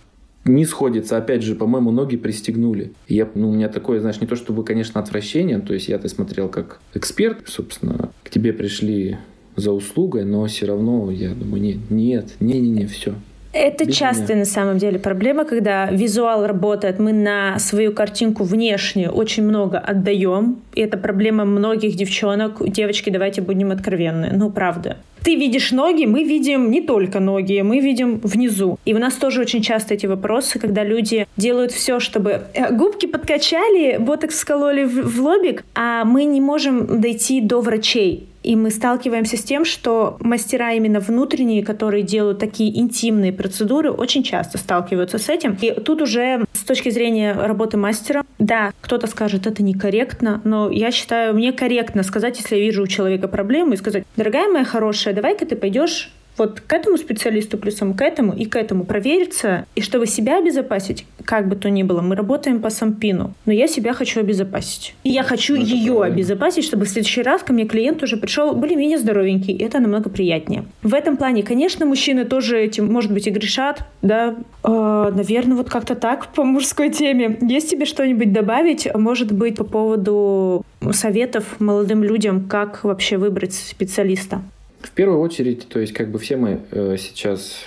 не 0.46 0.66
сходится. 0.66 1.18
Опять 1.18 1.42
же, 1.42 1.56
по-моему, 1.56 1.92
ноги 1.92 2.18
пристегнули. 2.18 2.92
я, 3.08 3.30
ну, 3.36 3.50
у 3.50 3.54
меня 3.54 3.70
такое, 3.70 4.00
знаешь, 4.02 4.20
не 4.20 4.28
то 4.28 4.36
чтобы, 4.36 4.64
конечно, 4.64 5.00
отвращение, 5.00 5.60
то 5.60 5.74
есть 5.74 5.88
я-то 5.88 6.10
смотрел 6.10 6.50
как 6.50 6.82
эксперт, 6.94 7.48
собственно, 7.48 8.12
к 8.24 8.30
тебе 8.30 8.54
пришли 8.54 9.18
за 9.56 9.72
услугой, 9.72 10.26
но 10.26 10.46
все 10.48 10.66
равно 10.66 11.12
я 11.12 11.34
думаю, 11.34 11.62
нет, 11.62 11.78
нет, 11.90 12.36
не-не-не, 12.40 12.88
все, 12.88 13.16
это 13.54 13.86
Без 13.86 13.96
частая 13.96 14.30
меня. 14.30 14.40
на 14.40 14.46
самом 14.46 14.78
деле 14.80 15.00
проблема, 15.00 15.46
когда 15.46 15.86
визуал 15.86 16.46
работает, 16.46 17.00
мы 17.00 17.14
на 17.14 17.60
свою 17.60 17.94
картинку 17.94 18.44
внешнюю 18.44 19.12
очень 19.12 19.44
много 19.44 19.78
отдаем. 19.78 20.58
И 20.74 20.82
это 20.82 20.98
проблема 20.98 21.46
многих 21.46 21.96
девчонок. 21.96 22.68
Девочки, 22.68 23.10
давайте 23.10 23.42
будем 23.42 23.72
откровенны. 23.72 24.32
Ну, 24.34 24.50
правда. 24.50 24.98
Ты 25.24 25.36
видишь 25.36 25.72
ноги, 25.72 26.06
мы 26.06 26.24
видим 26.24 26.70
не 26.70 26.82
только 26.82 27.22
ноги, 27.22 27.62
мы 27.62 27.80
видим 27.80 28.20
внизу. 28.24 28.78
И 28.84 28.94
у 28.94 29.00
нас 29.00 29.14
тоже 29.14 29.40
очень 29.40 29.62
часто 29.62 29.94
эти 29.94 30.06
вопросы, 30.06 30.60
когда 30.60 30.84
люди 30.84 31.28
делают 31.38 31.72
все, 31.72 32.02
чтобы 32.02 32.42
э, 32.54 32.74
губки 32.76 33.06
подкачали, 33.06 33.98
ботокс 34.00 34.38
скололи 34.38 34.84
в, 34.84 35.16
в 35.16 35.22
лобик, 35.22 35.64
а 35.76 36.04
мы 36.04 36.26
не 36.26 36.42
можем 36.42 37.00
дойти 37.00 37.40
до 37.40 37.62
врачей 37.62 38.28
И 38.44 38.56
мы 38.56 38.70
сталкиваемся 38.70 39.38
с 39.38 39.44
тем, 39.44 39.66
что 39.66 40.18
мастера 40.20 40.74
именно 40.74 41.00
внутренние, 41.00 41.64
которые 41.64 42.04
делают 42.04 42.40
такие 42.40 42.78
интимные 42.78 43.32
процедуры, 43.32 43.90
очень 43.92 44.24
часто 44.24 44.58
сталкиваются 44.58 45.18
с 45.18 45.30
этим. 45.30 45.58
И 45.62 45.72
тут 45.72 46.02
уже 46.02 46.46
с 46.54 46.64
точки 46.64 46.90
зрения 46.90 47.34
работы 47.34 47.78
мастера, 47.78 48.26
да, 48.40 48.74
кто-то 48.82 49.08
скажет, 49.08 49.48
это 49.48 49.64
некорректно, 49.64 50.42
но 50.44 50.70
я 50.70 50.92
считаю, 50.92 51.34
мне 51.34 51.54
корректно 51.54 52.04
сказать, 52.04 52.38
если 52.38 52.58
я 52.58 52.62
вижу 52.62 52.84
у 52.84 52.88
человека 52.88 53.28
проблему, 53.28 53.74
и 53.74 53.78
сказать, 53.78 54.04
дорогая 54.18 54.50
моя 54.50 54.66
хорошая, 54.66 55.14
давай-ка 55.14 55.46
ты 55.46 55.56
пойдешь 55.56 56.12
вот 56.38 56.62
к 56.62 56.74
этому 56.74 56.98
специалисту 56.98 57.58
плюсом 57.58 57.94
к 57.94 58.02
этому 58.02 58.34
и 58.34 58.46
к 58.46 58.56
этому 58.56 58.86
провериться. 58.86 59.66
И 59.76 59.82
чтобы 59.82 60.08
себя 60.08 60.40
обезопасить, 60.40 61.06
как 61.26 61.48
бы 61.48 61.56
то 61.56 61.70
ни 61.70 61.84
было, 61.84 62.02
мы 62.02 62.16
работаем 62.16 62.60
по 62.60 62.70
сампину. 62.70 63.34
Но 63.46 63.54
я 63.54 63.68
себя 63.68 63.94
хочу 63.94 64.20
обезопасить. 64.20 64.96
И 65.04 65.10
я 65.10 65.24
хочу 65.24 65.56
ну, 65.56 65.62
ее 65.62 65.94
правильно. 65.94 66.16
обезопасить, 66.16 66.66
чтобы 66.66 66.86
в 66.86 66.90
следующий 66.90 67.22
раз 67.22 67.44
ко 67.44 67.54
мне 67.54 67.66
клиент 67.66 68.02
уже 68.04 68.18
пришел 68.18 68.54
более-менее 68.54 68.98
здоровенький. 68.98 69.54
И 69.54 69.64
это 69.64 69.80
намного 69.80 70.10
приятнее. 70.10 70.66
В 70.82 70.94
этом 70.94 71.18
плане, 71.18 71.44
конечно, 71.44 71.86
мужчины 71.86 72.26
тоже 72.26 72.60
этим, 72.60 72.92
может 72.92 73.12
быть, 73.12 73.28
и 73.28 73.32
грешат. 73.32 73.86
Да, 74.02 74.36
э, 74.64 75.12
наверное, 75.16 75.56
вот 75.56 75.70
как-то 75.70 75.96
так 75.96 76.28
по 76.34 76.44
мужской 76.44 76.90
теме. 76.90 77.38
Есть 77.42 77.70
тебе 77.70 77.86
что-нибудь 77.86 78.34
добавить? 78.34 78.88
Может 78.94 79.32
быть, 79.32 79.58
по 79.58 79.64
поводу 79.64 80.66
советов 80.92 81.60
молодым 81.60 82.04
людям, 82.04 82.48
как 82.48 82.84
вообще 82.84 83.18
выбрать 83.18 83.54
специалиста? 83.54 84.42
В 84.84 84.92
первую 84.92 85.20
очередь, 85.20 85.68
то 85.68 85.80
есть 85.80 85.94
как 85.94 86.12
бы 86.12 86.20
все 86.20 86.38
мы 86.38 86.62
э, 86.72 86.98
сейчас 87.00 87.62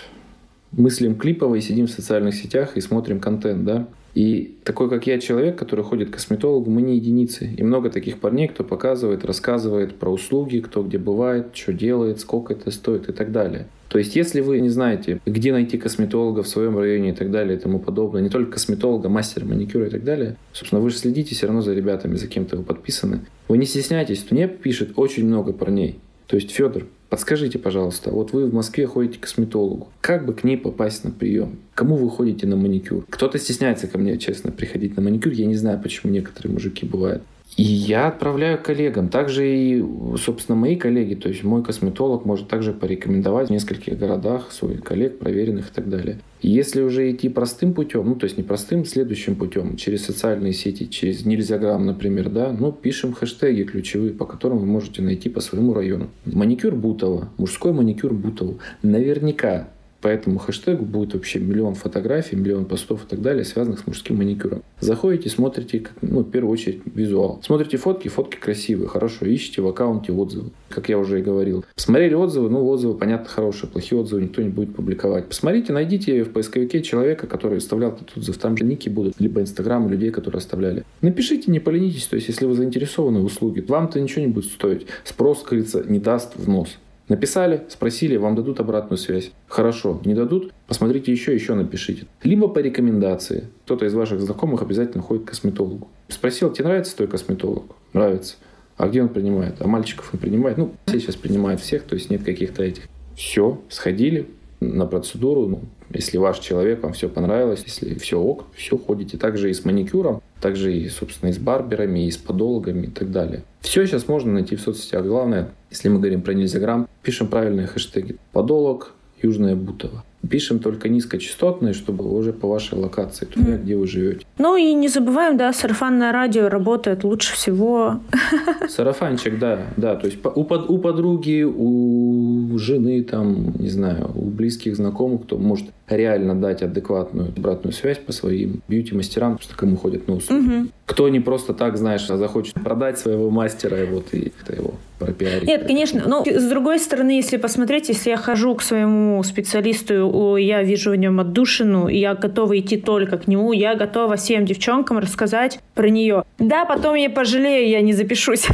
мыслим 0.70 1.16
клипово 1.16 1.56
и 1.56 1.60
сидим 1.60 1.86
в 1.86 1.90
социальных 1.90 2.34
сетях 2.34 2.76
и 2.76 2.80
смотрим 2.80 3.20
контент, 3.20 3.64
да. 3.64 3.88
И 4.14 4.56
такой, 4.64 4.88
как 4.88 5.06
я, 5.06 5.18
человек, 5.18 5.58
который 5.58 5.84
ходит 5.84 6.08
к 6.08 6.14
косметологу, 6.14 6.70
мы 6.70 6.80
не 6.80 6.96
единицы. 6.96 7.50
И 7.54 7.62
много 7.62 7.90
таких 7.90 8.18
парней, 8.18 8.48
кто 8.48 8.64
показывает, 8.64 9.26
рассказывает 9.26 9.96
про 9.96 10.10
услуги, 10.10 10.60
кто 10.60 10.82
где 10.82 10.96
бывает, 10.96 11.48
что 11.52 11.74
делает, 11.74 12.20
сколько 12.20 12.54
это 12.54 12.70
стоит 12.70 13.10
и 13.10 13.12
так 13.12 13.30
далее. 13.30 13.66
То 13.88 13.98
есть, 13.98 14.16
если 14.16 14.40
вы 14.40 14.60
не 14.60 14.70
знаете, 14.70 15.20
где 15.26 15.52
найти 15.52 15.76
косметолога 15.78 16.42
в 16.42 16.48
своем 16.48 16.78
районе 16.78 17.10
и 17.10 17.14
так 17.14 17.30
далее 17.30 17.58
и 17.58 17.60
тому 17.60 17.78
подобное, 17.78 18.22
не 18.22 18.30
только 18.30 18.52
косметолога, 18.52 19.08
мастера 19.08 19.44
маникюра 19.44 19.86
и 19.86 19.90
так 19.90 20.02
далее, 20.02 20.36
собственно, 20.52 20.80
вы 20.80 20.90
же 20.90 20.96
следите 20.96 21.34
все 21.34 21.46
равно 21.46 21.60
за 21.60 21.74
ребятами, 21.74 22.16
за 22.16 22.26
кем-то 22.26 22.56
вы 22.56 22.62
подписаны. 22.62 23.20
Вы 23.48 23.58
не 23.58 23.66
стесняйтесь, 23.66 24.26
мне 24.30 24.48
пишет 24.48 24.92
очень 24.96 25.26
много 25.26 25.52
парней. 25.52 25.98
То 26.26 26.36
есть, 26.36 26.50
Федор, 26.50 26.86
Подскажите, 27.08 27.58
пожалуйста, 27.58 28.10
вот 28.10 28.32
вы 28.32 28.46
в 28.46 28.54
Москве 28.54 28.86
ходите 28.86 29.18
к 29.18 29.22
косметологу. 29.22 29.88
Как 30.00 30.26
бы 30.26 30.34
к 30.34 30.42
ней 30.42 30.56
попасть 30.56 31.04
на 31.04 31.10
прием? 31.10 31.58
Кому 31.74 31.96
вы 31.96 32.10
ходите 32.10 32.46
на 32.46 32.56
маникюр? 32.56 33.04
Кто-то 33.08 33.38
стесняется 33.38 33.86
ко 33.86 33.98
мне, 33.98 34.18
честно, 34.18 34.50
приходить 34.50 34.96
на 34.96 35.02
маникюр. 35.02 35.32
Я 35.32 35.46
не 35.46 35.54
знаю, 35.54 35.80
почему 35.80 36.12
некоторые 36.12 36.52
мужики 36.52 36.84
бывают. 36.84 37.22
И 37.56 37.62
я 37.62 38.08
отправляю 38.08 38.62
коллегам. 38.62 39.08
Также 39.08 39.48
и, 39.48 39.84
собственно, 40.18 40.56
мои 40.56 40.76
коллеги, 40.76 41.14
то 41.14 41.28
есть 41.28 41.42
мой 41.42 41.64
косметолог 41.64 42.26
может 42.26 42.48
также 42.48 42.72
порекомендовать 42.74 43.48
в 43.48 43.52
нескольких 43.52 43.98
городах 43.98 44.52
своих 44.52 44.82
коллег, 44.82 45.18
проверенных 45.18 45.70
и 45.70 45.74
так 45.74 45.88
далее. 45.88 46.18
Если 46.42 46.82
уже 46.82 47.10
идти 47.10 47.30
простым 47.30 47.72
путем, 47.72 48.06
ну, 48.06 48.14
то 48.14 48.24
есть 48.24 48.36
не 48.36 48.42
простым, 48.42 48.84
следующим 48.84 49.36
путем, 49.36 49.76
через 49.76 50.04
социальные 50.04 50.52
сети, 50.52 50.88
через 50.88 51.24
нельзяграм, 51.24 51.84
например, 51.84 52.28
да, 52.28 52.52
ну, 52.52 52.72
пишем 52.72 53.14
хэштеги 53.14 53.62
ключевые, 53.62 54.12
по 54.12 54.26
которым 54.26 54.58
вы 54.58 54.66
можете 54.66 55.00
найти 55.00 55.30
по 55.30 55.40
своему 55.40 55.72
району. 55.72 56.10
Маникюр 56.26 56.74
Бутова, 56.74 57.30
мужской 57.38 57.72
маникюр 57.72 58.12
Бутова. 58.12 58.58
Наверняка 58.82 59.70
по 60.06 60.10
этому 60.10 60.38
хэштегу 60.38 60.84
будет 60.84 61.14
вообще 61.14 61.40
миллион 61.40 61.74
фотографий, 61.74 62.36
миллион 62.36 62.66
постов 62.66 63.04
и 63.04 63.08
так 63.08 63.20
далее, 63.22 63.44
связанных 63.44 63.80
с 63.80 63.86
мужским 63.88 64.18
маникюром. 64.18 64.62
Заходите, 64.78 65.28
смотрите, 65.28 65.82
ну, 66.00 66.20
в 66.20 66.30
первую 66.30 66.52
очередь, 66.52 66.82
визуал. 66.94 67.40
Смотрите 67.42 67.76
фотки, 67.76 68.06
фотки 68.06 68.36
красивые, 68.36 68.86
хорошо, 68.86 69.26
ищите 69.26 69.62
в 69.62 69.66
аккаунте 69.66 70.12
отзывы, 70.12 70.50
как 70.68 70.88
я 70.88 70.96
уже 70.96 71.18
и 71.18 71.22
говорил. 71.24 71.64
Посмотрели 71.74 72.14
отзывы, 72.14 72.50
ну, 72.50 72.64
отзывы, 72.68 72.96
понятно, 72.96 73.28
хорошие, 73.28 73.68
плохие 73.68 74.00
отзывы 74.00 74.22
никто 74.22 74.42
не 74.42 74.48
будет 74.48 74.76
публиковать. 74.76 75.26
Посмотрите, 75.26 75.72
найдите 75.72 76.22
в 76.22 76.30
поисковике 76.30 76.82
человека, 76.82 77.26
который 77.26 77.58
оставлял 77.58 77.90
этот 77.90 78.16
отзыв. 78.16 78.38
Там 78.38 78.56
же 78.56 78.64
ники 78.64 78.88
будут, 78.88 79.14
либо 79.18 79.40
инстаграмы 79.40 79.90
людей, 79.90 80.12
которые 80.12 80.38
оставляли. 80.38 80.84
Напишите, 81.00 81.50
не 81.50 81.58
поленитесь, 81.58 82.06
то 82.06 82.14
есть, 82.14 82.28
если 82.28 82.46
вы 82.46 82.54
заинтересованы 82.54 83.22
в 83.22 83.24
услуге, 83.24 83.64
вам-то 83.66 84.00
ничего 84.00 84.24
не 84.24 84.30
будет 84.30 84.52
стоить. 84.52 84.86
Спрос, 85.02 85.42
говорится, 85.42 85.82
не 85.84 85.98
даст 85.98 86.36
в 86.36 86.48
нос. 86.48 86.78
Написали, 87.08 87.62
спросили, 87.68 88.16
вам 88.16 88.34
дадут 88.34 88.58
обратную 88.58 88.98
связь. 88.98 89.30
Хорошо, 89.46 90.00
не 90.04 90.14
дадут, 90.14 90.52
посмотрите 90.66 91.12
еще, 91.12 91.34
еще 91.34 91.54
напишите. 91.54 92.06
Либо 92.22 92.48
по 92.48 92.58
рекомендации. 92.58 93.44
Кто-то 93.64 93.86
из 93.86 93.94
ваших 93.94 94.20
знакомых 94.20 94.62
обязательно 94.62 95.02
ходит 95.02 95.24
к 95.24 95.28
косметологу. 95.28 95.88
Спросил, 96.08 96.52
тебе 96.52 96.64
нравится 96.64 96.96
твой 96.96 97.08
косметолог? 97.08 97.64
Нравится. 97.92 98.36
А 98.76 98.88
где 98.88 99.02
он 99.02 99.08
принимает? 99.08 99.56
А 99.60 99.68
мальчиков 99.68 100.10
он 100.12 100.18
принимает? 100.18 100.58
Ну, 100.58 100.74
все 100.86 100.98
сейчас 100.98 101.16
принимают 101.16 101.60
всех, 101.60 101.84
то 101.84 101.94
есть 101.94 102.10
нет 102.10 102.24
каких-то 102.24 102.62
этих. 102.62 102.88
Все, 103.14 103.60
сходили 103.68 104.28
на 104.60 104.86
процедуру. 104.86 105.46
Ну, 105.46 105.60
если 105.90 106.18
ваш 106.18 106.38
человек, 106.38 106.82
вам 106.82 106.92
все 106.92 107.08
понравилось, 107.08 107.62
если 107.66 107.94
все 107.94 108.18
ок, 108.18 108.44
все 108.54 108.78
ходите. 108.78 109.18
Также 109.18 109.50
и 109.50 109.54
с 109.54 109.64
маникюром, 109.64 110.22
также 110.40 110.74
и, 110.74 110.88
собственно, 110.88 111.30
и 111.30 111.32
с 111.32 111.38
барберами, 111.38 112.06
и 112.06 112.10
с 112.10 112.16
подологами 112.16 112.86
и 112.86 112.90
так 112.90 113.10
далее. 113.10 113.44
Все 113.60 113.86
сейчас 113.86 114.08
можно 114.08 114.32
найти 114.32 114.56
в 114.56 114.60
соцсетях. 114.60 115.04
Главное, 115.04 115.50
если 115.70 115.88
мы 115.88 115.98
говорим 115.98 116.22
про 116.22 116.32
нельзяграм, 116.32 116.88
пишем 117.02 117.28
правильные 117.28 117.66
хэштеги. 117.66 118.16
Подолог, 118.32 118.94
Южная 119.22 119.56
Бутова. 119.56 120.04
Пишем 120.28 120.58
только 120.58 120.88
низкочастотные, 120.88 121.72
чтобы 121.72 122.04
уже 122.12 122.32
по 122.32 122.48
вашей 122.48 122.78
локации, 122.78 123.26
туда, 123.26 123.52
mm. 123.52 123.62
где 123.62 123.76
вы 123.76 123.86
живете. 123.86 124.26
Ну 124.38 124.56
и 124.56 124.74
не 124.74 124.88
забываем, 124.88 125.36
да, 125.36 125.52
сарафанное 125.52 126.12
радио 126.12 126.48
работает 126.48 127.04
лучше 127.04 127.34
всего. 127.34 128.00
Сарафанчик, 128.68 129.38
да, 129.38 129.66
да. 129.76 129.94
То 129.94 130.06
есть 130.06 130.18
у, 130.24 130.44
под, 130.44 130.68
у 130.68 130.78
подруги, 130.78 131.42
у 131.42 132.58
жены, 132.58 133.02
там, 133.04 133.54
не 133.58 133.68
знаю, 133.68 134.10
у 134.14 134.24
близких 134.24 134.76
знакомых, 134.76 135.22
кто 135.22 135.38
может 135.38 135.66
реально 135.88 136.34
дать 136.34 136.62
адекватную 136.62 137.32
обратную 137.36 137.72
связь 137.72 137.98
по 137.98 138.12
своим 138.12 138.62
бьюти-мастерам, 138.68 139.36
просто 139.36 139.54
кому 139.54 139.76
ходят 139.76 140.08
на 140.08 140.14
услуги. 140.16 140.46
Угу. 140.46 140.68
Кто 140.86 141.08
не 141.08 141.20
просто 141.20 141.54
так, 141.54 141.76
знаешь, 141.76 142.08
а 142.10 142.16
захочет 142.16 142.54
продать 142.54 142.98
своего 142.98 143.30
мастера, 143.30 143.82
и 143.82 143.86
вот 143.86 144.12
и 144.12 144.32
это 144.40 144.56
его 144.56 144.74
пропиарить. 144.98 145.46
Нет, 145.46 145.66
конечно. 145.66 146.02
Но 146.06 146.24
с 146.24 146.48
другой 146.48 146.78
стороны, 146.78 147.10
если 147.10 147.36
посмотреть, 147.36 147.88
если 147.88 148.10
я 148.10 148.16
хожу 148.16 148.54
к 148.54 148.62
своему 148.62 149.22
специалисту, 149.22 150.05
я 150.36 150.62
вижу 150.62 150.90
в 150.90 150.96
нем 150.96 151.20
отдушину, 151.20 151.88
и 151.88 151.98
я 151.98 152.14
готова 152.14 152.58
идти 152.58 152.76
только 152.76 153.18
к 153.18 153.28
нему, 153.28 153.52
я 153.52 153.74
готова 153.74 154.16
всем 154.16 154.44
девчонкам 154.44 154.98
рассказать 154.98 155.60
про 155.74 155.88
нее. 155.88 156.24
Да, 156.38 156.64
потом 156.64 156.94
я 156.94 157.10
пожалею, 157.10 157.68
я 157.68 157.80
не 157.80 157.92
запишусь. 157.92 158.46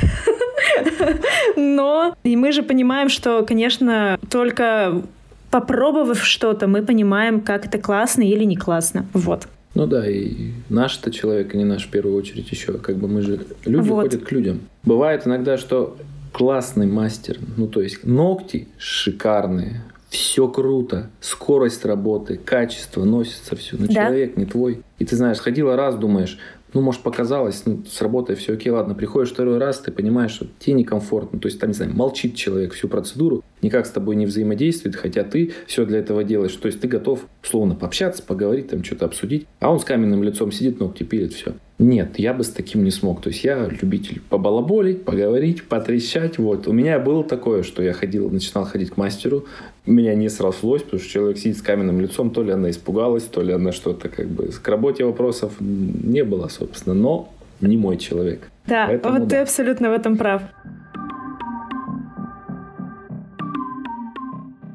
Но 1.57 2.15
и 2.25 2.37
мы 2.37 2.53
же 2.53 2.63
понимаем, 2.63 3.09
что, 3.09 3.45
конечно, 3.45 4.19
только 4.31 5.03
попробовав 5.51 6.25
что-то, 6.25 6.67
мы 6.67 6.83
понимаем, 6.83 7.41
как 7.41 7.67
это 7.67 7.79
классно 7.79 8.23
или 8.23 8.45
не 8.45 8.57
классно. 8.57 9.07
Вот. 9.13 9.49
Ну 9.75 9.87
да, 9.87 10.09
и 10.09 10.51
наш-то 10.69 11.11
человек, 11.11 11.55
а 11.55 11.57
не 11.57 11.65
наш 11.65 11.87
в 11.87 11.91
первую 11.91 12.17
очередь 12.17 12.51
еще. 12.51 12.75
Как 12.75 12.97
бы 12.97 13.09
мы 13.09 13.23
же 13.23 13.41
люди 13.65 13.89
вот. 13.89 14.03
ходят 14.03 14.23
к 14.23 14.33
людям. 14.33 14.61
Бывает 14.83 15.27
иногда, 15.27 15.57
что 15.57 15.97
классный 16.33 16.87
мастер, 16.87 17.39
ну 17.57 17.67
то 17.67 17.81
есть 17.81 18.05
ногти 18.05 18.69
шикарные, 18.79 19.83
все 20.13 20.47
круто, 20.47 21.11
скорость 21.21 21.87
работы, 21.87 22.37
качество, 22.37 23.03
носится 23.03 23.57
все, 23.57 23.79
но 23.79 23.87
да. 23.87 23.95
человек 23.95 24.37
не 24.37 24.45
твой. 24.45 24.83
И 24.99 25.07
ты 25.07 25.17
знаешь, 25.17 25.39
ходила 25.39 25.75
раз, 25.75 25.95
думаешь, 25.95 26.39
ну, 26.75 26.83
может, 26.83 27.01
показалось, 27.01 27.63
ну, 27.65 27.83
с 27.91 28.03
работой 28.03 28.37
все 28.37 28.53
окей, 28.53 28.71
ладно, 28.71 28.95
приходишь 28.95 29.33
второй 29.33 29.57
раз, 29.57 29.79
ты 29.79 29.91
понимаешь, 29.91 30.33
что 30.33 30.47
тебе 30.59 30.75
некомфортно. 30.75 31.39
То 31.39 31.49
есть, 31.49 31.59
там, 31.59 31.71
не 31.71 31.75
знаю, 31.75 31.95
молчит 31.95 32.35
человек 32.35 32.75
всю 32.75 32.89
процедуру, 32.89 33.43
никак 33.63 33.87
с 33.87 33.91
тобой 33.91 34.17
не 34.17 34.27
взаимодействует, 34.27 34.97
хотя 34.97 35.25
ты 35.25 35.53
все 35.67 35.87
для 35.87 36.01
этого 36.01 36.25
делаешь. 36.25 36.55
То 36.57 36.67
есть, 36.67 36.81
ты 36.81 36.89
готов, 36.89 37.27
словно, 37.41 37.75
пообщаться, 37.75 38.23
поговорить, 38.23 38.69
там, 38.69 38.85
что-то 38.85 39.07
обсудить, 39.07 39.47
а 39.61 39.73
он 39.73 39.81
с 39.81 39.85
каменным 39.85 40.23
лицом 40.23 40.53
сидит, 40.53 40.79
ногти 40.79 41.05
пилит, 41.05 41.33
все. 41.33 41.55
Нет, 41.83 42.21
я 42.21 42.33
бы 42.33 42.45
с 42.45 42.49
таким 42.49 42.85
не 42.85 42.93
смог. 42.93 43.21
То 43.23 43.31
есть, 43.31 43.43
я 43.43 43.67
любитель 43.67 44.23
побалаболить, 44.31 45.05
поговорить, 45.05 45.65
потрещать. 45.65 46.39
Вот. 46.39 46.69
У 46.69 46.73
меня 46.73 47.01
было 47.01 47.25
такое, 47.25 47.65
что 47.65 47.83
я 47.83 47.93
ходил, 47.93 48.31
начинал 48.31 48.65
ходить 48.65 48.91
к 48.91 48.97
мастеру, 48.97 49.47
меня 49.85 50.15
не 50.15 50.29
срослось, 50.29 50.83
потому 50.83 51.03
что 51.03 51.11
человек 51.11 51.39
сидит 51.39 51.59
с 51.59 51.63
каменным 51.63 52.01
лицом, 52.01 52.31
то 52.31 52.45
ли 52.45 52.53
она 52.53 52.71
испугалась, 52.71 53.25
то 53.25 53.43
ли 53.43 53.53
она 53.53 53.73
что-то 53.73 54.09
как 54.09 54.29
бы... 54.29 54.47
К 54.47 54.69
работе 54.69 55.05
вопросов 55.05 55.55
не 55.59 56.23
было, 56.23 56.47
собственно, 56.47 56.95
но 56.95 57.29
не 57.61 57.77
мой 57.77 57.97
человек. 57.97 58.49
Да, 58.67 58.87
Поэтому, 58.87 59.19
вот 59.19 59.25
да. 59.25 59.31
ты 59.31 59.43
абсолютно 59.43 59.91
в 59.91 59.93
этом 59.93 60.17
прав. 60.17 60.43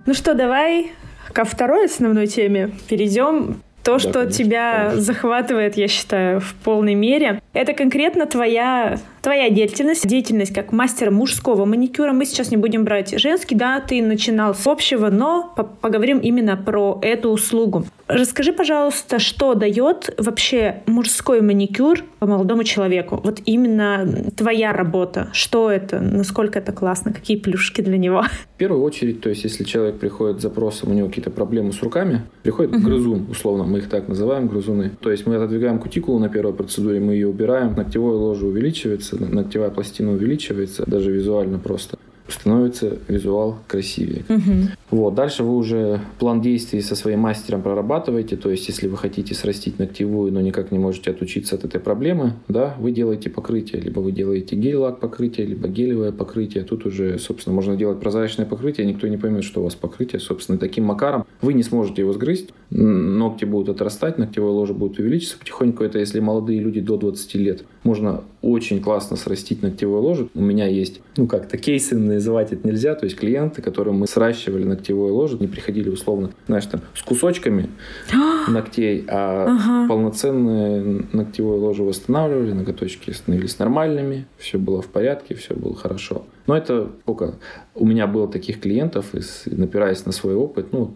Ну 0.05 0.13
что, 0.13 0.33
давай 0.33 0.91
ко 1.31 1.45
второй 1.45 1.85
основной 1.85 2.27
теме 2.27 2.71
перейдем. 2.89 3.61
То, 3.87 3.93
да, 3.93 3.99
что 3.99 4.11
конечно, 4.11 4.33
тебя 4.33 4.73
конечно. 4.73 5.01
захватывает, 5.01 5.77
я 5.77 5.87
считаю, 5.87 6.41
в 6.41 6.53
полной 6.55 6.93
мере, 6.93 7.41
это 7.53 7.71
конкретно 7.71 8.25
твоя 8.25 8.99
твоя 9.27 9.49
деятельность, 9.49 10.07
деятельность 10.07 10.53
как 10.53 10.71
мастера 10.71 11.11
мужского 11.11 11.65
маникюра. 11.65 12.13
Мы 12.13 12.23
сейчас 12.23 12.49
не 12.49 12.55
будем 12.55 12.85
брать 12.85 13.19
женский, 13.19 13.55
да, 13.55 13.81
ты 13.81 14.01
начинал 14.01 14.55
с 14.55 14.65
общего, 14.65 15.09
но 15.09 15.53
поговорим 15.81 16.19
именно 16.19 16.55
про 16.55 16.97
эту 17.01 17.31
услугу. 17.31 17.85
Расскажи, 18.07 18.53
пожалуйста, 18.53 19.19
что 19.19 19.53
дает 19.53 20.15
вообще 20.17 20.81
мужской 20.85 21.41
маникюр 21.41 22.05
молодому 22.21 22.63
человеку? 22.63 23.19
Вот 23.21 23.41
именно 23.43 24.31
твоя 24.37 24.71
работа. 24.71 25.27
Что 25.33 25.69
это? 25.69 25.99
Насколько 25.99 26.59
это 26.59 26.71
классно? 26.71 27.11
Какие 27.11 27.35
плюшки 27.35 27.81
для 27.81 27.97
него? 27.97 28.23
В 28.55 28.57
первую 28.57 28.81
очередь, 28.81 29.19
то 29.19 29.29
есть, 29.29 29.43
если 29.43 29.65
человек 29.65 29.99
приходит 29.99 30.39
с 30.39 30.43
запросом, 30.43 30.91
у 30.91 30.93
него 30.93 31.09
какие-то 31.09 31.31
проблемы 31.31 31.73
с 31.73 31.83
руками, 31.83 32.21
приходит 32.43 32.71
uh-huh. 32.71 32.79
грызун, 32.79 33.27
условно, 33.29 33.65
мы 33.65 33.79
их 33.79 33.89
так 33.89 34.07
называем, 34.07 34.47
грызуны. 34.47 34.91
То 35.01 35.11
есть, 35.11 35.27
мы 35.27 35.35
отодвигаем 35.35 35.77
кутикулу 35.77 36.17
на 36.17 36.29
первой 36.29 36.53
процедуре, 36.53 37.01
мы 37.01 37.13
ее 37.13 37.27
убираем, 37.27 37.75
ногтевое 37.75 38.15
ложе 38.15 38.45
увеличивается, 38.45 39.16
ногтевая 39.25 39.69
пластина 39.69 40.11
увеличивается, 40.11 40.83
даже 40.85 41.11
визуально 41.11 41.59
просто 41.59 41.97
становится 42.31 42.97
визуал 43.07 43.57
красивее. 43.67 44.23
Угу. 44.29 44.69
Вот. 44.91 45.15
Дальше 45.15 45.43
вы 45.43 45.55
уже 45.55 46.01
план 46.19 46.41
действий 46.41 46.81
со 46.81 46.95
своим 46.95 47.19
мастером 47.21 47.61
прорабатываете. 47.61 48.35
То 48.35 48.49
есть, 48.49 48.67
если 48.67 48.87
вы 48.87 48.97
хотите 48.97 49.33
срастить 49.33 49.79
ногтевую, 49.79 50.31
но 50.31 50.41
никак 50.41 50.71
не 50.71 50.79
можете 50.79 51.11
отучиться 51.11 51.55
от 51.55 51.65
этой 51.65 51.79
проблемы, 51.79 52.33
да, 52.47 52.75
вы 52.79 52.91
делаете 52.91 53.29
покрытие. 53.29 53.81
Либо 53.81 53.99
вы 53.99 54.11
делаете 54.11 54.55
гель-лак 54.55 54.99
покрытие, 54.99 55.47
либо 55.47 55.67
гелевое 55.67 56.11
покрытие. 56.11 56.63
Тут 56.63 56.85
уже, 56.85 57.19
собственно, 57.19 57.55
можно 57.55 57.75
делать 57.75 57.99
прозрачное 57.99 58.45
покрытие, 58.45 58.87
никто 58.87 59.07
не 59.07 59.17
поймет, 59.17 59.43
что 59.43 59.61
у 59.61 59.63
вас 59.63 59.75
покрытие. 59.75 60.19
Собственно, 60.19 60.57
таким 60.57 60.85
макаром 60.85 61.25
вы 61.41 61.53
не 61.53 61.63
сможете 61.63 62.01
его 62.01 62.13
сгрызть. 62.13 62.49
Ногти 62.69 63.45
будут 63.45 63.69
отрастать, 63.69 64.17
ногтевое 64.17 64.51
ложе 64.51 64.73
будет 64.73 64.99
увеличиться 64.99 65.37
потихоньку. 65.37 65.83
Это 65.83 65.99
если 65.99 66.19
молодые 66.19 66.59
люди 66.59 66.81
до 66.81 66.97
20 66.97 67.35
лет. 67.35 67.63
Можно 67.83 68.23
очень 68.41 68.81
классно 68.81 69.15
срастить 69.15 69.61
ногтевое 69.61 70.01
ложе. 70.01 70.27
У 70.35 70.41
меня 70.41 70.67
есть, 70.67 71.01
ну 71.15 71.27
как-то 71.27 71.57
кейсы 71.57 71.95
называть 71.95 72.51
это 72.51 72.67
нельзя. 72.67 72.95
То 72.95 73.05
есть 73.05 73.15
клиенты, 73.15 73.61
которым 73.61 73.99
мы 73.99 74.07
сращивали 74.07 74.65
ногтевое 74.65 75.13
ложе, 75.13 75.37
не 75.39 75.47
приходили 75.47 75.89
условно, 75.89 76.31
знаешь, 76.47 76.65
там 76.65 76.81
с 76.93 77.03
кусочками 77.03 77.69
ногтей, 78.49 79.05
а 79.07 79.45
ага. 79.45 79.87
полноценное 79.87 81.05
ногтевое 81.13 81.57
ложе 81.57 81.83
восстанавливали, 81.83 82.51
ноготочки 82.51 83.11
становились 83.11 83.59
нормальными, 83.59 84.27
все 84.37 84.57
было 84.57 84.81
в 84.81 84.87
порядке, 84.87 85.35
все 85.35 85.55
было 85.55 85.75
хорошо. 85.75 86.25
Но 86.47 86.55
это 86.55 86.89
сколько? 87.01 87.35
У 87.75 87.85
меня 87.85 88.07
было 88.07 88.27
таких 88.27 88.59
клиентов, 88.59 89.13
и 89.13 89.21
напираясь 89.55 90.05
на 90.05 90.11
свой 90.11 90.35
опыт, 90.35 90.71
ну, 90.71 90.93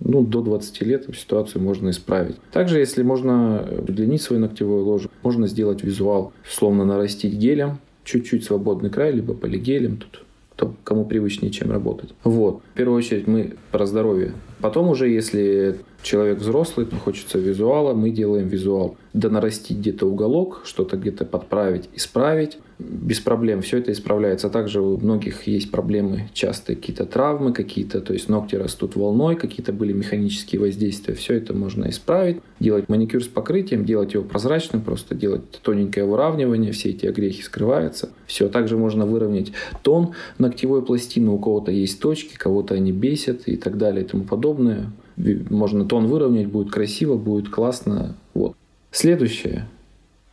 ну, 0.00 0.22
до 0.22 0.42
20 0.42 0.82
лет 0.82 1.06
ситуацию 1.16 1.62
можно 1.62 1.90
исправить. 1.90 2.36
Также, 2.52 2.78
если 2.78 3.02
можно 3.02 3.68
удлинить 3.78 4.22
свой 4.22 4.38
ногтевое 4.38 4.82
ложе, 4.82 5.08
можно 5.22 5.46
сделать 5.46 5.82
визуал, 5.82 6.32
словно 6.48 6.84
нарастить 6.84 7.34
гелем, 7.34 7.78
чуть-чуть 8.04 8.44
свободный 8.44 8.90
край, 8.90 9.12
либо 9.12 9.34
полигелем. 9.34 9.96
Тут 9.96 10.24
кто, 10.54 10.74
кому 10.84 11.04
привычнее, 11.04 11.50
чем 11.50 11.70
работать. 11.70 12.14
Вот. 12.24 12.60
В 12.72 12.76
первую 12.76 12.98
очередь 12.98 13.26
мы 13.26 13.54
про 13.70 13.86
здоровье. 13.86 14.32
Потом 14.60 14.88
уже, 14.90 15.08
если 15.08 15.78
человек 16.02 16.38
взрослый, 16.38 16.86
то 16.86 16.96
хочется 16.96 17.38
визуала, 17.38 17.94
мы 17.94 18.10
делаем 18.10 18.48
визуал. 18.48 18.96
Да 19.12 19.28
нарастить 19.28 19.78
где-то 19.78 20.06
уголок, 20.06 20.62
что-то 20.64 20.96
где-то 20.96 21.24
подправить, 21.24 21.88
исправить. 21.94 22.58
Без 22.78 23.20
проблем 23.20 23.62
все 23.62 23.78
это 23.78 23.92
исправляется. 23.92 24.50
Также 24.50 24.80
у 24.80 24.98
многих 24.98 25.46
есть 25.46 25.70
проблемы 25.70 26.30
частые, 26.32 26.76
какие-то 26.76 27.06
травмы 27.06 27.52
какие-то, 27.52 28.00
то 28.00 28.12
есть 28.12 28.28
ногти 28.28 28.56
растут 28.56 28.96
волной, 28.96 29.36
какие-то 29.36 29.72
были 29.72 29.92
механические 29.92 30.60
воздействия. 30.60 31.14
Все 31.14 31.34
это 31.34 31.54
можно 31.54 31.88
исправить. 31.88 32.38
Делать 32.58 32.88
маникюр 32.88 33.22
с 33.22 33.28
покрытием, 33.28 33.84
делать 33.84 34.14
его 34.14 34.24
прозрачным, 34.24 34.82
просто 34.82 35.14
делать 35.14 35.42
тоненькое 35.62 36.06
выравнивание, 36.06 36.72
все 36.72 36.90
эти 36.90 37.06
огрехи 37.06 37.42
скрываются. 37.42 38.10
Все. 38.26 38.48
Также 38.48 38.76
можно 38.76 39.06
выровнять 39.06 39.52
тон 39.82 40.14
ногтевой 40.38 40.84
пластины. 40.84 41.30
У 41.30 41.38
кого-то 41.38 41.70
есть 41.70 42.00
точки, 42.00 42.36
кого-то 42.36 42.74
они 42.74 42.90
бесят 42.90 43.46
и 43.46 43.56
так 43.56 43.78
далее 43.78 44.04
и 44.04 44.08
тому 44.08 44.24
подобное 44.24 44.90
можно 45.50 45.84
тон 45.84 46.06
выровнять, 46.06 46.48
будет 46.48 46.70
красиво, 46.70 47.16
будет 47.16 47.48
классно. 47.48 48.16
Вот. 48.34 48.56
Следующее. 48.90 49.68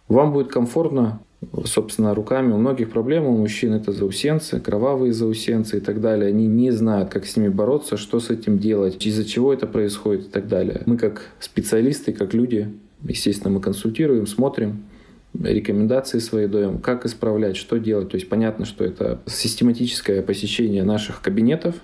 Вам 0.07 0.33
будет 0.33 0.47
комфортно, 0.47 1.19
собственно, 1.65 2.15
руками. 2.15 2.51
У 2.51 2.57
многих 2.57 2.89
проблем 2.89 3.25
у 3.25 3.37
мужчин 3.37 3.73
это 3.73 3.91
заусенцы, 3.91 4.59
кровавые 4.59 5.13
заусенцы 5.13 5.77
и 5.77 5.79
так 5.79 6.01
далее. 6.01 6.29
Они 6.29 6.47
не 6.47 6.71
знают, 6.71 7.09
как 7.09 7.25
с 7.25 7.37
ними 7.37 7.49
бороться, 7.49 7.97
что 7.97 8.19
с 8.19 8.29
этим 8.29 8.57
делать, 8.57 9.05
из-за 9.05 9.25
чего 9.25 9.53
это 9.53 9.67
происходит 9.67 10.25
и 10.25 10.29
так 10.29 10.47
далее. 10.47 10.81
Мы 10.85 10.97
как 10.97 11.29
специалисты, 11.39 12.11
как 12.11 12.33
люди, 12.33 12.73
естественно, 13.03 13.53
мы 13.53 13.61
консультируем, 13.61 14.27
смотрим, 14.27 14.83
рекомендации 15.39 16.19
свои 16.19 16.47
даем, 16.47 16.79
как 16.79 17.05
исправлять, 17.05 17.55
что 17.55 17.77
делать. 17.77 18.09
То 18.09 18.15
есть 18.15 18.29
понятно, 18.29 18.65
что 18.65 18.83
это 18.83 19.19
систематическое 19.27 20.21
посещение 20.21 20.83
наших 20.83 21.21
кабинетов, 21.21 21.75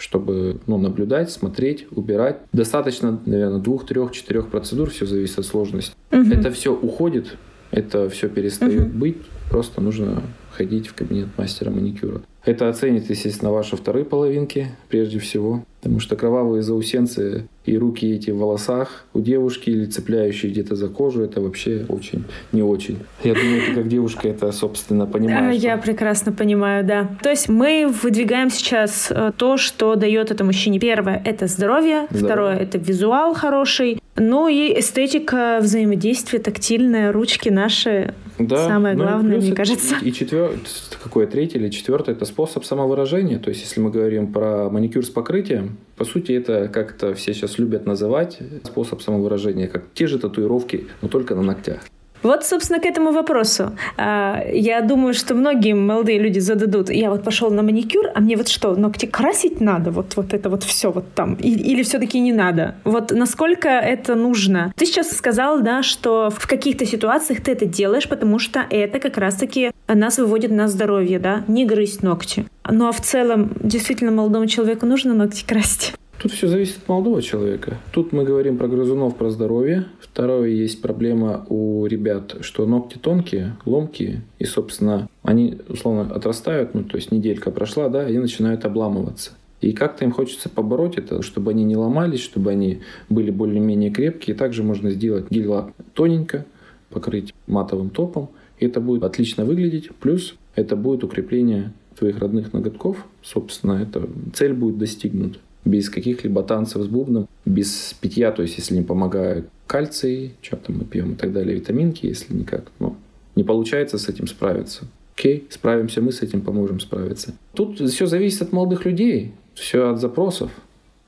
чтобы 0.00 0.60
ну, 0.66 0.78
наблюдать, 0.78 1.30
смотреть, 1.30 1.86
убирать. 1.90 2.38
Достаточно, 2.52 3.20
наверное, 3.26 3.60
двух, 3.60 3.86
трех, 3.86 4.12
четырех 4.12 4.48
процедур, 4.48 4.90
все 4.90 5.04
зависит 5.04 5.38
от 5.38 5.46
сложности. 5.46 5.94
Угу. 6.10 6.30
Это 6.32 6.50
все 6.50 6.72
уходит, 6.74 7.36
это 7.70 8.08
все 8.08 8.28
перестает 8.28 8.88
угу. 8.88 8.98
быть, 8.98 9.18
просто 9.50 9.80
нужно 9.80 10.22
ходить 10.60 10.88
в 10.88 10.94
кабинет 10.94 11.28
мастера 11.38 11.70
маникюра. 11.70 12.20
Это 12.44 12.68
оценит, 12.68 13.08
естественно, 13.08 13.50
ваши 13.50 13.76
вторые 13.76 14.04
половинки, 14.04 14.68
прежде 14.88 15.18
всего. 15.18 15.64
Потому 15.80 16.00
что 16.00 16.16
кровавые 16.16 16.62
заусенцы 16.62 17.46
и 17.64 17.78
руки 17.78 18.10
эти 18.12 18.30
в 18.30 18.36
волосах 18.36 19.06
у 19.14 19.20
девушки 19.20 19.70
или 19.70 19.86
цепляющие 19.86 20.52
где-то 20.52 20.76
за 20.76 20.88
кожу, 20.88 21.22
это 21.22 21.40
вообще 21.40 21.86
очень 21.88 22.24
не 22.52 22.62
очень. 22.62 22.98
Я 23.24 23.34
думаю, 23.34 23.62
ты 23.66 23.74
как 23.74 23.88
девушка 23.88 24.28
это, 24.28 24.52
собственно, 24.52 25.06
понимаешь. 25.06 25.56
Я 25.56 25.76
что... 25.76 25.86
прекрасно 25.86 26.32
понимаю, 26.32 26.84
да. 26.84 27.08
То 27.22 27.30
есть 27.30 27.48
мы 27.48 27.90
выдвигаем 28.02 28.50
сейчас 28.50 29.10
э, 29.10 29.32
то, 29.36 29.56
что 29.56 29.94
дает 29.94 30.30
это 30.30 30.44
мужчине. 30.44 30.78
Первое— 30.78 31.22
это 31.24 31.46
здоровье. 31.46 32.06
здоровье. 32.10 32.26
Второе— 32.26 32.56
это 32.58 32.76
визуал 32.76 33.32
хороший. 33.32 33.98
Ну 34.16 34.48
и 34.48 34.78
эстетика 34.78 35.60
взаимодействия, 35.62 36.40
тактильная, 36.40 37.12
ручки 37.12 37.48
наши. 37.48 38.14
Да, 38.46 38.66
Самое 38.66 38.96
ну 38.96 39.04
главное, 39.04 39.38
мне 39.38 39.52
кажется. 39.52 39.96
И 40.02 40.12
четвертое, 40.12 40.58
какое 41.02 41.26
третье 41.26 41.58
или 41.58 41.68
четвертое, 41.68 42.12
это 42.12 42.24
способ 42.24 42.64
самовыражения. 42.64 43.38
То 43.38 43.50
есть, 43.50 43.62
если 43.62 43.80
мы 43.80 43.90
говорим 43.90 44.32
про 44.32 44.70
маникюр 44.70 45.04
с 45.04 45.10
покрытием, 45.10 45.76
по 45.96 46.04
сути, 46.04 46.32
это 46.32 46.68
как-то 46.68 47.14
все 47.14 47.34
сейчас 47.34 47.58
любят 47.58 47.86
называть 47.86 48.38
способ 48.64 49.02
самовыражения, 49.02 49.66
как 49.68 49.84
те 49.94 50.06
же 50.06 50.18
татуировки, 50.18 50.88
но 51.02 51.08
только 51.08 51.34
на 51.34 51.42
ногтях. 51.42 51.80
Вот, 52.22 52.44
собственно, 52.44 52.80
к 52.80 52.86
этому 52.86 53.12
вопросу. 53.12 53.72
А, 53.96 54.42
я 54.52 54.80
думаю, 54.82 55.14
что 55.14 55.34
многие 55.34 55.74
молодые 55.74 56.18
люди 56.18 56.38
зададут. 56.38 56.90
Я 56.90 57.10
вот 57.10 57.24
пошел 57.24 57.50
на 57.50 57.62
маникюр, 57.62 58.06
а 58.14 58.20
мне 58.20 58.36
вот 58.36 58.48
что, 58.48 58.74
ногти 58.74 59.06
красить 59.06 59.60
надо? 59.60 59.90
Вот, 59.90 60.16
вот 60.16 60.34
это 60.34 60.50
вот 60.50 60.62
все 60.62 60.90
вот 60.90 61.04
там. 61.14 61.34
Или 61.34 61.82
все-таки 61.82 62.20
не 62.20 62.32
надо? 62.32 62.74
Вот 62.84 63.10
насколько 63.10 63.68
это 63.68 64.14
нужно? 64.14 64.72
Ты 64.76 64.86
сейчас 64.86 65.10
сказал, 65.10 65.60
да, 65.60 65.82
что 65.82 66.30
в 66.30 66.46
каких-то 66.46 66.84
ситуациях 66.86 67.40
ты 67.40 67.52
это 67.52 67.66
делаешь, 67.66 68.08
потому 68.08 68.38
что 68.38 68.64
это 68.70 68.98
как 68.98 69.16
раз-таки 69.16 69.70
нас 69.88 70.18
выводит 70.18 70.50
на 70.50 70.68
здоровье, 70.68 71.18
да? 71.18 71.44
Не 71.48 71.64
грызть 71.64 72.02
ногти. 72.02 72.46
Ну 72.68 72.86
а 72.86 72.92
в 72.92 73.00
целом, 73.00 73.52
действительно, 73.60 74.10
молодому 74.10 74.46
человеку 74.46 74.86
нужно 74.86 75.14
ногти 75.14 75.44
красить? 75.44 75.94
Тут 76.20 76.32
все 76.32 76.48
зависит 76.48 76.82
от 76.82 76.88
молодого 76.88 77.22
человека. 77.22 77.78
Тут 77.92 78.12
мы 78.12 78.24
говорим 78.24 78.58
про 78.58 78.68
грызунов, 78.68 79.16
про 79.16 79.30
здоровье. 79.30 79.86
Второе, 80.00 80.50
есть 80.50 80.82
проблема 80.82 81.46
у 81.48 81.86
ребят, 81.86 82.36
что 82.42 82.66
ногти 82.66 82.98
тонкие, 82.98 83.56
ломкие, 83.64 84.20
и, 84.38 84.44
собственно, 84.44 85.08
они, 85.22 85.56
условно, 85.66 86.14
отрастают, 86.14 86.74
ну, 86.74 86.84
то 86.84 86.96
есть 86.96 87.10
неделька 87.10 87.50
прошла, 87.50 87.88
да, 87.88 88.06
и 88.06 88.18
начинают 88.18 88.66
обламываться. 88.66 89.30
И 89.62 89.72
как-то 89.72 90.04
им 90.04 90.12
хочется 90.12 90.50
побороть 90.50 90.98
это, 90.98 91.22
чтобы 91.22 91.52
они 91.52 91.64
не 91.64 91.76
ломались, 91.76 92.20
чтобы 92.20 92.50
они 92.50 92.80
были 93.08 93.30
более-менее 93.30 93.90
крепкие. 93.90 94.36
Также 94.36 94.62
можно 94.62 94.90
сделать 94.90 95.30
гель-лак 95.30 95.72
тоненько, 95.94 96.44
покрыть 96.90 97.32
матовым 97.46 97.88
топом, 97.88 98.28
и 98.58 98.66
это 98.66 98.82
будет 98.82 99.04
отлично 99.04 99.46
выглядеть. 99.46 99.90
Плюс 100.00 100.34
это 100.54 100.76
будет 100.76 101.02
укрепление 101.02 101.72
твоих 101.98 102.18
родных 102.18 102.52
ноготков. 102.52 103.06
Собственно, 103.22 103.72
эта 103.72 104.06
цель 104.34 104.52
будет 104.52 104.76
достигнута 104.76 105.38
без 105.64 105.90
каких-либо 105.90 106.42
танцев 106.42 106.82
с 106.82 106.86
бубном, 106.86 107.28
без 107.44 107.94
питья, 108.00 108.32
то 108.32 108.42
есть 108.42 108.56
если 108.58 108.74
не 108.74 108.82
помогают 108.82 109.48
кальций, 109.66 110.34
что 110.42 110.56
там 110.56 110.78
мы 110.78 110.84
пьем 110.84 111.12
и 111.12 111.16
так 111.16 111.32
далее, 111.32 111.56
витаминки, 111.56 112.06
если 112.06 112.34
никак, 112.34 112.64
ну, 112.78 112.96
не 113.36 113.44
получается 113.44 113.98
с 113.98 114.08
этим 114.08 114.26
справиться. 114.26 114.84
Окей, 115.14 115.46
справимся 115.50 116.00
мы 116.00 116.12
с 116.12 116.22
этим, 116.22 116.40
поможем 116.40 116.80
справиться. 116.80 117.34
Тут 117.54 117.78
все 117.78 118.06
зависит 118.06 118.42
от 118.42 118.52
молодых 118.52 118.86
людей, 118.86 119.32
все 119.54 119.90
от 119.90 120.00
запросов. 120.00 120.50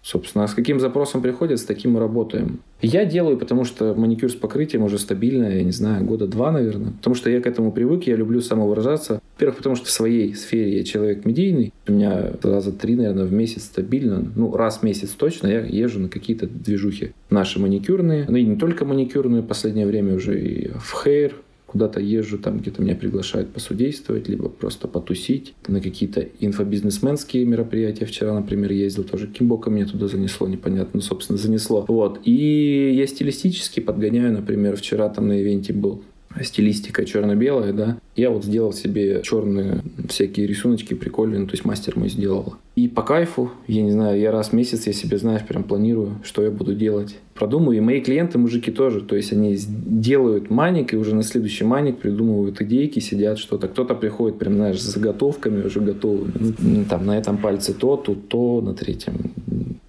Собственно, 0.03 0.49
с 0.49 0.55
каким 0.55 0.81
запросом 0.81 1.23
приходят, 1.23 1.61
с 1.61 1.65
таким 1.65 1.93
мы 1.93 2.01
работаем. 2.01 2.59
Я 2.81 3.05
делаю, 3.05 3.39
потому 3.39 3.65
что 3.65 3.95
маникюр 3.95 4.31
с 4.31 4.35
покрытием 4.35 4.83
уже 4.83 4.99
стабильно, 4.99 5.45
я 5.45 5.63
не 5.63 5.71
знаю, 5.71 6.05
года 6.05 6.27
два, 6.27 6.51
наверное. 6.51 6.91
Потому 6.91 7.15
что 7.15 7.31
я 7.31 7.41
к 7.41 7.47
этому 7.47 7.71
привык, 7.71 8.05
я 8.09 8.17
люблю 8.17 8.41
самовыражаться. 8.41 9.21
Во-первых, 9.35 9.59
потому 9.59 9.77
что 9.77 9.87
в 9.87 9.91
своей 9.91 10.35
сфере 10.35 10.79
я 10.79 10.83
человек 10.83 11.25
медийный. 11.25 11.73
У 11.87 11.93
меня 11.93 12.33
раза 12.43 12.73
три, 12.73 12.97
наверное, 12.97 13.25
в 13.27 13.33
месяц 13.33 13.63
стабильно. 13.63 14.27
Ну, 14.35 14.57
раз 14.57 14.79
в 14.79 14.83
месяц 14.83 15.11
точно 15.11 15.47
я 15.47 15.61
езжу 15.61 16.01
на 16.01 16.09
какие-то 16.09 16.49
движухи. 16.49 17.13
Наши 17.31 17.61
маникюрные, 17.61 18.27
ну 18.29 18.37
и 18.37 18.45
не 18.45 18.57
только 18.57 18.85
маникюрные, 18.85 19.43
в 19.43 19.47
последнее 19.47 19.87
время 19.87 20.17
уже 20.17 20.41
и 20.41 20.71
в 20.71 21.05
хейр, 21.05 21.35
куда-то 21.73 22.01
езжу, 22.01 22.37
там 22.37 22.59
где-то 22.59 22.83
меня 22.83 22.95
приглашают 22.95 23.51
посудействовать, 23.51 24.29
либо 24.29 24.51
просто 24.51 24.89
потусить 24.89 25.55
на 25.67 25.81
какие-то 25.81 26.29
инфобизнесменские 26.39 27.47
мероприятия. 27.47 28.05
Вчера, 28.05 28.35
например, 28.35 28.73
ездил 28.73 29.05
тоже 29.05 29.27
Кимбока 29.27 29.71
меня 29.71 29.87
туда 29.87 30.07
занесло, 30.07 30.47
непонятно, 30.47 31.01
собственно, 31.01 31.39
занесло. 31.39 31.87
Вот. 31.89 32.21
И 32.25 32.93
я 32.95 33.07
стилистически 33.07 33.81
подгоняю, 33.81 34.35
например, 34.35 34.77
вчера 34.77 35.09
там 35.09 35.29
на 35.29 35.41
ивенте 35.41 35.73
был 35.73 36.03
стилистика 36.43 37.05
черно-белая, 37.05 37.73
да. 37.73 37.99
Я 38.17 38.31
вот 38.31 38.45
сделал 38.45 38.73
себе 38.73 39.23
черные 39.23 39.83
всякие 40.09 40.47
рисуночки 40.47 40.95
прикольные, 40.95 41.41
ну, 41.41 41.47
то 41.47 41.53
есть 41.53 41.65
мастер 41.65 41.99
мой 41.99 42.09
сделал. 42.09 42.57
И 42.75 42.89
по 42.89 43.03
кайфу, 43.03 43.51
я 43.67 43.83
не 43.83 43.91
знаю, 43.91 44.19
я 44.19 44.33
раз 44.33 44.49
в 44.49 44.53
месяц, 44.55 44.87
я 44.87 44.93
себе, 44.93 45.19
знаешь, 45.19 45.45
прям 45.47 45.63
планирую, 45.63 46.21
что 46.25 46.43
я 46.43 46.51
буду 46.51 46.75
делать. 46.75 47.19
Продумаю, 47.35 47.77
и 47.77 47.81
мои 47.81 48.01
клиенты, 48.01 48.39
мужики 48.39 48.71
тоже, 48.71 49.01
то 49.03 49.17
есть 49.17 49.33
они 49.33 49.59
делают 49.59 50.51
маник, 50.51 50.95
и 50.95 50.97
уже 50.97 51.15
на 51.15 51.23
следующий 51.23 51.65
маник 51.65 51.99
придумывают 51.99 52.61
идейки, 52.61 52.99
сидят 52.99 53.39
что-то. 53.39 53.69
Кто-то 53.69 53.95
приходит 53.95 54.39
прям, 54.39 54.55
знаешь, 54.55 54.81
с 54.81 54.85
заготовками 54.85 55.63
уже 55.63 55.81
готовыми. 55.81 56.33
Ну, 56.59 56.85
там 56.85 57.07
на 57.07 57.19
этом 57.19 57.39
пальце 57.39 57.75
то, 57.75 57.97
тут 57.97 58.29
то, 58.29 58.61
на 58.61 58.75
третьем. 58.75 59.33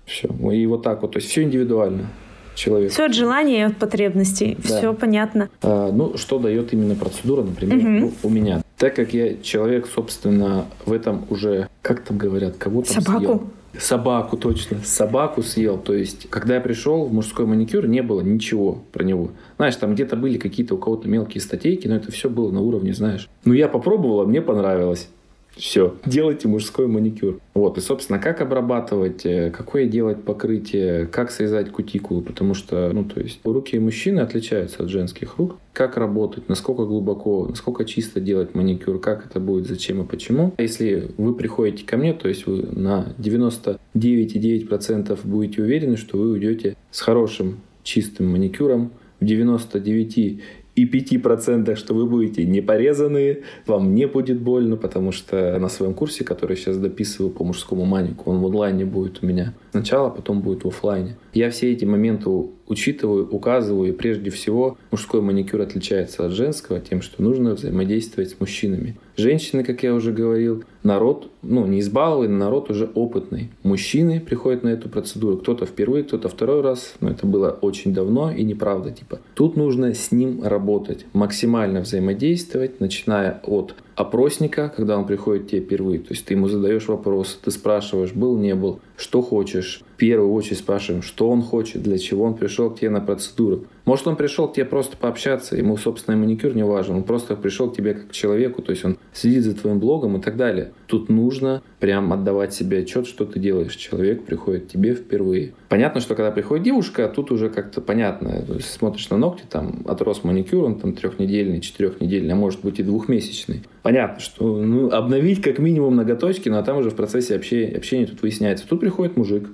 Все. 0.06 0.28
И 0.52 0.66
вот 0.66 0.84
так 0.84 1.02
вот, 1.02 1.12
то 1.12 1.18
есть 1.18 1.30
все 1.30 1.44
индивидуально 1.44 2.10
человек. 2.56 2.92
Все 2.92 3.06
от 3.06 3.13
желания 3.13 3.60
и 3.60 3.63
от 3.63 3.78
потребностей. 3.78 4.58
Да. 4.68 4.78
Все 4.78 4.94
понятно. 4.94 5.50
А, 5.62 5.92
ну, 5.92 6.18
что 6.18 6.39
дает 6.39 6.74
именно 6.74 6.96
процедура, 6.96 7.44
например, 7.44 7.78
угу. 7.78 7.88
ну, 7.88 8.13
у 8.24 8.30
меня. 8.30 8.62
Так 8.78 8.96
как 8.96 9.13
я 9.13 9.38
человек, 9.38 9.88
собственно, 9.88 10.66
в 10.86 10.92
этом 10.92 11.26
уже, 11.30 11.70
как 11.82 12.02
там 12.02 12.18
говорят, 12.18 12.58
кого 12.58 12.82
там 12.82 13.02
Собаку. 13.02 13.20
съел. 13.20 13.44
Собаку, 13.80 14.38
точно. 14.38 14.78
Собаку 14.84 15.42
съел. 15.42 15.78
То 15.78 15.94
есть, 15.94 16.30
когда 16.30 16.56
я 16.56 16.62
пришел 16.62 17.06
в 17.06 17.13
мужской 17.13 17.46
маникюр, 17.46 17.88
не 17.88 18.02
было 18.02 18.22
ничего 18.22 18.84
про 18.92 19.04
него. 19.04 19.32
Знаешь, 19.58 19.76
там 19.78 19.94
где-то 19.96 20.16
были 20.16 20.38
какие-то 20.38 20.76
у 20.76 20.78
кого-то 20.78 21.08
мелкие 21.08 21.42
статейки, 21.42 21.88
но 21.88 21.96
это 21.96 22.12
все 22.12 22.30
было 22.30 22.52
на 22.52 22.62
уровне, 22.62 22.94
знаешь. 22.94 23.30
Ну, 23.46 23.54
я 23.54 23.68
попробовал, 23.68 24.22
а 24.22 24.26
мне 24.26 24.42
понравилось. 24.42 25.10
Все, 25.56 25.96
делайте 26.06 26.48
мужской 26.48 26.88
маникюр. 26.88 27.39
Вот, 27.54 27.78
и, 27.78 27.82
собственно, 27.82 28.18
как 28.20 28.42
обрабатывать, 28.42 29.24
э, 29.26 29.52
какое 29.52 29.86
делать 29.86 30.24
покрытие, 30.24 31.06
как 31.06 31.30
срезать 31.32 31.70
кутикулу, 31.72 32.22
потому 32.22 32.56
что, 32.56 32.89
ну, 32.92 33.04
то 33.04 33.20
есть, 33.20 33.42
руки 33.44 33.78
мужчины 33.78 34.22
отличаются 34.22 34.82
от 34.84 34.89
женских 34.89 35.38
рук. 35.38 35.58
Как 35.72 35.98
работать, 35.98 36.50
насколько 36.50 36.86
глубоко, 36.86 37.46
насколько 37.48 37.86
чисто 37.86 38.20
делать 38.20 38.56
маникюр, 38.56 39.00
как 39.00 39.24
это 39.26 39.39
будет, 39.39 39.68
зачем 39.68 40.02
и 40.02 40.06
почему. 40.06 40.54
Если 40.58 41.12
вы 41.18 41.36
приходите 41.36 41.86
ко 41.86 41.98
мне, 41.98 42.13
то 42.13 42.28
есть 42.28 42.48
вы 42.48 42.63
на 42.63 43.13
99,9% 43.20 45.20
будете 45.24 45.62
уверены, 45.62 45.98
что 45.98 46.18
вы 46.18 46.32
уйдете 46.32 46.76
с 46.92 47.02
хорошим 47.02 47.60
чистым 47.84 48.32
маникюром, 48.32 48.92
в 49.20 49.26
99 49.26 50.42
и 50.76 50.86
5%, 50.86 51.76
что 51.76 51.94
вы 51.94 52.06
будете 52.06 52.46
не 52.46 52.62
порезанные, 52.62 53.44
вам 53.68 53.94
не 53.94 54.08
будет 54.08 54.40
больно, 54.40 54.76
потому 54.76 55.12
что 55.12 55.58
на 55.60 55.70
своем 55.70 55.94
курсе, 55.94 56.24
который 56.24 56.58
сейчас 56.58 56.78
дописываю 56.78 57.32
по 57.32 57.44
мужскому 57.44 57.86
манику, 57.86 58.32
он 58.32 58.40
в 58.40 58.46
онлайне 58.46 58.86
будет 58.86 59.24
у 59.24 59.26
меня 59.26 59.54
сначала, 59.72 60.10
потом 60.10 60.42
будет 60.42 60.64
в 60.64 60.68
офлайне. 60.68 61.16
Я 61.34 61.50
все 61.50 61.72
эти 61.72 61.84
моменты 61.84 62.30
учитываю, 62.67 63.28
указываю, 63.28 63.89
и 63.89 63.91
прежде 63.91 64.30
всего 64.30 64.78
мужской 64.91 65.22
маникюр 65.22 65.62
отличается 65.62 66.26
от 66.26 66.32
женского 66.32 66.80
тем, 66.80 67.02
что 67.02 67.24
нужно 67.24 67.56
взаимодействовать 67.56 68.30
с 68.30 68.39
мужчинами. 68.39 68.98
Женщины, 69.17 69.63
как 69.63 69.84
я 69.84 69.93
уже 69.93 70.12
говорил, 70.12 70.63
народ, 70.84 71.30
ну, 71.41 71.65
не 71.65 71.80
избалованный, 71.80 72.38
народ 72.38 72.69
уже 72.69 72.89
опытный. 72.93 73.50
Мужчины 73.63 74.19
приходят 74.19 74.63
на 74.63 74.69
эту 74.69 74.89
процедуру, 74.89 75.38
кто-то 75.38 75.65
впервые, 75.65 76.04
кто-то 76.04 76.30
второй 76.30 76.62
раз, 76.62 76.93
но 77.00 77.10
это 77.10 77.26
было 77.26 77.50
очень 77.50 77.93
давно 77.93 78.32
и 78.32 78.43
неправда, 78.43 78.91
типа. 78.91 79.19
Тут 79.34 79.58
нужно 79.58 79.93
с 79.93 80.12
ним 80.12 80.43
работать, 80.43 81.06
максимально 81.13 81.82
взаимодействовать, 81.82 82.80
начиная 82.80 83.41
от 83.43 83.76
опросника, 83.96 84.72
когда 84.76 84.98
он 84.98 85.06
приходит 85.06 85.46
к 85.46 85.50
тебе 85.50 85.62
впервые. 85.62 86.00
То 86.00 86.12
есть 86.12 86.26
ты 86.26 86.34
ему 86.34 86.48
задаешь 86.48 86.88
вопрос, 86.88 87.40
ты 87.44 87.52
спрашиваешь, 87.52 88.14
был, 88.14 88.38
не 88.38 88.56
был, 88.56 88.80
что 88.98 89.22
хочешь. 89.22 89.82
В 89.94 89.98
первую 89.98 90.34
очередь 90.34 90.60
спрашиваем, 90.60 91.04
что 91.04 91.30
он 91.30 91.42
хочет, 91.42 91.84
для 91.84 91.98
чего 91.98 92.26
он 92.26 92.36
пришел 92.36 92.70
к 92.70 92.80
тебе 92.80 92.90
на 92.90 93.02
процедуру. 93.02 93.66
Может, 93.86 94.08
он 94.08 94.15
пришел 94.15 94.48
к 94.48 94.54
тебе 94.54 94.65
просто 94.65 94.96
пообщаться, 94.96 95.58
ему, 95.58 95.76
собственно, 95.76 96.15
маникюр 96.15 96.56
не 96.56 96.63
важен, 96.63 96.96
он 96.96 97.04
просто 97.04 97.36
пришел 97.36 97.69
к 97.69 97.76
тебе 97.76 97.93
как 97.93 98.10
к 98.10 98.12
человеку, 98.12 98.62
то 98.62 98.72
есть 98.72 98.86
он 98.86 98.98
следит 99.12 99.43
за 99.43 99.56
твоим 99.56 99.80
блогом 99.80 100.17
и 100.17 100.22
так 100.22 100.38
далее. 100.38 100.72
Тут 100.88 101.10
нужно 101.10 101.62
прям 101.80 102.13
отдавать 102.13 102.54
себе 102.54 102.80
отчет, 102.80 103.08
что 103.08 103.26
ты 103.26 103.39
делаешь. 103.39 103.76
Человек 103.76 104.24
приходит 104.24 104.65
к 104.65 104.67
тебе 104.69 104.93
впервые. 104.96 105.54
Понятно, 105.67 106.00
что 106.00 106.15
когда 106.15 106.32
приходит 106.32 106.63
девушка, 106.63 107.12
тут 107.13 107.32
уже 107.32 107.50
как-то 107.50 107.82
понятно. 107.82 108.41
То 108.43 108.54
есть 108.54 108.72
смотришь 108.72 109.10
на 109.10 109.17
ногти, 109.17 109.43
там 109.50 109.82
отрос 109.86 110.24
маникюр, 110.24 110.63
он 110.63 110.80
там 110.80 110.93
трехнедельный, 110.93 111.60
четырехнедельный, 111.60 112.34
а 112.34 112.38
может 112.38 112.62
быть 112.62 112.80
и 112.80 112.84
двухмесячный. 112.84 113.63
Понятно, 113.82 114.22
что 114.22 114.63
ну, 114.63 114.89
обновить 114.91 115.41
как 115.41 115.60
минимум 115.60 115.98
ноготочки, 115.98 116.48
но 116.48 116.62
там 116.63 116.78
уже 116.78 116.89
в 116.89 116.96
процессе 116.96 117.36
общения, 117.36 117.76
общения 117.76 118.06
тут 118.06 118.22
выясняется. 118.22 118.65
Тут 118.67 118.80
приходит 118.80 119.17
мужик, 119.17 119.50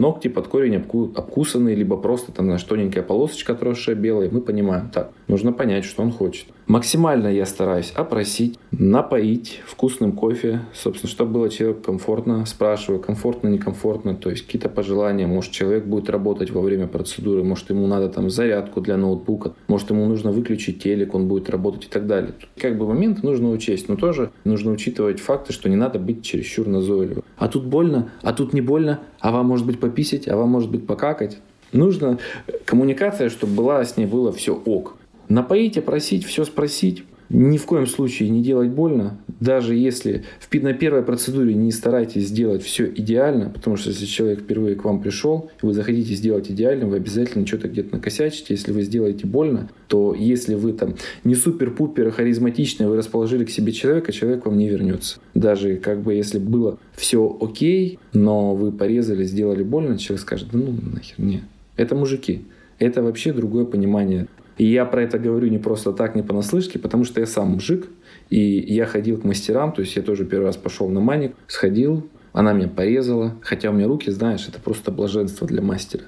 ногти 0.00 0.28
под 0.28 0.48
корень 0.48 0.76
обку... 0.76 1.12
обкусанные, 1.14 1.76
либо 1.76 1.96
просто 1.96 2.32
там, 2.32 2.46
знаешь, 2.46 2.62
тоненькая 2.64 3.02
полосочка 3.04 3.52
отросшая 3.52 3.94
белая. 3.94 4.30
Мы 4.30 4.40
понимаем, 4.40 4.90
так, 4.90 5.12
нужно 5.28 5.52
понять, 5.52 5.84
что 5.84 6.02
он 6.02 6.10
хочет. 6.10 6.46
Максимально 6.66 7.28
я 7.28 7.46
стараюсь 7.46 7.92
опросить, 7.96 8.56
напоить 8.70 9.60
вкусным 9.66 10.12
кофе, 10.12 10.60
собственно, 10.72 11.10
чтобы 11.10 11.32
было 11.32 11.50
человеку 11.50 11.82
комфортно. 11.82 12.46
Спрашиваю, 12.46 13.00
комфортно, 13.00 13.48
некомфортно, 13.48 14.14
то 14.14 14.30
есть 14.30 14.46
какие-то 14.46 14.68
пожелания. 14.68 15.26
Может, 15.26 15.52
человек 15.52 15.84
будет 15.84 16.08
работать 16.08 16.50
во 16.50 16.60
время 16.60 16.86
процедуры, 16.86 17.42
может, 17.42 17.70
ему 17.70 17.86
надо 17.86 18.08
там 18.08 18.30
зарядку 18.30 18.80
для 18.80 18.96
ноутбука, 18.96 19.52
может, 19.66 19.90
ему 19.90 20.06
нужно 20.06 20.30
выключить 20.30 20.82
телек, 20.82 21.14
он 21.14 21.26
будет 21.26 21.50
работать 21.50 21.86
и 21.86 21.88
так 21.88 22.06
далее. 22.06 22.32
Тут 22.38 22.48
как 22.56 22.78
бы 22.78 22.86
моменты 22.86 23.26
нужно 23.26 23.50
учесть, 23.50 23.88
но 23.88 23.96
тоже 23.96 24.30
нужно 24.44 24.70
учитывать 24.70 25.20
факты, 25.20 25.52
что 25.52 25.68
не 25.68 25.76
надо 25.76 25.98
быть 25.98 26.22
чересчур 26.22 26.68
назойливым. 26.68 27.24
А 27.36 27.48
тут 27.48 27.64
больно, 27.64 28.12
а 28.22 28.32
тут 28.32 28.52
не 28.52 28.60
больно, 28.60 29.00
а 29.20 29.30
вам 29.30 29.46
может 29.46 29.66
быть 29.66 29.78
пописать, 29.78 30.28
а 30.28 30.36
вам 30.36 30.48
может 30.48 30.70
быть 30.70 30.86
покакать. 30.86 31.38
Нужно 31.72 32.18
коммуникация, 32.64 33.30
чтобы 33.30 33.54
была 33.54 33.84
с 33.84 33.96
ней 33.96 34.06
было 34.06 34.32
все 34.32 34.54
ок. 34.54 34.96
Напоить, 35.28 35.78
опросить, 35.78 36.24
все 36.24 36.44
спросить. 36.44 37.04
Ни 37.30 37.58
в 37.58 37.64
коем 37.64 37.86
случае 37.86 38.28
не 38.28 38.42
делать 38.42 38.70
больно. 38.70 39.16
Даже 39.38 39.76
если 39.76 40.24
в, 40.40 40.52
на 40.60 40.74
первой 40.74 41.02
процедуре 41.02 41.54
не 41.54 41.70
старайтесь 41.70 42.26
сделать 42.26 42.62
все 42.62 42.86
идеально, 42.86 43.50
потому 43.50 43.76
что 43.76 43.90
если 43.90 44.04
человек 44.04 44.40
впервые 44.40 44.74
к 44.74 44.84
вам 44.84 45.00
пришел, 45.00 45.48
и 45.62 45.66
вы 45.66 45.72
захотите 45.72 46.12
сделать 46.14 46.50
идеально, 46.50 46.86
вы 46.86 46.96
обязательно 46.96 47.46
что-то 47.46 47.68
где-то 47.68 47.94
накосячите. 47.94 48.46
Если 48.54 48.72
вы 48.72 48.82
сделаете 48.82 49.28
больно, 49.28 49.70
то 49.86 50.12
если 50.12 50.54
вы 50.54 50.72
там 50.72 50.96
не 51.22 51.36
супер-пупер 51.36 52.10
харизматичный, 52.10 52.88
вы 52.88 52.96
расположили 52.96 53.44
к 53.44 53.50
себе 53.50 53.70
человека, 53.72 54.10
человек 54.10 54.44
вам 54.44 54.58
не 54.58 54.68
вернется. 54.68 55.20
Даже 55.34 55.76
как 55.76 56.02
бы 56.02 56.14
если 56.14 56.40
было 56.40 56.78
все 56.96 57.38
окей, 57.40 58.00
но 58.12 58.56
вы 58.56 58.72
порезали, 58.72 59.22
сделали 59.22 59.62
больно, 59.62 59.98
человек 59.98 60.22
скажет, 60.22 60.48
да 60.52 60.58
ну 60.58 60.76
нахер, 60.94 61.14
не. 61.18 61.44
Это 61.76 61.94
мужики. 61.94 62.42
Это 62.80 63.02
вообще 63.02 63.32
другое 63.32 63.66
понимание 63.66 64.26
и 64.60 64.66
я 64.66 64.84
про 64.84 65.04
это 65.04 65.18
говорю 65.18 65.48
не 65.48 65.56
просто 65.56 65.90
так, 65.90 66.14
не 66.14 66.22
понаслышке, 66.22 66.78
потому 66.78 67.04
что 67.04 67.18
я 67.18 67.26
сам 67.26 67.48
мужик, 67.52 67.88
и 68.28 68.38
я 68.38 68.84
ходил 68.84 69.18
к 69.18 69.24
мастерам, 69.24 69.72
то 69.72 69.80
есть 69.80 69.96
я 69.96 70.02
тоже 70.02 70.26
первый 70.26 70.44
раз 70.44 70.58
пошел 70.58 70.86
на 70.90 71.00
маник, 71.00 71.34
сходил, 71.46 72.06
она 72.34 72.52
меня 72.52 72.68
порезала, 72.68 73.36
хотя 73.40 73.70
у 73.70 73.72
меня 73.72 73.86
руки, 73.86 74.10
знаешь, 74.10 74.46
это 74.46 74.60
просто 74.60 74.90
блаженство 74.90 75.46
для 75.46 75.62
мастера. 75.62 76.04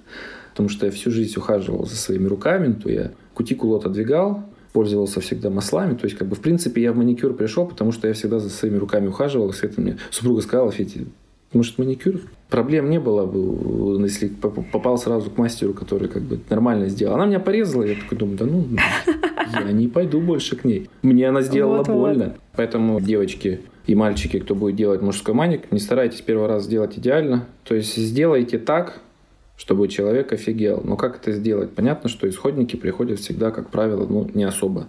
Потому 0.51 0.69
что 0.69 0.85
я 0.85 0.93
всю 0.93 1.11
жизнь 1.11 1.33
ухаживал 1.39 1.87
за 1.87 1.97
своими 1.97 2.27
руками, 2.27 2.75
то 2.75 2.91
я 2.91 3.13
кутикулу 3.33 3.77
отодвигал, 3.77 4.45
пользовался 4.75 5.23
всегда 5.23 5.49
маслами. 5.49 5.95
То 5.95 6.05
есть, 6.05 6.19
как 6.19 6.29
бы, 6.29 6.37
в 6.37 6.41
принципе, 6.41 6.83
я 6.83 6.93
в 6.93 6.97
маникюр 6.99 7.33
пришел, 7.33 7.67
потому 7.67 7.91
что 7.91 8.07
я 8.07 8.13
всегда 8.13 8.39
за 8.39 8.51
своими 8.51 8.77
руками 8.77 9.07
ухаживал. 9.07 9.49
И 9.49 9.67
этим 9.67 9.85
мне 9.85 9.97
супруга 10.11 10.43
сказала, 10.43 10.71
Может, 11.53 11.79
маникюр? 11.79 12.21
Проблем 12.49 12.91
не 12.91 13.01
было 13.01 13.27
бы, 13.27 14.03
если 14.03 14.29
попал 14.29 14.99
сразу 14.99 15.31
к 15.31 15.39
мастеру, 15.39 15.75
который 15.75 16.09
как 16.09 16.23
бы 16.23 16.39
нормально 16.51 16.89
сделал. 16.89 17.15
Она 17.15 17.27
меня 17.27 17.41
порезала, 17.41 17.83
я 17.83 17.95
такой 17.95 18.19
думаю, 18.19 18.39
да 18.39 18.47
ну, 18.47 18.67
я 19.53 19.73
не 19.73 19.89
пойду 19.89 20.21
больше 20.21 20.57
к 20.57 20.65
ней. 20.65 20.89
Мне 21.03 21.29
она 21.29 21.43
сделала 21.43 21.79
вот, 21.79 21.89
больно. 21.89 22.25
Вот. 22.25 22.37
Поэтому 22.57 23.01
девочки 23.01 23.61
и 23.87 23.95
мальчики, 23.95 24.39
кто 24.39 24.55
будет 24.55 24.77
делать 24.77 25.03
мужской 25.03 25.35
маник, 25.35 25.73
не 25.73 25.79
старайтесь 25.79 26.21
первый 26.21 26.47
раз 26.47 26.65
сделать 26.65 26.99
идеально. 26.99 27.47
То 27.65 27.75
есть 27.75 27.97
сделайте 27.97 28.59
так, 28.59 29.01
чтобы 29.57 29.89
человек 29.89 30.33
офигел. 30.33 30.83
Но 30.85 30.97
как 30.97 31.17
это 31.17 31.33
сделать? 31.33 31.71
Понятно, 31.71 32.09
что 32.09 32.29
исходники 32.29 32.77
приходят 32.77 33.19
всегда, 33.19 33.51
как 33.51 33.71
правило, 33.71 34.07
ну, 34.07 34.31
не 34.35 34.45
особо 34.45 34.89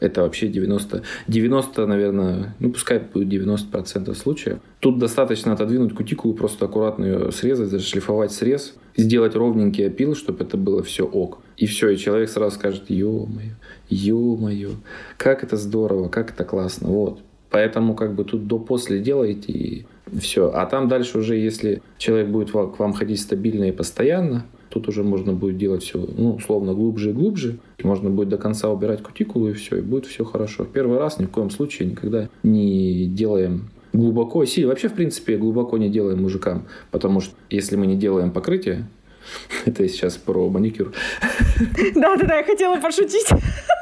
это 0.00 0.22
вообще 0.22 0.48
90, 0.48 1.02
90, 1.28 1.86
наверное, 1.86 2.54
ну 2.58 2.72
пускай 2.72 2.98
будет 2.98 3.28
90% 3.28 4.14
случаев. 4.14 4.58
Тут 4.80 4.98
достаточно 4.98 5.52
отодвинуть 5.52 5.94
кутикулу, 5.94 6.34
просто 6.34 6.64
аккуратно 6.64 7.04
ее 7.04 7.32
срезать, 7.32 7.68
зашлифовать 7.68 8.32
срез, 8.32 8.74
сделать 8.96 9.34
ровненький 9.36 9.86
опил, 9.86 10.14
чтобы 10.14 10.44
это 10.44 10.56
было 10.56 10.82
все 10.82 11.04
ок. 11.04 11.38
И 11.56 11.66
все, 11.66 11.90
и 11.90 11.96
человек 11.96 12.30
сразу 12.30 12.56
скажет, 12.56 12.84
ё-моё, 12.88 13.54
ё-моё, 13.90 14.70
как 15.18 15.44
это 15.44 15.56
здорово, 15.56 16.08
как 16.08 16.30
это 16.32 16.44
классно, 16.44 16.88
вот. 16.88 17.20
Поэтому 17.50 17.94
как 17.94 18.14
бы 18.14 18.24
тут 18.24 18.46
до-после 18.46 19.00
делаете 19.00 19.52
и 19.52 19.86
все. 20.18 20.50
А 20.54 20.64
там 20.66 20.88
дальше 20.88 21.18
уже, 21.18 21.36
если 21.36 21.82
человек 21.98 22.28
будет 22.28 22.50
к 22.50 22.78
вам 22.78 22.92
ходить 22.92 23.20
стабильно 23.20 23.64
и 23.64 23.72
постоянно, 23.72 24.46
Тут 24.70 24.88
уже 24.88 25.02
можно 25.02 25.32
будет 25.32 25.58
делать 25.58 25.82
все, 25.82 25.98
ну, 25.98 26.34
условно, 26.34 26.74
глубже 26.74 27.10
и 27.10 27.12
глубже. 27.12 27.58
Можно 27.82 28.08
будет 28.08 28.28
до 28.28 28.38
конца 28.38 28.70
убирать 28.70 29.02
кутикулу 29.02 29.50
и 29.50 29.52
все, 29.52 29.78
и 29.78 29.80
будет 29.80 30.06
все 30.06 30.24
хорошо. 30.24 30.64
Первый 30.64 30.98
раз 30.98 31.18
ни 31.18 31.26
в 31.26 31.30
коем 31.30 31.50
случае 31.50 31.90
никогда 31.90 32.28
не 32.44 33.06
делаем 33.06 33.70
глубоко, 33.92 34.44
сильно. 34.44 34.68
Вообще, 34.68 34.88
в 34.88 34.94
принципе, 34.94 35.36
глубоко 35.36 35.76
не 35.76 35.88
делаем 35.88 36.22
мужикам, 36.22 36.66
потому 36.90 37.20
что 37.20 37.34
если 37.50 37.76
мы 37.76 37.86
не 37.86 37.96
делаем 37.96 38.30
покрытие, 38.30 38.88
это 39.64 39.88
сейчас 39.88 40.16
про 40.16 40.48
маникюр. 40.48 40.92
Да-да-да, 41.94 42.38
я 42.38 42.44
хотела 42.44 42.76
пошутить. 42.80 43.28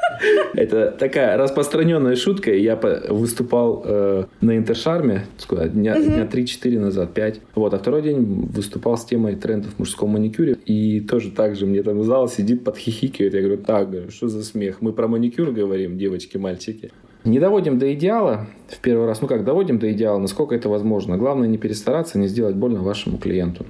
Это 0.53 0.91
такая 0.91 1.37
распространенная 1.37 2.15
шутка. 2.15 2.53
Я 2.53 2.75
выступал 3.09 3.83
э, 3.85 4.25
на 4.41 4.57
Интершарме 4.57 5.25
сколько, 5.37 5.67
дня, 5.69 5.95
угу. 5.95 6.03
дня 6.03 6.25
3-4 6.25 6.79
назад, 6.79 7.13
5. 7.13 7.41
Вот, 7.55 7.73
а 7.73 7.79
второй 7.79 8.01
день 8.01 8.49
выступал 8.53 8.97
с 8.97 9.05
темой 9.05 9.35
трендов 9.35 9.75
в 9.75 9.79
мужском 9.79 10.11
маникюре. 10.11 10.57
И 10.65 11.01
тоже 11.01 11.31
так 11.31 11.55
же 11.55 11.65
мне 11.65 11.83
там 11.83 12.03
зал 12.03 12.27
сидит, 12.27 12.63
подхихикивает. 12.63 13.33
Я 13.33 13.41
говорю, 13.41 13.57
так, 13.57 13.89
говорю, 13.89 14.11
что 14.11 14.27
за 14.27 14.43
смех? 14.43 14.77
Мы 14.81 14.93
про 14.93 15.07
маникюр 15.07 15.51
говорим, 15.51 15.97
девочки, 15.97 16.37
мальчики. 16.37 16.91
Не 17.25 17.39
доводим 17.39 17.79
до 17.79 17.93
идеала 17.93 18.47
в 18.67 18.79
первый 18.79 19.05
раз. 19.05 19.21
Ну 19.21 19.27
как, 19.27 19.43
доводим 19.43 19.77
до 19.77 19.91
идеала, 19.91 20.19
насколько 20.19 20.55
это 20.55 20.69
возможно. 20.69 21.17
Главное 21.17 21.47
не 21.47 21.57
перестараться, 21.57 22.17
не 22.17 22.27
сделать 22.27 22.55
больно 22.55 22.81
вашему 22.81 23.17
клиенту. 23.17 23.65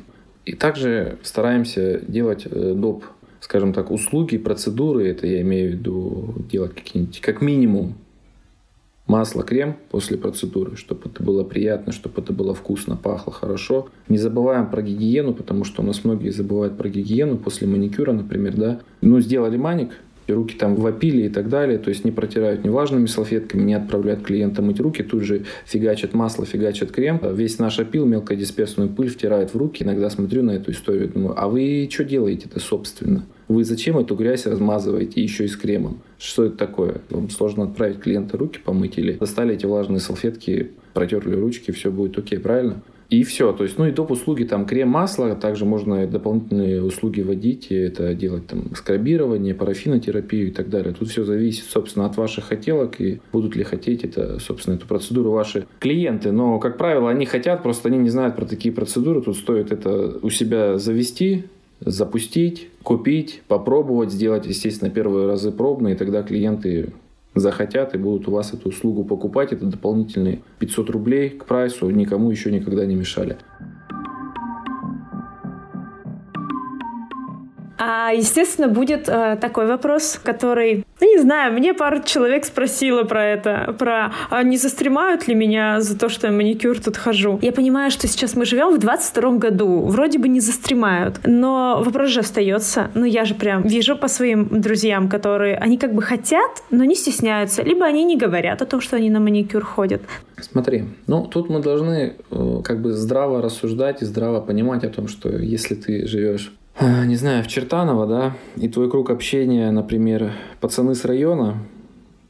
И 0.45 0.53
также 0.53 1.17
стараемся 1.23 1.99
делать 2.07 2.47
э, 2.49 2.73
доп 2.75 3.05
скажем 3.39 3.73
так, 3.73 3.91
услуги, 3.91 4.37
процедуры, 4.37 5.07
это 5.07 5.27
я 5.27 5.41
имею 5.41 5.69
в 5.69 5.73
виду 5.73 6.35
делать 6.51 6.73
какие-нибудь, 6.73 7.21
как 7.21 7.41
минимум, 7.41 7.95
масло, 9.09 9.43
крем 9.43 9.75
после 9.89 10.17
процедуры, 10.17 10.75
чтобы 10.77 11.09
это 11.09 11.23
было 11.23 11.43
приятно, 11.43 11.91
чтобы 11.91 12.21
это 12.21 12.31
было 12.31 12.53
вкусно, 12.53 12.95
пахло 12.95 13.33
хорошо. 13.33 13.89
Не 14.07 14.17
забываем 14.17 14.69
про 14.69 14.81
гигиену, 14.81 15.33
потому 15.33 15.63
что 15.63 15.81
у 15.81 15.85
нас 15.85 16.03
многие 16.03 16.29
забывают 16.29 16.77
про 16.77 16.89
гигиену 16.89 17.37
после 17.37 17.67
маникюра, 17.67 18.11
например, 18.11 18.55
да. 18.55 18.79
Ну, 19.01 19.19
сделали 19.19 19.57
маник, 19.57 19.91
руки 20.31 20.55
там 20.55 20.75
вопили 20.75 21.23
и 21.23 21.29
так 21.29 21.49
далее, 21.49 21.77
то 21.77 21.89
есть 21.89 22.05
не 22.05 22.11
протирают 22.11 22.63
неважными 22.63 23.05
салфетками, 23.05 23.63
не 23.63 23.73
отправляют 23.73 24.23
клиента 24.23 24.61
мыть 24.61 24.79
руки, 24.79 25.03
тут 25.03 25.23
же 25.23 25.45
фигачат 25.65 26.13
масло, 26.13 26.45
фигачат 26.45 26.91
крем, 26.91 27.19
весь 27.33 27.59
наш 27.59 27.79
опил, 27.79 28.05
мелкодисперсную 28.05 28.89
пыль 28.89 29.09
втирает 29.09 29.53
в 29.53 29.57
руки, 29.57 29.83
иногда 29.83 30.09
смотрю 30.09 30.43
на 30.43 30.51
эту 30.51 30.71
историю, 30.71 31.09
думаю, 31.09 31.35
а 31.37 31.47
вы 31.47 31.87
что 31.91 32.03
делаете-то 32.03 32.59
собственно? 32.59 33.25
Вы 33.47 33.63
зачем 33.63 33.97
эту 33.97 34.15
грязь 34.15 34.45
размазываете 34.45 35.21
еще 35.21 35.45
и 35.45 35.47
с 35.47 35.57
кремом? 35.57 36.01
Что 36.19 36.45
это 36.45 36.55
такое? 36.55 37.01
Вам 37.09 37.31
сложно 37.31 37.63
отправить 37.63 37.99
клиента 37.99 38.37
руки 38.37 38.59
помыть 38.63 38.97
или 38.99 39.13
достали 39.13 39.55
эти 39.55 39.65
влажные 39.65 39.99
салфетки, 39.99 40.71
протерли 40.93 41.35
ручки, 41.35 41.71
все 41.71 41.91
будет 41.91 42.17
окей, 42.17 42.39
правильно? 42.39 42.83
И 43.09 43.23
все. 43.23 43.53
То 43.53 43.63
есть, 43.63 43.77
ну 43.79 43.87
и 43.87 43.91
доп. 43.91 44.11
услуги, 44.11 44.43
там 44.43 44.65
крем-масло, 44.65 45.35
также 45.35 45.65
можно 45.65 46.05
дополнительные 46.05 46.83
услуги 46.83 47.21
вводить, 47.21 47.67
это 47.71 48.13
делать 48.13 48.47
там 48.47 48.75
скрабирование, 48.75 49.55
парафинотерапию 49.55 50.49
и 50.49 50.51
так 50.51 50.69
далее. 50.69 50.93
Тут 50.97 51.09
все 51.09 51.23
зависит, 51.23 51.65
собственно, 51.65 52.05
от 52.05 52.17
ваших 52.17 52.45
хотелок 52.45 53.01
и 53.01 53.19
будут 53.31 53.55
ли 53.55 53.63
хотеть 53.63 54.03
это, 54.03 54.39
собственно, 54.39 54.75
эту 54.75 54.87
процедуру 54.87 55.31
ваши 55.31 55.65
клиенты. 55.79 56.31
Но, 56.31 56.59
как 56.59 56.77
правило, 56.77 57.09
они 57.09 57.25
хотят, 57.25 57.63
просто 57.63 57.89
они 57.89 57.97
не 57.97 58.09
знают 58.09 58.35
про 58.35 58.45
такие 58.45 58.73
процедуры. 58.73 59.21
Тут 59.21 59.37
стоит 59.37 59.71
это 59.71 60.19
у 60.21 60.29
себя 60.29 60.77
завести, 60.77 61.45
запустить, 61.79 62.69
купить, 62.83 63.41
попробовать, 63.47 64.11
сделать, 64.11 64.45
естественно, 64.45 64.91
первые 64.91 65.27
разы 65.27 65.51
пробные, 65.51 65.95
и 65.95 65.97
тогда 65.97 66.21
клиенты 66.21 66.93
захотят 67.35 67.95
и 67.95 67.97
будут 67.97 68.27
у 68.27 68.31
вас 68.31 68.53
эту 68.53 68.69
услугу 68.69 69.03
покупать. 69.03 69.53
Это 69.53 69.65
дополнительные 69.65 70.41
500 70.59 70.89
рублей 70.89 71.29
к 71.29 71.45
прайсу, 71.45 71.89
никому 71.89 72.31
еще 72.31 72.51
никогда 72.51 72.85
не 72.85 72.95
мешали. 72.95 73.37
А, 77.81 78.11
естественно, 78.11 78.67
будет 78.67 79.07
э, 79.07 79.37
такой 79.39 79.65
вопрос, 79.65 80.19
который, 80.21 80.85
ну, 80.99 81.07
не 81.07 81.21
знаю, 81.21 81.53
мне 81.53 81.73
пару 81.73 82.03
человек 82.03 82.43
спросила 82.43 83.03
про 83.03 83.25
это, 83.25 83.73
про 83.79 84.11
а 84.29 84.43
не 84.43 84.57
застремают 84.57 85.29
ли 85.29 85.33
меня 85.33 85.79
за 85.79 85.97
то, 85.97 86.09
что 86.09 86.27
я 86.27 86.33
маникюр 86.33 86.77
тут 86.81 86.97
хожу. 86.97 87.39
Я 87.41 87.53
понимаю, 87.53 87.89
что 87.89 88.05
сейчас 88.07 88.35
мы 88.35 88.43
живем 88.43 88.75
в 88.75 88.79
22 88.79 89.31
году, 89.37 89.85
вроде 89.85 90.19
бы 90.19 90.27
не 90.27 90.41
застремают, 90.41 91.21
но 91.23 91.81
вопрос 91.81 92.09
же 92.09 92.19
остается. 92.19 92.91
Ну, 92.95 93.05
я 93.05 93.23
же 93.23 93.33
прям 93.33 93.63
вижу 93.63 93.95
по 93.95 94.09
своим 94.09 94.61
друзьям, 94.61 95.07
которые, 95.07 95.55
они 95.55 95.77
как 95.77 95.93
бы 95.93 96.01
хотят, 96.01 96.63
но 96.71 96.83
не 96.83 96.95
стесняются, 96.95 97.63
либо 97.63 97.85
они 97.85 98.03
не 98.03 98.17
говорят 98.17 98.61
о 98.61 98.65
том, 98.65 98.81
что 98.81 98.97
они 98.97 99.09
на 99.09 99.21
маникюр 99.21 99.63
ходят. 99.63 100.01
Смотри, 100.41 100.83
ну, 101.07 101.25
тут 101.25 101.49
мы 101.49 101.61
должны 101.61 102.15
э, 102.29 102.61
как 102.61 102.81
бы 102.81 102.91
здраво 102.91 103.41
рассуждать 103.41 104.01
и 104.01 104.05
здраво 104.05 104.41
понимать 104.41 104.83
о 104.83 104.89
том, 104.89 105.07
что 105.07 105.29
если 105.29 105.75
ты 105.75 106.05
живешь 106.05 106.51
не 106.81 107.15
знаю, 107.15 107.43
в 107.43 107.47
Чертаново, 107.47 108.07
да, 108.07 108.37
и 108.55 108.69
твой 108.69 108.89
круг 108.89 109.09
общения, 109.09 109.69
например, 109.71 110.31
пацаны 110.61 110.95
с 110.95 111.05
района, 111.05 111.57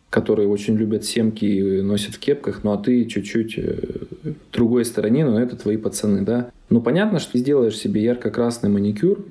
которые 0.09 0.47
очень 0.47 0.75
любят 0.75 1.05
семки 1.05 1.45
и 1.45 1.81
носят 1.81 2.15
в 2.15 2.19
кепках, 2.19 2.61
ну 2.63 2.71
а 2.71 2.77
ты 2.77 3.05
чуть-чуть 3.05 3.55
э, 3.57 3.77
другой 4.51 4.85
стороне, 4.85 5.23
но 5.23 5.39
это 5.39 5.55
твои 5.55 5.77
пацаны, 5.77 6.21
да. 6.21 6.49
Ну 6.69 6.81
понятно, 6.81 7.19
что 7.19 7.33
ты 7.33 7.39
сделаешь 7.39 7.77
себе 7.77 8.03
ярко-красный 8.03 8.69
маникюр, 8.69 9.23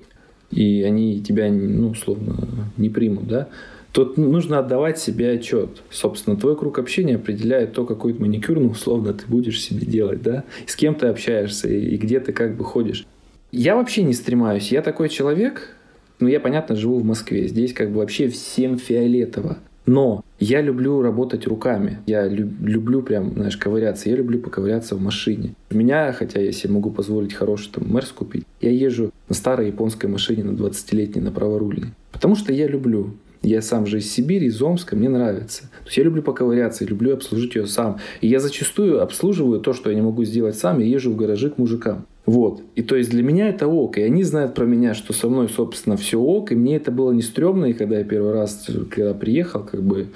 и 0.50 0.82
они 0.82 1.20
тебя, 1.20 1.50
ну, 1.50 1.90
условно, 1.90 2.48
не 2.76 2.88
примут, 2.88 3.26
да. 3.26 3.48
Тут 3.92 4.18
нужно 4.18 4.58
отдавать 4.58 4.98
себе 4.98 5.32
отчет. 5.32 5.82
Собственно, 5.90 6.36
твой 6.36 6.56
круг 6.56 6.78
общения 6.78 7.16
определяет 7.16 7.72
то, 7.72 7.84
какой 7.84 8.12
маникюр, 8.12 8.60
ну, 8.60 8.68
условно, 8.68 9.14
ты 9.14 9.24
будешь 9.26 9.60
себе 9.60 9.84
делать, 9.84 10.22
да, 10.22 10.44
и 10.64 10.70
с 10.70 10.76
кем 10.76 10.94
ты 10.94 11.06
общаешься, 11.06 11.68
и 11.68 11.96
где 11.96 12.20
ты 12.20 12.32
как 12.32 12.56
бы 12.56 12.64
ходишь. 12.64 13.04
Я 13.50 13.76
вообще 13.76 14.02
не 14.02 14.12
стремаюсь. 14.12 14.70
Я 14.70 14.82
такой 14.82 15.08
человек, 15.08 15.74
ну, 16.20 16.28
я, 16.28 16.40
понятно, 16.40 16.76
живу 16.76 16.98
в 16.98 17.04
Москве. 17.04 17.48
Здесь 17.48 17.72
как 17.72 17.90
бы 17.90 17.98
вообще 17.98 18.28
всем 18.28 18.78
фиолетово. 18.78 19.58
Но 19.86 20.22
я 20.38 20.60
люблю 20.60 21.00
работать 21.00 21.46
руками. 21.46 22.00
Я 22.06 22.28
люб, 22.28 22.50
люблю 22.60 23.00
прям, 23.00 23.32
знаешь, 23.32 23.56
ковыряться. 23.56 24.10
Я 24.10 24.16
люблю 24.16 24.38
поковыряться 24.38 24.96
в 24.96 25.00
машине. 25.00 25.54
У 25.70 25.76
меня, 25.76 26.12
хотя 26.12 26.40
я 26.40 26.52
себе 26.52 26.74
могу 26.74 26.90
позволить 26.90 27.32
хороший 27.32 27.70
там 27.72 27.90
Мерс 27.90 28.12
купить, 28.12 28.44
я 28.60 28.70
езжу 28.70 29.12
на 29.30 29.34
старой 29.34 29.68
японской 29.68 30.06
машине 30.06 30.44
на 30.44 30.50
20-летней, 30.50 31.22
на 31.22 31.32
праворульной. 31.32 31.92
Потому 32.12 32.34
что 32.34 32.52
я 32.52 32.66
люблю. 32.66 33.14
Я 33.40 33.62
сам 33.62 33.86
же 33.86 33.98
из 33.98 34.12
Сибири, 34.12 34.48
из 34.48 34.60
Омска, 34.60 34.94
мне 34.94 35.08
нравится. 35.08 35.62
То 35.62 35.86
есть 35.86 35.96
я 35.96 36.04
люблю 36.04 36.22
поковыряться, 36.22 36.84
люблю 36.84 37.14
обслужить 37.14 37.54
ее 37.54 37.66
сам. 37.66 37.98
И 38.20 38.26
я 38.26 38.40
зачастую 38.40 39.00
обслуживаю 39.00 39.60
то, 39.60 39.72
что 39.72 39.88
я 39.88 39.96
не 39.96 40.02
могу 40.02 40.24
сделать 40.24 40.56
сам, 40.56 40.80
я 40.80 40.86
езжу 40.86 41.12
в 41.12 41.16
гаражи 41.16 41.48
к 41.48 41.56
мужикам. 41.56 42.04
Вот. 42.28 42.60
И 42.74 42.82
то 42.82 42.94
есть 42.94 43.08
для 43.08 43.22
меня 43.22 43.48
это 43.48 43.66
ок. 43.68 43.96
И 43.96 44.02
они 44.02 44.22
знают 44.22 44.54
про 44.54 44.66
меня, 44.66 44.92
что 44.92 45.14
со 45.14 45.30
мной, 45.30 45.48
собственно, 45.48 45.96
все 45.96 46.20
ок. 46.20 46.52
И 46.52 46.54
мне 46.54 46.76
это 46.76 46.92
было 46.92 47.10
не 47.10 47.22
стрёмно. 47.22 47.64
И 47.64 47.72
когда 47.72 48.00
я 48.00 48.04
первый 48.04 48.32
раз, 48.32 48.68
когда 48.90 49.14
приехал, 49.14 49.64
как 49.64 49.82
бы, 49.82 50.08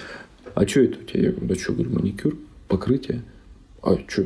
а 0.54 0.66
что 0.66 0.82
это 0.82 0.98
у 1.00 1.04
тебя? 1.04 1.22
Я 1.22 1.30
говорю, 1.30 1.46
да 1.46 1.54
что, 1.54 1.72
говорю, 1.72 1.90
маникюр, 1.90 2.36
покрытие. 2.68 3.22
А 3.82 3.96
что, 4.06 4.24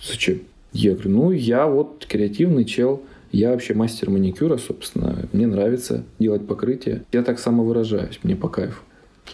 зачем? 0.00 0.40
Я 0.72 0.92
говорю, 0.94 1.10
ну, 1.10 1.30
я 1.30 1.66
вот 1.66 2.06
креативный 2.08 2.64
чел. 2.64 3.02
Я 3.30 3.50
вообще 3.50 3.74
мастер 3.74 4.08
маникюра, 4.08 4.56
собственно. 4.56 5.28
Мне 5.34 5.46
нравится 5.46 6.04
делать 6.18 6.46
покрытие. 6.46 7.04
Я 7.12 7.22
так 7.22 7.38
самовыражаюсь, 7.38 8.20
мне 8.22 8.36
по 8.36 8.48
кайфу. 8.48 8.82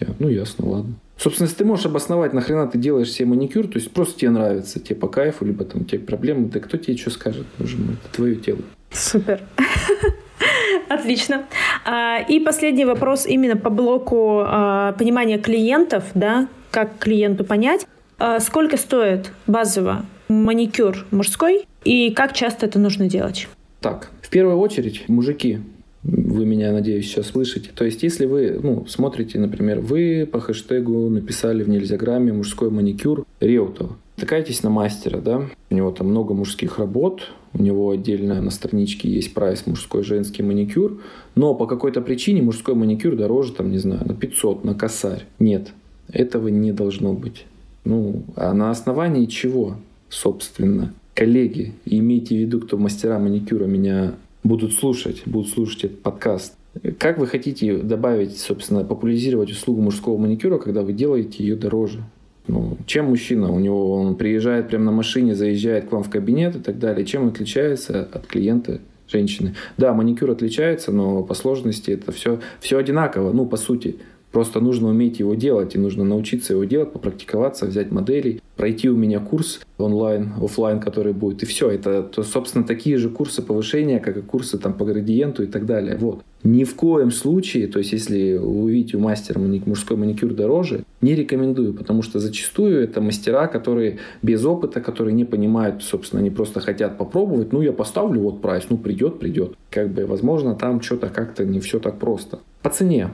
Я, 0.00 0.08
ну, 0.18 0.28
ясно, 0.28 0.68
ладно. 0.68 0.94
Собственно, 1.16 1.46
если 1.46 1.58
ты 1.58 1.64
можешь 1.64 1.86
обосновать, 1.86 2.32
нахрена 2.32 2.66
ты 2.66 2.78
делаешь 2.78 3.10
себе 3.10 3.28
маникюр, 3.28 3.66
то 3.66 3.78
есть 3.78 3.90
просто 3.92 4.20
тебе 4.20 4.30
нравится, 4.30 4.80
тебе 4.80 4.96
по 4.96 5.08
кайфу, 5.08 5.44
либо 5.44 5.64
там 5.64 5.84
тебе 5.84 6.00
проблемы, 6.00 6.48
да 6.48 6.60
кто 6.60 6.76
тебе 6.76 6.96
что 6.96 7.10
скажет, 7.10 7.46
боже 7.58 7.76
мой, 7.76 7.94
это 7.94 8.14
твое 8.14 8.36
тело. 8.36 8.60
Супер. 8.90 9.40
Отлично. 10.88 11.46
А, 11.84 12.18
и 12.20 12.40
последний 12.40 12.84
вопрос 12.84 13.26
именно 13.26 13.56
по 13.56 13.70
блоку 13.70 14.42
а, 14.44 14.92
понимания 14.92 15.38
клиентов, 15.38 16.04
да, 16.14 16.48
как 16.70 16.98
клиенту 16.98 17.44
понять. 17.44 17.86
А, 18.18 18.40
сколько 18.40 18.76
стоит 18.76 19.32
базово 19.46 20.04
маникюр 20.28 21.06
мужской 21.10 21.66
и 21.84 22.10
как 22.10 22.32
часто 22.32 22.66
это 22.66 22.78
нужно 22.78 23.08
делать? 23.08 23.48
Так, 23.80 24.10
в 24.22 24.30
первую 24.30 24.58
очередь, 24.58 25.08
мужики, 25.08 25.60
вы 26.04 26.44
меня, 26.44 26.72
надеюсь, 26.72 27.06
сейчас 27.06 27.28
слышите. 27.28 27.70
То 27.74 27.84
есть, 27.84 28.02
если 28.02 28.26
вы 28.26 28.60
ну, 28.62 28.84
смотрите, 28.86 29.38
например, 29.38 29.80
вы 29.80 30.28
по 30.30 30.38
хэштегу 30.38 31.08
написали 31.08 31.62
в 31.62 31.68
нельзяграмме 31.68 32.32
мужской 32.32 32.70
маникюр 32.70 33.26
Реутов. 33.40 33.92
Такайтесь 34.16 34.62
на 34.62 34.70
мастера, 34.70 35.18
да, 35.18 35.42
у 35.70 35.74
него 35.74 35.90
там 35.90 36.08
много 36.08 36.34
мужских 36.34 36.78
работ, 36.78 37.22
у 37.52 37.60
него 37.60 37.90
отдельно 37.90 38.40
на 38.40 38.50
страничке 38.50 39.08
есть 39.08 39.34
прайс 39.34 39.66
мужской 39.66 40.04
женский 40.04 40.42
маникюр, 40.42 41.00
но 41.34 41.54
по 41.54 41.66
какой-то 41.66 42.00
причине 42.00 42.42
мужской 42.42 42.74
маникюр 42.74 43.16
дороже, 43.16 43.54
там, 43.54 43.72
не 43.72 43.78
знаю, 43.78 44.06
на 44.06 44.14
500, 44.14 44.64
на 44.64 44.74
косарь. 44.74 45.24
Нет, 45.40 45.72
этого 46.08 46.48
не 46.48 46.72
должно 46.72 47.12
быть. 47.12 47.46
Ну, 47.84 48.22
а 48.36 48.54
на 48.54 48.70
основании 48.70 49.26
чего, 49.26 49.78
собственно? 50.08 50.94
Коллеги, 51.14 51.74
имейте 51.84 52.36
в 52.36 52.38
виду, 52.38 52.60
кто 52.60 52.76
мастера 52.76 53.18
маникюра 53.18 53.66
меня 53.66 54.14
будут 54.44 54.74
слушать, 54.74 55.22
будут 55.26 55.50
слушать 55.50 55.84
этот 55.84 56.02
подкаст. 56.02 56.54
Как 56.98 57.18
вы 57.18 57.26
хотите 57.26 57.78
добавить, 57.78 58.38
собственно, 58.38 58.84
популяризировать 58.84 59.50
услугу 59.50 59.80
мужского 59.80 60.18
маникюра, 60.18 60.58
когда 60.58 60.82
вы 60.82 60.92
делаете 60.92 61.42
ее 61.42 61.56
дороже? 61.56 62.02
Ну, 62.46 62.76
чем 62.86 63.06
мужчина? 63.06 63.50
У 63.50 63.58
него 63.58 63.92
он 63.94 64.16
приезжает 64.16 64.68
прямо 64.68 64.84
на 64.84 64.92
машине, 64.92 65.34
заезжает 65.34 65.88
к 65.88 65.92
вам 65.92 66.02
в 66.02 66.10
кабинет 66.10 66.56
и 66.56 66.58
так 66.58 66.78
далее. 66.78 67.06
Чем 67.06 67.22
он 67.22 67.28
отличается 67.28 68.06
от 68.12 68.26
клиента 68.26 68.80
женщины. 69.08 69.54
Да, 69.78 69.94
маникюр 69.94 70.30
отличается, 70.30 70.92
но 70.92 71.22
по 71.22 71.34
сложности 71.34 71.92
это 71.92 72.12
все, 72.12 72.40
все 72.60 72.78
одинаково, 72.78 73.32
ну, 73.32 73.46
по 73.46 73.56
сути. 73.56 73.96
Просто 74.34 74.58
нужно 74.58 74.88
уметь 74.88 75.20
его 75.20 75.36
делать, 75.36 75.76
и 75.76 75.78
нужно 75.78 76.02
научиться 76.02 76.54
его 76.54 76.64
делать, 76.64 76.92
попрактиковаться, 76.92 77.66
взять 77.66 77.92
модели, 77.92 78.40
пройти 78.56 78.90
у 78.90 78.96
меня 78.96 79.20
курс 79.20 79.60
онлайн, 79.78 80.32
офлайн, 80.42 80.80
который 80.80 81.12
будет, 81.12 81.44
и 81.44 81.46
все. 81.46 81.70
Это, 81.70 82.02
то, 82.02 82.24
собственно, 82.24 82.64
такие 82.64 82.96
же 82.96 83.10
курсы 83.10 83.42
повышения, 83.42 84.00
как 84.00 84.16
и 84.16 84.22
курсы 84.22 84.58
там, 84.58 84.72
по 84.72 84.84
градиенту 84.84 85.44
и 85.44 85.46
так 85.46 85.66
далее. 85.66 85.96
Вот. 85.98 86.24
Ни 86.42 86.64
в 86.64 86.74
коем 86.74 87.12
случае, 87.12 87.68
то 87.68 87.78
есть 87.78 87.92
если 87.92 88.36
вы 88.36 88.64
увидите 88.64 88.96
у 88.96 89.00
мастера 89.00 89.38
мужской 89.38 89.96
маникюр 89.96 90.34
дороже, 90.34 90.82
не 91.00 91.14
рекомендую, 91.14 91.72
потому 91.72 92.02
что 92.02 92.18
зачастую 92.18 92.82
это 92.82 93.00
мастера, 93.00 93.46
которые 93.46 93.98
без 94.22 94.44
опыта, 94.44 94.80
которые 94.80 95.14
не 95.14 95.24
понимают, 95.24 95.84
собственно, 95.84 96.20
они 96.20 96.30
просто 96.30 96.58
хотят 96.58 96.98
попробовать, 96.98 97.52
ну 97.52 97.62
я 97.62 97.72
поставлю 97.72 98.20
вот 98.22 98.42
прайс, 98.42 98.64
ну 98.68 98.78
придет, 98.78 99.20
придет. 99.20 99.54
Как 99.70 99.90
бы, 99.90 100.06
возможно, 100.06 100.56
там 100.56 100.80
что-то 100.80 101.08
как-то 101.08 101.44
не 101.44 101.60
все 101.60 101.78
так 101.78 102.00
просто. 102.00 102.40
По 102.62 102.70
цене. 102.70 103.10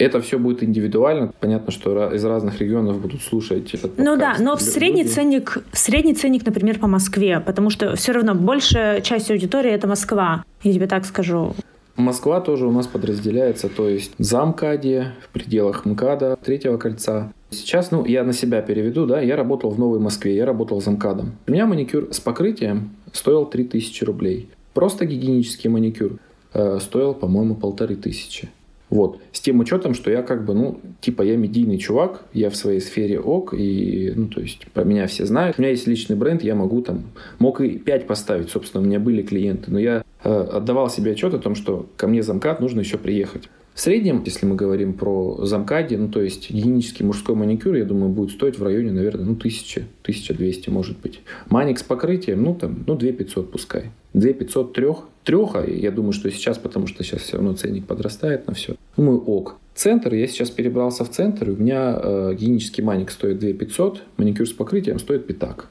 Это 0.00 0.20
все 0.22 0.38
будет 0.38 0.62
индивидуально. 0.62 1.30
Понятно, 1.40 1.70
что 1.70 2.10
из 2.12 2.24
разных 2.24 2.58
регионов 2.58 3.00
будут 3.00 3.20
слушать 3.20 3.74
этот 3.74 3.94
подкаст. 3.94 3.98
Ну 3.98 4.16
да, 4.16 4.36
но 4.40 4.56
в 4.56 4.62
средний 4.62 5.04
ценник, 5.04 5.58
средний 5.72 6.14
ценник, 6.14 6.46
например, 6.46 6.78
по 6.78 6.86
Москве, 6.86 7.38
потому 7.38 7.68
что 7.68 7.94
все 7.96 8.12
равно 8.12 8.34
большая 8.34 9.02
часть 9.02 9.30
аудитории 9.30 9.70
это 9.70 9.86
Москва. 9.86 10.42
Я 10.62 10.72
тебе 10.72 10.86
так 10.86 11.04
скажу. 11.04 11.54
Москва 11.96 12.40
тоже 12.40 12.66
у 12.66 12.72
нас 12.72 12.86
подразделяется, 12.86 13.68
то 13.68 13.90
есть 13.90 14.12
за 14.16 14.42
МКАДе, 14.42 15.12
в 15.22 15.28
пределах 15.28 15.84
МКАДа, 15.84 16.38
третьего 16.42 16.78
кольца. 16.78 17.30
Сейчас, 17.50 17.90
ну, 17.90 18.06
я 18.06 18.24
на 18.24 18.32
себя 18.32 18.62
переведу, 18.62 19.04
да, 19.04 19.20
я 19.20 19.36
работал 19.36 19.68
в 19.68 19.78
Новой 19.78 19.98
Москве, 19.98 20.34
я 20.34 20.46
работал 20.46 20.80
за 20.80 20.92
МКАДом. 20.92 21.32
У 21.46 21.52
меня 21.52 21.66
маникюр 21.66 22.08
с 22.10 22.20
покрытием 22.20 22.90
стоил 23.12 23.44
3000 23.44 24.04
рублей. 24.04 24.48
Просто 24.72 25.04
гигиенический 25.04 25.68
маникюр 25.68 26.12
э, 26.54 26.78
стоил, 26.80 27.12
по-моему, 27.12 27.54
полторы 27.54 27.96
тысячи. 27.96 28.48
Вот. 28.90 29.20
С 29.32 29.40
тем 29.40 29.60
учетом, 29.60 29.94
что 29.94 30.10
я 30.10 30.22
как 30.22 30.44
бы, 30.44 30.52
ну, 30.52 30.80
типа, 31.00 31.22
я 31.22 31.36
медийный 31.36 31.78
чувак, 31.78 32.24
я 32.32 32.50
в 32.50 32.56
своей 32.56 32.80
сфере 32.80 33.20
ок, 33.20 33.54
и, 33.56 34.12
ну, 34.14 34.26
то 34.26 34.40
есть, 34.40 34.66
про 34.74 34.82
меня 34.82 35.06
все 35.06 35.24
знают. 35.24 35.58
У 35.58 35.62
меня 35.62 35.70
есть 35.70 35.86
личный 35.86 36.16
бренд, 36.16 36.42
я 36.42 36.56
могу 36.56 36.82
там, 36.82 37.04
мог 37.38 37.60
и 37.60 37.78
5 37.78 38.06
поставить, 38.06 38.50
собственно, 38.50 38.82
у 38.82 38.86
меня 38.86 38.98
были 38.98 39.22
клиенты, 39.22 39.70
но 39.70 39.78
я 39.78 40.04
э, 40.24 40.30
отдавал 40.30 40.90
себе 40.90 41.12
отчет 41.12 41.32
о 41.34 41.38
том, 41.38 41.54
что 41.54 41.86
ко 41.96 42.08
мне 42.08 42.22
замкат 42.22 42.60
нужно 42.60 42.80
еще 42.80 42.98
приехать. 42.98 43.48
В 43.74 43.80
среднем, 43.80 44.22
если 44.24 44.46
мы 44.46 44.56
говорим 44.56 44.92
про 44.92 45.44
замкади, 45.44 45.94
ну, 45.94 46.08
то 46.08 46.20
есть 46.20 46.50
гигиенический 46.50 47.04
мужской 47.04 47.34
маникюр, 47.34 47.74
я 47.74 47.84
думаю, 47.84 48.10
будет 48.10 48.32
стоить 48.32 48.58
в 48.58 48.62
районе, 48.62 48.92
наверное, 48.92 49.24
ну, 49.24 49.32
1000, 49.32 49.86
1200, 50.02 50.70
может 50.70 50.98
быть. 50.98 51.20
Маник 51.48 51.78
с 51.78 51.82
покрытием, 51.82 52.42
ну, 52.42 52.54
там, 52.54 52.84
ну, 52.86 52.96
2500 52.96 53.50
пускай. 53.50 53.90
2500 54.12 54.72
трех, 54.72 54.96
треха, 55.24 55.64
я 55.64 55.90
думаю, 55.90 56.12
что 56.12 56.30
сейчас, 56.30 56.58
потому 56.58 56.88
что 56.88 57.04
сейчас 57.04 57.22
все 57.22 57.36
равно 57.36 57.54
ценник 57.54 57.86
подрастает 57.86 58.46
на 58.46 58.54
все. 58.54 58.74
Думаю, 58.96 59.20
ок. 59.20 59.56
Центр, 59.74 60.12
я 60.14 60.26
сейчас 60.26 60.50
перебрался 60.50 61.04
в 61.04 61.10
центр, 61.10 61.50
у 61.50 61.56
меня 61.56 61.98
э, 62.02 62.34
гигиенический 62.34 62.82
маник 62.82 63.10
стоит 63.10 63.38
2500, 63.38 64.02
маникюр 64.16 64.46
с 64.46 64.52
покрытием 64.52 64.98
стоит 64.98 65.26
пятак. 65.26 65.68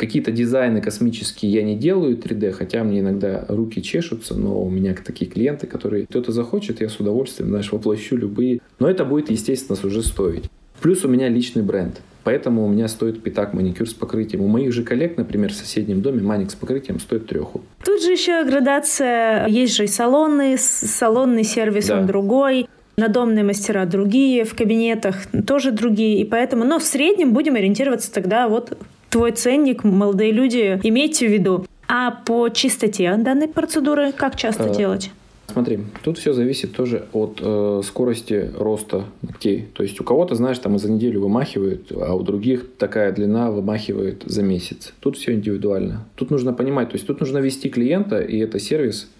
Какие-то 0.00 0.32
дизайны 0.32 0.80
космические 0.80 1.52
я 1.52 1.62
не 1.62 1.76
делаю 1.76 2.16
3D, 2.16 2.52
хотя 2.52 2.82
мне 2.84 3.00
иногда 3.00 3.44
руки 3.48 3.82
чешутся, 3.82 4.34
но 4.34 4.58
у 4.58 4.70
меня 4.70 4.94
такие 4.94 5.30
клиенты, 5.30 5.66
которые 5.66 6.06
кто-то 6.06 6.32
захочет, 6.32 6.80
я 6.80 6.88
с 6.88 6.98
удовольствием, 6.98 7.50
знаешь, 7.50 7.70
воплощу 7.70 8.16
любые. 8.16 8.62
Но 8.78 8.88
это 8.88 9.04
будет, 9.04 9.30
естественно, 9.30 9.76
уже 9.84 10.02
стоить. 10.02 10.44
Плюс 10.80 11.04
у 11.04 11.08
меня 11.08 11.28
личный 11.28 11.62
бренд. 11.62 12.00
Поэтому 12.24 12.64
у 12.64 12.68
меня 12.70 12.88
стоит 12.88 13.22
пятак 13.22 13.52
маникюр 13.52 13.86
с 13.86 13.92
покрытием. 13.92 14.40
У 14.42 14.48
моих 14.48 14.72
же 14.72 14.84
коллег, 14.84 15.18
например, 15.18 15.52
в 15.52 15.56
соседнем 15.56 16.00
доме 16.00 16.22
маник 16.22 16.50
с 16.50 16.54
покрытием 16.54 16.98
стоит 16.98 17.26
треху. 17.26 17.60
Тут 17.84 18.02
же 18.02 18.12
еще 18.12 18.42
градация. 18.44 19.46
Есть 19.48 19.76
же 19.76 19.84
и 19.84 19.86
салонный, 19.86 20.56
салонный 20.56 21.44
сервис, 21.44 21.88
да. 21.88 22.00
он 22.00 22.06
другой 22.06 22.66
надомные 22.96 23.44
мастера 23.44 23.84
другие, 23.84 24.44
в 24.44 24.54
кабинетах 24.54 25.16
тоже 25.46 25.72
другие, 25.72 26.20
и 26.20 26.24
поэтому, 26.24 26.64
но 26.64 26.78
в 26.78 26.84
среднем 26.84 27.32
будем 27.32 27.54
ориентироваться 27.54 28.12
тогда 28.12 28.48
вот 28.48 28.76
твой 29.10 29.32
ценник, 29.32 29.84
молодые 29.84 30.32
люди, 30.32 30.80
имейте 30.82 31.28
в 31.28 31.32
виду. 31.32 31.66
А 31.88 32.12
по 32.12 32.48
чистоте 32.48 33.16
данной 33.16 33.48
процедуры 33.48 34.12
как 34.12 34.36
часто 34.36 34.70
а, 34.70 34.74
делать? 34.74 35.10
Смотри, 35.48 35.80
тут 36.04 36.18
все 36.18 36.32
зависит 36.32 36.72
тоже 36.72 37.06
от 37.12 37.40
э, 37.42 37.82
скорости 37.84 38.50
роста 38.56 39.04
ногтей. 39.22 39.66
То 39.74 39.82
есть 39.82 40.00
у 40.00 40.04
кого-то, 40.04 40.36
знаешь, 40.36 40.58
там 40.58 40.78
за 40.78 40.90
неделю 40.90 41.22
вымахивают, 41.22 41.90
а 41.90 42.14
у 42.14 42.22
других 42.22 42.66
такая 42.78 43.12
длина 43.12 43.50
вымахивает 43.50 44.22
за 44.24 44.42
месяц. 44.42 44.92
Тут 45.00 45.16
все 45.16 45.34
индивидуально. 45.34 46.06
Тут 46.14 46.30
нужно 46.30 46.52
понимать, 46.52 46.90
то 46.90 46.94
есть 46.94 47.06
тут 47.06 47.18
нужно 47.18 47.38
вести 47.38 47.68
клиента, 47.68 48.20
и 48.20 48.38
это 48.38 48.60
сервис. 48.60 49.10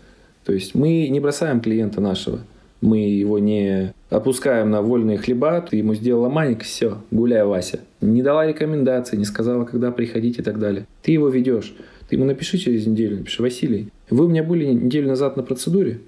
То 0.44 0.52
есть 0.52 0.74
мы 0.76 1.08
не 1.08 1.18
бросаем 1.18 1.60
клиента 1.60 2.00
нашего 2.00 2.40
мы 2.80 2.98
его 2.98 3.38
не 3.38 3.92
опускаем 4.08 4.70
на 4.70 4.82
вольные 4.82 5.18
хлеба, 5.18 5.60
ты 5.60 5.76
ему 5.76 5.94
сделала 5.94 6.28
маник, 6.28 6.62
все, 6.62 6.98
гуляй, 7.10 7.44
Вася. 7.44 7.80
Не 8.00 8.22
дала 8.22 8.46
рекомендации, 8.46 9.16
не 9.16 9.24
сказала, 9.24 9.64
когда 9.64 9.90
приходить 9.90 10.38
и 10.38 10.42
так 10.42 10.58
далее. 10.58 10.86
Ты 11.02 11.12
его 11.12 11.28
ведешь. 11.28 11.74
Ты 12.08 12.16
ему 12.16 12.24
напиши 12.24 12.58
через 12.58 12.86
неделю, 12.86 13.18
напиши, 13.18 13.42
Василий, 13.42 13.88
вы 14.08 14.24
у 14.24 14.28
меня 14.28 14.42
были 14.42 14.66
неделю 14.66 15.08
назад 15.08 15.36
на 15.36 15.42
процедуре. 15.42 16.00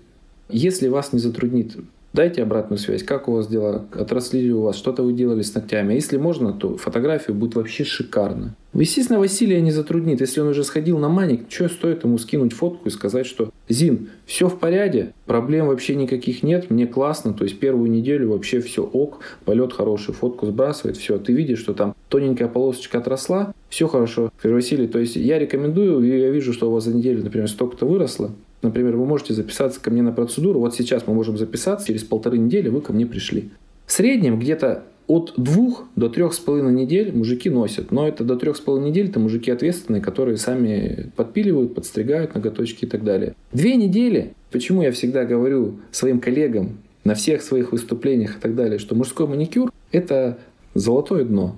Если 0.49 0.89
вас 0.89 1.12
не 1.12 1.20
затруднит 1.20 1.77
Дайте 2.12 2.43
обратную 2.43 2.79
связь, 2.79 3.03
как 3.03 3.27
у 3.27 3.33
вас 3.33 3.49
дела, 3.49 3.87
отросли 3.93 4.43
ли 4.43 4.53
у 4.53 4.62
вас, 4.62 4.77
что-то 4.77 5.03
вы 5.03 5.14
делали 5.14 5.41
с 5.41 5.55
ногтями. 5.55 5.95
Если 5.95 6.18
можно, 6.18 6.53
то 6.53 6.77
фотографию 6.77 7.35
будет 7.35 7.55
вообще 7.55 7.85
шикарно. 7.85 8.55
Естественно, 8.75 9.18
Василия 9.18 9.62
не 9.62 9.70
затруднит. 9.70 10.20
Если 10.20 10.41
он 10.41 10.49
уже 10.49 10.62
сходил 10.62 10.99
на 10.99 11.09
маник, 11.09 11.47
что 11.49 11.70
стоит 11.70 12.05
ему 12.05 12.18
скинуть 12.18 12.53
фотку 12.53 12.89
и 12.89 12.93
сказать, 12.93 13.25
что 13.25 13.51
«Зин, 13.69 14.11
все 14.27 14.49
в 14.49 14.59
порядке, 14.59 15.13
проблем 15.27 15.69
вообще 15.69 15.95
никаких 15.95 16.43
нет, 16.43 16.71
мне 16.71 16.87
классно». 16.87 17.33
То 17.33 17.45
есть 17.45 17.59
первую 17.59 17.91
неделю 17.91 18.31
вообще 18.31 18.61
все 18.61 18.83
ок, 18.83 19.21
полет 19.45 19.73
хороший, 19.73 20.15
фотку 20.15 20.47
сбрасывает, 20.47 20.97
все. 20.97 21.19
Ты 21.19 21.33
видишь, 21.33 21.61
что 21.61 21.75
там 21.75 21.95
тоненькая 22.09 22.49
полосочка 22.49 22.99
отросла, 22.99 23.55
все 23.69 23.89
хорошо. 23.89 24.31
Скажи, 24.39 24.55
Василий, 24.55 24.87
то 24.89 24.99
есть 24.99 25.17
я 25.17 25.39
рекомендую, 25.39 26.03
я 26.03 26.31
вижу, 26.31 26.53
что 26.53 26.69
у 26.69 26.73
вас 26.73 26.85
за 26.85 26.95
неделю, 26.95 27.23
например, 27.23 27.49
столько-то 27.49 27.87
выросло, 27.87 28.31
Например, 28.63 28.97
вы 28.97 29.07
можете 29.07 29.35
записаться 29.35 29.81
ко 29.81 29.91
мне 29.91 30.03
на 30.03 30.13
процедуру. 30.13 30.61
Вот 30.61 30.75
сейчас 30.75 31.07
мы 31.07 31.15
можем 31.15 31.37
записаться, 31.37 31.89
через 31.89 32.05
полторы 32.05 32.39
недели 32.39 32.69
вы 32.69 32.81
ко 32.81 32.93
мне 32.93 33.07
пришли. 33.07 33.51
В 33.87 33.93
среднем 33.93 34.39
где-то 34.39 34.85
от 35.13 35.35
двух 35.37 35.85
до 35.95 36.09
трех 36.09 36.33
с 36.33 36.39
половиной 36.39 36.73
недель 36.73 37.15
мужики 37.15 37.51
носят. 37.51 37.93
Но 37.93 38.09
это 38.09 38.25
до 38.25 38.37
трех 38.37 38.57
с 38.57 38.61
половиной 38.61 38.89
недель 38.89 39.11
это 39.11 39.21
мужики 39.21 39.51
ответственные, 39.51 40.01
которые 40.01 40.39
сами 40.39 41.13
подпиливают, 41.17 41.75
подстригают 41.75 42.35
ноготочки 42.35 42.87
и 42.87 42.89
так 42.89 43.05
далее. 43.05 43.35
Две 43.53 43.77
недели, 43.77 44.33
почему 44.51 44.81
я 44.81 44.91
всегда 44.91 45.27
говорю 45.27 45.81
своим 45.91 46.19
коллегам 46.19 46.79
на 47.05 47.15
всех 47.15 47.43
своих 47.43 47.73
выступлениях 47.73 48.39
и 48.39 48.41
так 48.41 48.55
далее, 48.55 48.79
что 48.79 48.95
мужской 48.95 49.27
маникюр– 49.27 49.71
это 49.93 50.39
золотое 50.73 51.27
дно. 51.27 51.57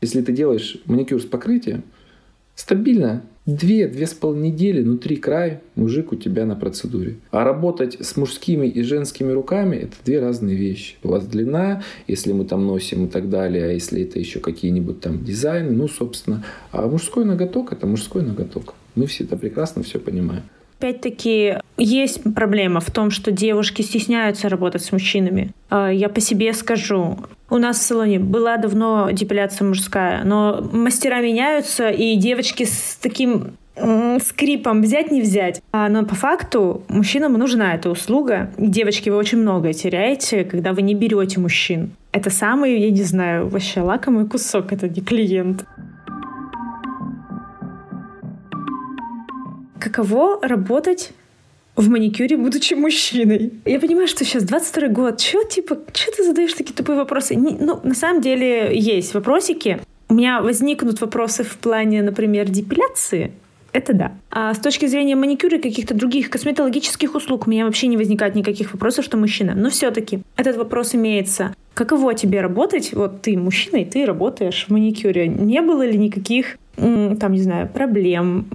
Если 0.00 0.22
ты 0.22 0.32
делаешь 0.32 0.80
маникюр 0.84 1.20
с 1.20 1.24
покрытием, 1.24 1.82
стабильно 2.54 3.24
Две, 3.48 3.88
две 3.88 4.06
с 4.06 4.12
половиной 4.12 4.50
недели, 4.50 4.82
ну 4.82 4.98
три 4.98 5.16
края, 5.16 5.62
мужик 5.74 6.12
у 6.12 6.16
тебя 6.16 6.44
на 6.44 6.54
процедуре. 6.54 7.16
А 7.30 7.44
работать 7.44 7.96
с 7.98 8.14
мужскими 8.18 8.66
и 8.66 8.82
женскими 8.82 9.32
руками– 9.32 9.74
это 9.84 9.94
две 10.04 10.20
разные 10.20 10.54
вещи. 10.54 10.96
У 11.02 11.08
вас 11.08 11.26
длина, 11.26 11.82
если 12.06 12.32
мы 12.34 12.44
там 12.44 12.66
носим 12.66 13.06
и 13.06 13.08
так 13.08 13.30
далее, 13.30 13.64
а 13.64 13.72
если 13.72 14.02
это 14.02 14.18
еще 14.18 14.40
какие-нибудь 14.40 15.00
там 15.00 15.24
дизайны, 15.24 15.70
ну, 15.70 15.88
собственно. 15.88 16.44
А 16.72 16.86
мужской 16.86 17.24
ноготок– 17.24 17.72
это 17.72 17.86
мужской 17.86 18.20
ноготок. 18.20 18.74
Мы 18.94 19.06
все 19.06 19.24
это 19.24 19.38
прекрасно 19.38 19.82
все 19.82 19.98
понимаем. 19.98 20.42
Опять-таки, 20.78 21.54
есть 21.78 22.22
проблема 22.34 22.80
в 22.80 22.90
том, 22.90 23.10
что 23.10 23.30
девушки 23.30 23.82
стесняются 23.82 24.48
работать 24.48 24.82
с 24.82 24.92
мужчинами. 24.92 25.52
А, 25.70 25.90
я 25.90 26.08
по 26.08 26.20
себе 26.20 26.52
скажу. 26.52 27.18
У 27.50 27.56
нас 27.58 27.78
в 27.78 27.82
салоне 27.82 28.18
была 28.18 28.56
давно 28.56 29.10
депиляция 29.10 29.66
мужская, 29.66 30.24
но 30.24 30.68
мастера 30.72 31.20
меняются, 31.20 31.88
и 31.88 32.16
девочки 32.16 32.64
с 32.64 32.98
таким 33.00 33.56
скрипом 34.20 34.82
взять 34.82 35.12
не 35.12 35.22
взять. 35.22 35.62
А, 35.70 35.88
но 35.88 36.04
по 36.04 36.16
факту 36.16 36.82
мужчинам 36.88 37.34
нужна 37.34 37.74
эта 37.74 37.90
услуга. 37.90 38.50
Девочки, 38.58 39.08
вы 39.08 39.16
очень 39.16 39.38
многое 39.38 39.72
теряете, 39.72 40.44
когда 40.44 40.72
вы 40.72 40.82
не 40.82 40.94
берете 40.94 41.38
мужчин. 41.38 41.92
Это 42.10 42.28
самый, 42.30 42.80
я 42.80 42.90
не 42.90 43.04
знаю, 43.04 43.48
вообще 43.48 43.80
лакомый 43.80 44.26
кусок, 44.26 44.72
это 44.72 44.88
не 44.88 45.00
клиент. 45.00 45.64
каково 49.78 50.38
работать 50.46 51.12
в 51.78 51.88
маникюре, 51.88 52.36
будучи 52.36 52.74
мужчиной. 52.74 53.52
Я 53.64 53.78
понимаю, 53.78 54.08
что 54.08 54.24
сейчас 54.24 54.42
22 54.42 54.88
год. 54.88 55.18
Чё, 55.18 55.44
типа, 55.44 55.78
чё 55.92 56.10
ты 56.10 56.24
задаешь 56.24 56.52
такие 56.52 56.74
тупые 56.74 56.96
вопросы? 56.96 57.36
Не, 57.36 57.56
ну, 57.58 57.80
на 57.84 57.94
самом 57.94 58.20
деле, 58.20 58.76
есть 58.76 59.14
вопросики. 59.14 59.78
У 60.08 60.14
меня 60.14 60.40
возникнут 60.40 61.00
вопросы 61.00 61.44
в 61.44 61.56
плане, 61.56 62.02
например, 62.02 62.50
депиляции. 62.50 63.30
Это 63.72 63.92
да. 63.92 64.12
А 64.30 64.54
с 64.54 64.58
точки 64.58 64.86
зрения 64.86 65.14
маникюра 65.14 65.58
и 65.58 65.60
каких-то 65.60 65.94
других 65.94 66.30
косметологических 66.30 67.14
услуг 67.14 67.46
у 67.46 67.50
меня 67.50 67.64
вообще 67.64 67.86
не 67.86 67.96
возникает 67.96 68.34
никаких 68.34 68.72
вопросов, 68.72 69.04
что 69.04 69.16
мужчина. 69.16 69.54
Но 69.54 69.70
все-таки 69.70 70.20
этот 70.36 70.56
вопрос 70.56 70.96
имеется. 70.96 71.54
Каково 71.74 72.14
тебе 72.14 72.40
работать? 72.40 72.92
Вот 72.92 73.22
ты 73.22 73.36
мужчина, 73.36 73.76
и 73.76 73.84
ты 73.84 74.04
работаешь 74.04 74.64
в 74.66 74.72
маникюре. 74.72 75.28
Не 75.28 75.60
было 75.60 75.86
ли 75.86 75.96
никаких 75.96 76.56
там, 76.78 77.32
не 77.32 77.40
знаю, 77.40 77.68
проблем, 77.68 78.46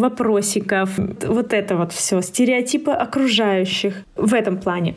вопросиков, 0.00 0.98
вот 1.26 1.52
это 1.52 1.76
вот 1.76 1.92
все, 1.92 2.20
стереотипы 2.20 2.90
окружающих 2.90 3.94
в 4.16 4.34
этом 4.34 4.58
плане? 4.58 4.94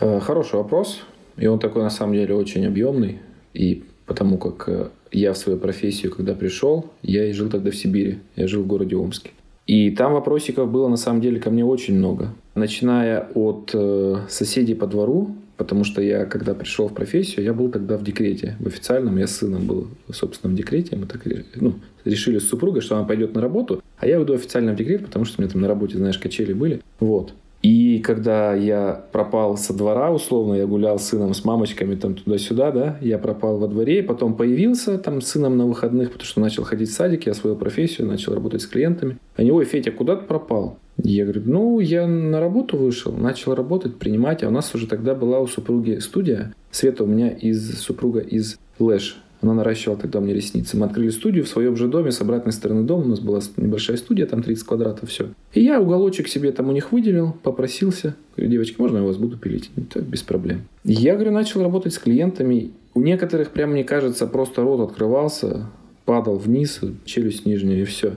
Э, 0.00 0.20
хороший 0.20 0.56
вопрос. 0.56 1.02
И 1.36 1.46
он 1.46 1.58
такой, 1.58 1.82
на 1.82 1.90
самом 1.90 2.14
деле, 2.14 2.34
очень 2.34 2.66
объемный. 2.66 3.18
И 3.54 3.84
потому 4.06 4.38
как 4.38 4.68
э, 4.68 4.88
я 5.12 5.32
в 5.32 5.38
свою 5.38 5.58
профессию, 5.58 6.12
когда 6.12 6.34
пришел, 6.34 6.86
я 7.02 7.28
и 7.28 7.32
жил 7.32 7.48
тогда 7.48 7.70
в 7.70 7.76
Сибири. 7.76 8.18
Я 8.36 8.48
жил 8.48 8.62
в 8.62 8.66
городе 8.66 8.96
Омске. 8.96 9.30
И 9.66 9.90
там 9.90 10.12
вопросиков 10.12 10.70
было 10.70 10.88
на 10.88 10.96
самом 10.96 11.20
деле 11.20 11.40
ко 11.40 11.50
мне 11.50 11.64
очень 11.64 11.96
много. 11.96 12.34
Начиная 12.54 13.28
от 13.34 13.70
э, 13.72 14.16
соседей 14.28 14.74
по 14.74 14.86
двору, 14.86 15.30
потому 15.56 15.84
что 15.84 16.02
я, 16.02 16.26
когда 16.26 16.54
пришел 16.54 16.88
в 16.88 16.94
профессию, 16.94 17.44
я 17.44 17.54
был 17.54 17.70
тогда 17.70 17.96
в 17.96 18.04
декрете. 18.04 18.56
В 18.60 18.66
официальном 18.66 19.16
я 19.16 19.26
с 19.26 19.36
сыном 19.36 19.66
был, 19.66 19.88
собственно, 20.12 20.52
в 20.52 20.56
декрете. 20.56 20.96
Мы 20.96 21.06
так 21.06 21.22
ну, 21.54 21.74
решили 22.04 22.38
с 22.38 22.48
супругой, 22.48 22.82
что 22.82 22.96
она 22.96 23.04
пойдет 23.04 23.34
на 23.34 23.40
работу, 23.40 23.82
а 23.98 24.06
я 24.06 24.18
уйду 24.18 24.34
официально 24.34 24.72
в 24.72 24.76
декрет, 24.76 25.04
потому 25.04 25.24
что 25.24 25.40
у 25.40 25.42
меня 25.42 25.52
там 25.52 25.62
на 25.62 25.68
работе, 25.68 25.96
знаешь, 25.98 26.18
качели 26.18 26.52
были. 26.52 26.80
Вот. 27.00 27.32
И 27.64 28.00
когда 28.00 28.54
я 28.54 29.06
пропал 29.10 29.56
со 29.56 29.72
двора, 29.72 30.12
условно, 30.12 30.52
я 30.52 30.66
гулял 30.66 30.98
с 30.98 31.04
сыном, 31.04 31.32
с 31.32 31.46
мамочками 31.46 31.94
там 31.94 32.14
туда-сюда, 32.14 32.70
да, 32.72 32.98
я 33.00 33.16
пропал 33.16 33.56
во 33.56 33.68
дворе, 33.68 34.02
потом 34.02 34.34
появился 34.34 34.98
там 34.98 35.22
с 35.22 35.28
сыном 35.28 35.56
на 35.56 35.64
выходных, 35.64 36.12
потому 36.12 36.26
что 36.26 36.40
начал 36.42 36.64
ходить 36.64 36.90
в 36.90 36.92
садик, 36.92 37.24
я 37.24 37.32
свою 37.32 37.56
профессию, 37.56 38.06
начал 38.06 38.34
работать 38.34 38.60
с 38.60 38.66
клиентами. 38.66 39.16
Они, 39.36 39.50
ой, 39.50 39.64
Федя, 39.64 39.92
куда 39.92 40.16
ты 40.16 40.26
пропал? 40.26 40.76
Я 41.02 41.24
говорю, 41.24 41.40
ну, 41.46 41.80
я 41.80 42.06
на 42.06 42.38
работу 42.38 42.76
вышел, 42.76 43.12
начал 43.12 43.54
работать, 43.54 43.96
принимать, 43.96 44.42
а 44.42 44.48
у 44.48 44.50
нас 44.50 44.74
уже 44.74 44.86
тогда 44.86 45.14
была 45.14 45.40
у 45.40 45.46
супруги 45.46 46.00
студия. 46.00 46.54
Света 46.70 47.04
у 47.04 47.06
меня 47.06 47.30
из 47.30 47.80
супруга 47.80 48.20
из 48.20 48.58
Лэш, 48.78 49.23
она 49.44 49.54
наращивала 49.54 49.98
тогда 49.98 50.20
мне 50.20 50.34
ресницы. 50.34 50.76
Мы 50.76 50.86
открыли 50.86 51.10
студию 51.10 51.44
в 51.44 51.48
своем 51.48 51.76
же 51.76 51.86
доме 51.86 52.10
с 52.10 52.20
обратной 52.20 52.52
стороны 52.52 52.82
дома. 52.82 53.04
У 53.04 53.08
нас 53.08 53.20
была 53.20 53.40
небольшая 53.56 53.96
студия, 53.96 54.26
там 54.26 54.42
30 54.42 54.64
квадратов, 54.64 55.10
все. 55.10 55.28
И 55.52 55.62
я 55.62 55.80
уголочек 55.80 56.28
себе 56.28 56.50
там 56.52 56.68
у 56.68 56.72
них 56.72 56.92
выделил, 56.92 57.36
попросился. 57.42 58.16
Говорю, 58.36 58.52
девочки, 58.52 58.76
можно 58.78 58.98
я 58.98 59.04
вас 59.04 59.16
буду 59.16 59.36
пилить? 59.36 59.70
Это 59.76 60.00
без 60.00 60.22
проблем. 60.22 60.62
Я, 60.82 61.14
говорю, 61.14 61.30
начал 61.30 61.62
работать 61.62 61.92
с 61.94 61.98
клиентами. 61.98 62.72
У 62.94 63.00
некоторых, 63.00 63.50
прям 63.50 63.72
мне 63.72 63.84
кажется, 63.84 64.26
просто 64.26 64.62
рот 64.62 64.88
открывался, 64.88 65.66
падал 66.04 66.36
вниз, 66.36 66.80
челюсть 67.04 67.46
нижняя 67.46 67.82
и 67.82 67.84
все. 67.84 68.14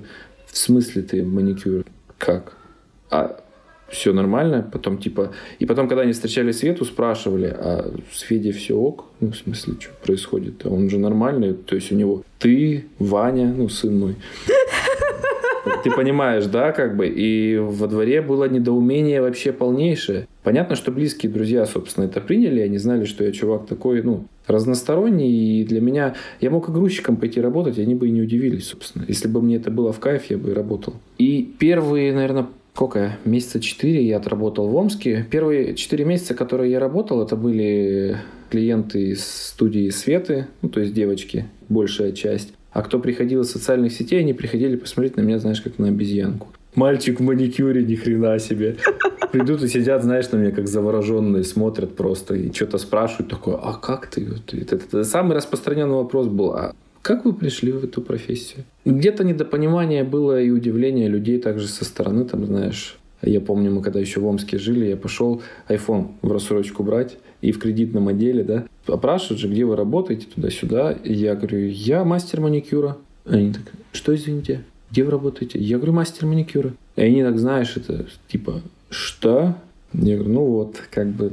В 0.48 0.58
смысле 0.58 1.02
ты 1.02 1.24
маникюр? 1.24 1.86
Как? 2.18 2.58
А 3.12 3.42
все 3.90 4.14
нормально. 4.14 4.70
Потом 4.72 4.98
типа... 4.98 5.32
И 5.60 5.66
потом, 5.66 5.88
когда 5.88 6.04
они 6.04 6.12
встречали 6.12 6.52
Свету, 6.52 6.86
спрашивали, 6.86 7.48
а 7.48 7.94
с 8.12 8.22
Федей 8.22 8.52
все 8.52 8.76
ок? 8.76 9.06
Ну, 9.20 9.32
в 9.32 9.38
смысле, 9.38 9.76
что 9.80 9.92
происходит? 10.04 10.66
Он 10.66 10.90
же 10.90 10.98
нормальный. 10.98 11.54
То 11.54 11.76
есть 11.76 11.92
у 11.92 11.96
него 11.96 12.24
ты, 12.40 12.86
Ваня, 13.00 13.54
ну, 13.56 13.70
сын 13.70 13.98
мой. 13.98 14.16
Ты 15.84 15.92
понимаешь, 15.92 16.46
да, 16.46 16.72
как 16.72 16.96
бы? 16.98 17.08
И 17.08 17.58
во 17.58 17.88
дворе 17.88 18.22
было 18.22 18.48
недоумение 18.50 19.22
вообще 19.22 19.52
полнейшее. 19.52 20.28
Понятно, 20.44 20.76
что 20.76 20.92
близкие 20.92 21.32
друзья, 21.32 21.66
собственно, 21.66 22.06
это 22.06 22.20
приняли. 22.22 22.62
Они 22.62 22.78
знали, 22.78 23.06
что 23.06 23.24
я 23.24 23.32
чувак 23.32 23.68
такой, 23.68 24.02
ну, 24.02 24.26
разносторонний. 24.48 25.62
И 25.62 25.66
для 25.66 25.82
меня... 25.82 26.16
Я 26.40 26.50
мог 26.50 26.70
и 26.70 26.72
грузчиком 26.72 27.18
пойти 27.18 27.42
работать, 27.42 27.80
они 27.80 27.96
бы 27.96 28.08
и 28.08 28.12
не 28.12 28.22
удивились, 28.22 28.68
собственно. 28.68 29.06
Если 29.08 29.28
бы 29.28 29.42
мне 29.42 29.58
это 29.58 29.70
было 29.70 29.92
в 29.92 30.00
кайф, 30.00 30.26
я 30.30 30.38
бы 30.38 30.52
и 30.52 30.54
работал. 30.54 30.94
И 31.18 31.54
первые, 31.60 32.14
наверное, 32.14 32.48
сколько, 32.78 33.18
месяца 33.26 33.60
четыре 33.60 34.06
я 34.06 34.18
отработал 34.18 34.68
в 34.68 34.76
Омске. 34.76 35.26
Первые 35.32 35.74
четыре 35.74 36.06
месяца, 36.06 36.36
которые 36.36 36.72
я 36.72 36.80
работал, 36.80 37.24
это 37.24 37.36
были 37.36 38.18
клиенты 38.52 39.14
из 39.14 39.26
студии 39.26 39.90
Светы, 39.90 40.46
ну, 40.62 40.70
то 40.70 40.82
есть 40.82 40.94
девочки, 40.94 41.48
большая 41.70 42.12
часть. 42.12 42.54
А 42.72 42.84
кто 42.84 43.00
приходил 43.00 43.42
из 43.42 43.50
социальных 43.50 43.94
сетей, 43.94 44.20
они 44.20 44.34
приходили 44.34 44.76
посмотреть 44.76 45.18
на 45.18 45.22
меня, 45.22 45.40
знаешь, 45.40 45.60
как 45.60 45.80
на 45.80 45.88
обезьянку. 45.88 46.50
Мальчик 46.76 47.20
в 47.20 47.24
маникюре, 47.24 47.84
ни 47.84 47.96
хрена 47.96 48.38
себе. 48.38 48.78
Придут 49.32 49.64
и 49.64 49.68
сидят, 49.68 50.04
знаешь, 50.04 50.30
на 50.30 50.38
меня 50.38 50.52
как 50.52 50.68
завороженные, 50.68 51.44
смотрят 51.44 51.96
просто 51.96 52.36
и 52.36 52.54
что-то 52.54 52.78
спрашивают 52.78 53.32
такое, 53.32 53.56
а 53.56 53.74
как 53.74 54.06
ты? 54.06 54.24
Это, 54.24 54.56
это, 54.56 54.76
это 54.76 55.04
самый 55.04 55.36
распространенный 55.36 55.96
вопрос 55.96 56.28
был, 56.28 56.52
а 56.52 56.76
как 57.08 57.24
вы 57.24 57.32
пришли 57.32 57.72
в 57.72 57.86
эту 57.86 58.02
профессию? 58.02 58.66
Где-то 58.84 59.24
недопонимание 59.24 60.04
было 60.04 60.42
и 60.42 60.50
удивление 60.50 61.08
людей 61.08 61.40
также 61.40 61.70
со 61.70 61.86
стороны, 61.86 62.26
там, 62.26 62.46
знаешь, 62.46 62.98
я 63.22 63.40
помню, 63.40 63.72
мы 63.72 63.82
когда 63.82 64.02
еще 64.02 64.20
в 64.20 64.26
Омске 64.28 64.58
жили, 64.58 64.88
я 64.88 64.98
пошел 64.98 65.42
iPhone 65.70 66.10
в 66.22 66.30
рассрочку 66.30 66.84
брать 66.84 67.18
и 67.40 67.54
в 67.54 67.60
кредитном 67.60 68.10
отделе, 68.10 68.44
да, 68.44 68.66
опрашивают 68.88 69.40
же, 69.40 69.48
где 69.48 69.64
вы 69.64 69.78
работаете, 69.78 70.28
туда-сюда. 70.36 70.92
И 70.92 71.14
я 71.14 71.36
говорю, 71.36 71.70
я 71.70 72.04
мастер 72.04 72.42
маникюра. 72.42 72.98
Они 73.26 73.54
так, 73.54 73.64
что, 73.94 74.14
извините, 74.14 74.66
где 74.92 75.06
вы 75.06 75.12
работаете? 75.12 75.60
Я 75.60 75.78
говорю, 75.78 75.94
мастер 75.94 76.26
маникюра. 76.26 76.74
И 76.98 77.02
они 77.02 77.24
так, 77.24 77.40
знаешь, 77.40 77.78
это 77.78 78.06
типа, 78.28 78.62
что? 78.90 79.56
Я 80.00 80.16
говорю, 80.16 80.34
ну 80.34 80.46
вот, 80.46 80.76
как 80.92 81.08
бы, 81.08 81.32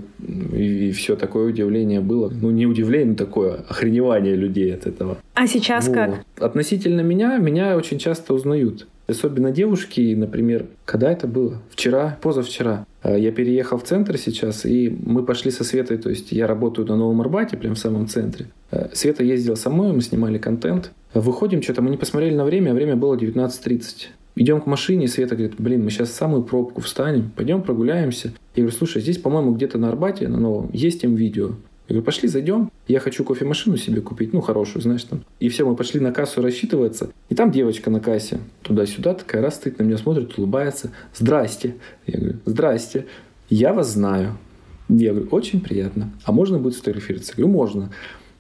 и, 0.52 0.88
и 0.88 0.92
все 0.92 1.16
такое 1.16 1.46
удивление 1.46 2.00
было. 2.00 2.30
Ну, 2.30 2.50
не 2.50 2.66
удивление, 2.66 3.14
такое 3.14 3.56
охреневание 3.68 4.36
людей 4.36 4.74
от 4.74 4.86
этого. 4.86 5.18
А 5.34 5.46
сейчас 5.46 5.86
вот. 5.86 5.94
как? 5.94 6.24
Относительно 6.38 7.02
меня, 7.02 7.36
меня 7.36 7.76
очень 7.76 7.98
часто 7.98 8.32
узнают. 8.32 8.86
Особенно 9.06 9.50
девушки, 9.50 10.14
например, 10.14 10.64
когда 10.86 11.12
это 11.12 11.26
было? 11.26 11.60
Вчера, 11.70 12.18
позавчера. 12.22 12.86
А, 13.02 13.18
я 13.18 13.32
переехал 13.32 13.76
в 13.76 13.84
центр 13.84 14.16
сейчас, 14.16 14.64
и 14.64 14.96
мы 15.04 15.24
пошли 15.24 15.50
со 15.50 15.62
Светой, 15.62 15.98
то 15.98 16.08
есть 16.08 16.32
я 16.32 16.46
работаю 16.46 16.88
на 16.88 16.96
Новом 16.96 17.20
Арбате, 17.20 17.58
прям 17.58 17.74
в 17.74 17.78
самом 17.78 18.08
центре. 18.08 18.46
А, 18.70 18.88
Света 18.94 19.22
ездила 19.22 19.56
со 19.56 19.68
мной, 19.68 19.92
мы 19.92 20.00
снимали 20.00 20.38
контент. 20.38 20.90
Выходим, 21.12 21.60
что-то 21.60 21.82
мы 21.82 21.90
не 21.90 21.98
посмотрели 21.98 22.34
на 22.34 22.44
время, 22.44 22.70
а 22.70 22.74
время 22.74 22.96
было 22.96 23.14
19.30. 23.14 24.08
Идем 24.37 24.61
к 24.61 24.66
машине, 24.66 25.05
и 25.05 25.09
Света 25.09 25.37
говорит, 25.37 25.55
блин, 25.59 25.85
мы 25.85 25.91
сейчас 25.91 26.11
самую 26.11 26.43
пробку 26.43 26.80
встанем, 26.80 27.30
пойдем 27.37 27.62
прогуляемся. 27.62 28.32
Я 28.57 28.62
говорю, 28.62 28.76
слушай, 28.76 29.01
здесь, 29.01 29.18
по-моему, 29.18 29.55
где-то 29.55 29.78
на 29.78 29.89
Арбате, 29.89 30.26
на 30.28 30.39
новом, 30.39 30.70
есть 30.72 31.05
им 31.05 31.14
видео. 31.14 31.53
Я 31.87 31.95
говорю, 31.97 32.05
пошли, 32.05 32.28
зайдем. 32.28 32.70
Я 32.89 32.99
хочу 32.99 33.24
кофемашину 33.24 33.76
себе 33.76 34.01
купить, 34.01 34.32
ну, 34.32 34.41
хорошую, 34.41 34.82
знаешь, 34.82 35.05
там. 35.05 35.22
И 35.39 35.51
все, 35.51 35.68
мы 35.68 35.76
пошли 35.76 36.01
на 36.01 36.12
кассу 36.12 36.41
рассчитываться. 36.41 37.11
И 37.28 37.35
там 37.35 37.51
девочка 37.51 37.91
на 37.91 38.01
кассе 38.01 38.41
туда-сюда 38.62 39.14
такая 39.14 39.43
раз 39.43 39.57
стоит, 39.57 39.78
на 39.78 39.82
меня 39.82 39.99
смотрит, 39.99 40.37
улыбается. 40.39 40.93
Здрасте. 41.14 41.74
Я 42.07 42.18
говорю, 42.18 42.39
здрасте. 42.47 43.05
Я 43.51 43.74
вас 43.74 43.93
знаю. 43.93 44.39
Я 44.89 45.12
говорю, 45.12 45.28
очень 45.30 45.61
приятно. 45.61 46.11
А 46.24 46.32
можно 46.32 46.59
будет 46.59 46.74
сфотографироваться? 46.74 47.35
Я 47.37 47.45
говорю, 47.45 47.53
можно. 47.53 47.91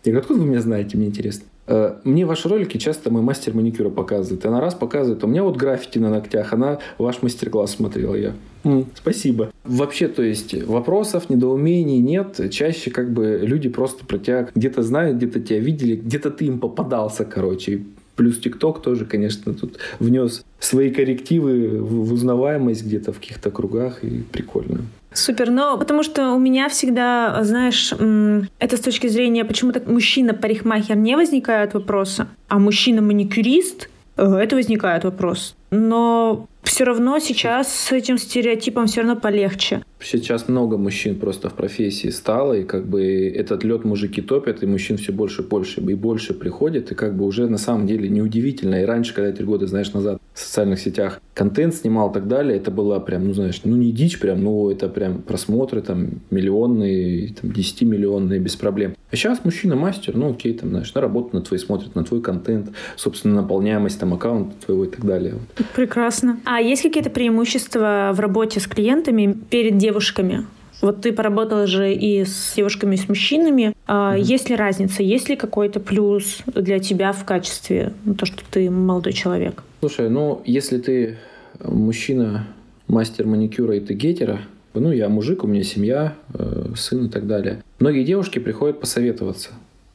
Я 0.04 0.12
говорю, 0.12 0.20
откуда 0.20 0.40
вы 0.40 0.46
меня 0.46 0.62
знаете, 0.62 0.96
мне 0.96 1.08
интересно. 1.08 1.44
Э, 1.66 1.96
мне 2.04 2.26
ваши 2.26 2.48
ролики 2.48 2.76
часто 2.76 3.10
мой 3.10 3.22
мастер 3.22 3.54
маникюра 3.54 3.90
показывает. 3.90 4.44
Она 4.44 4.60
раз 4.60 4.74
показывает, 4.74 5.24
у 5.24 5.26
меня 5.26 5.42
вот 5.42 5.56
граффити 5.56 5.98
на 5.98 6.10
ногтях, 6.10 6.52
она 6.52 6.78
ваш 6.98 7.22
мастер-класс 7.22 7.72
смотрела. 7.72 8.14
Я, 8.14 8.32
М, 8.64 8.86
спасибо. 8.94 9.50
Вообще, 9.64 10.08
то 10.08 10.22
есть 10.22 10.54
вопросов, 10.64 11.28
недоумений 11.28 11.98
нет. 11.98 12.40
Чаще 12.50 12.90
как 12.90 13.12
бы 13.12 13.40
люди 13.42 13.68
просто 13.68 14.04
про 14.06 14.18
тебя 14.18 14.48
где-то 14.54 14.82
знают, 14.82 15.16
где-то 15.18 15.40
тебя 15.40 15.58
видели, 15.58 15.96
где-то 15.96 16.30
ты 16.30 16.46
им 16.46 16.58
попадался, 16.58 17.24
короче. 17.24 17.84
Плюс 18.16 18.38
ТикТок 18.38 18.82
тоже, 18.82 19.04
конечно, 19.04 19.54
тут 19.54 19.78
внес 19.98 20.44
свои 20.58 20.90
коррективы 20.90 21.80
в 21.80 22.12
узнаваемость 22.12 22.84
где-то 22.84 23.12
в 23.12 23.18
каких-то 23.18 23.50
кругах, 23.50 24.04
и 24.04 24.22
прикольно. 24.32 24.82
Супер, 25.12 25.50
но 25.50 25.78
потому 25.78 26.02
что 26.02 26.32
у 26.32 26.38
меня 26.40 26.68
всегда, 26.68 27.38
знаешь, 27.44 27.92
это 27.92 28.76
с 28.76 28.80
точки 28.80 29.06
зрения, 29.06 29.44
почему-то 29.44 29.80
мужчина-парикмахер 29.88 30.96
не 30.96 31.16
возникает 31.16 31.74
вопроса, 31.74 32.26
а 32.48 32.58
мужчина-маникюрист, 32.58 33.88
это 34.16 34.56
возникает 34.56 35.04
вопрос. 35.04 35.56
Но 35.70 36.46
все 36.62 36.84
равно 36.84 37.18
сейчас 37.18 37.72
с 37.72 37.92
этим 37.92 38.16
стереотипом 38.16 38.86
все 38.86 39.00
равно 39.00 39.16
полегче. 39.16 39.82
Сейчас 40.00 40.48
много 40.48 40.76
мужчин 40.76 41.18
просто 41.18 41.50
в 41.50 41.54
профессии 41.54 42.08
стало, 42.08 42.54
и 42.54 42.64
как 42.64 42.86
бы 42.86 43.28
этот 43.28 43.64
лед 43.64 43.84
мужики 43.84 44.22
топят, 44.22 44.62
и 44.62 44.66
мужчин 44.66 44.96
все 44.96 45.12
больше 45.12 45.42
и 45.42 45.44
больше 45.44 45.80
и 45.80 45.94
больше 45.94 46.34
приходит, 46.34 46.92
и 46.92 46.94
как 46.94 47.16
бы 47.16 47.24
уже 47.24 47.48
на 47.48 47.58
самом 47.58 47.86
деле 47.86 48.08
неудивительно. 48.08 48.82
И 48.82 48.84
раньше, 48.84 49.14
когда 49.14 49.32
три 49.32 49.44
года, 49.44 49.66
знаешь, 49.66 49.92
назад 49.92 50.20
социальных 50.34 50.80
сетях 50.80 51.20
контент 51.32 51.74
снимал 51.74 52.10
и 52.10 52.14
так 52.14 52.28
далее, 52.28 52.56
это 52.56 52.70
было 52.70 52.98
прям, 52.98 53.26
ну 53.26 53.34
знаешь, 53.34 53.60
ну 53.64 53.76
не 53.76 53.92
дичь 53.92 54.18
прям, 54.18 54.42
ну 54.42 54.70
это 54.70 54.88
прям 54.88 55.22
просмотры 55.22 55.80
там 55.80 56.20
миллионные, 56.30 57.34
там 57.34 57.50
10-миллионные 57.50 58.38
без 58.38 58.56
проблем. 58.56 58.94
А 59.10 59.16
сейчас 59.16 59.44
мужчина 59.44 59.76
мастер, 59.76 60.16
ну 60.16 60.30
окей, 60.30 60.54
там, 60.54 60.70
знаешь, 60.70 60.92
на 60.94 61.00
работу 61.00 61.30
на 61.36 61.42
твои 61.42 61.58
смотрят, 61.58 61.94
на 61.94 62.04
твой 62.04 62.20
контент, 62.20 62.70
собственно, 62.96 63.42
наполняемость 63.42 64.00
там 64.00 64.14
аккаунта 64.14 64.54
твоего 64.64 64.84
и 64.84 64.88
так 64.88 65.04
далее. 65.04 65.34
Прекрасно. 65.74 66.40
А 66.44 66.60
есть 66.60 66.82
какие-то 66.82 67.10
преимущества 67.10 68.10
в 68.12 68.20
работе 68.20 68.60
с 68.60 68.66
клиентами 68.66 69.36
перед 69.50 69.78
девушками? 69.78 70.46
Вот 70.82 71.00
ты 71.00 71.12
поработала 71.12 71.66
же 71.66 71.92
и 71.94 72.24
с 72.24 72.54
девушками, 72.56 72.96
и 72.96 72.98
с 72.98 73.08
мужчинами. 73.08 73.73
Mm-hmm. 73.86 74.20
Есть 74.20 74.50
ли 74.50 74.56
разница? 74.56 75.02
Есть 75.02 75.28
ли 75.28 75.36
какой-то 75.36 75.80
плюс 75.80 76.38
для 76.46 76.78
тебя 76.78 77.12
в 77.12 77.24
качестве 77.24 77.92
ну, 78.04 78.14
то, 78.14 78.26
что 78.26 78.42
ты 78.50 78.70
молодой 78.70 79.12
человек? 79.12 79.62
Слушай, 79.80 80.08
ну 80.08 80.42
если 80.44 80.78
ты 80.78 81.18
мужчина, 81.62 82.46
мастер 82.88 83.26
маникюра 83.26 83.76
и 83.76 83.80
ты 83.80 83.94
гетера, 83.94 84.40
ну 84.72 84.90
я 84.90 85.08
мужик, 85.08 85.44
у 85.44 85.46
меня 85.46 85.62
семья, 85.62 86.14
э, 86.32 86.72
сын 86.76 87.06
и 87.06 87.08
так 87.08 87.26
далее. 87.26 87.62
Многие 87.78 88.04
девушки 88.04 88.38
приходят 88.38 88.80
посоветоваться. 88.80 89.50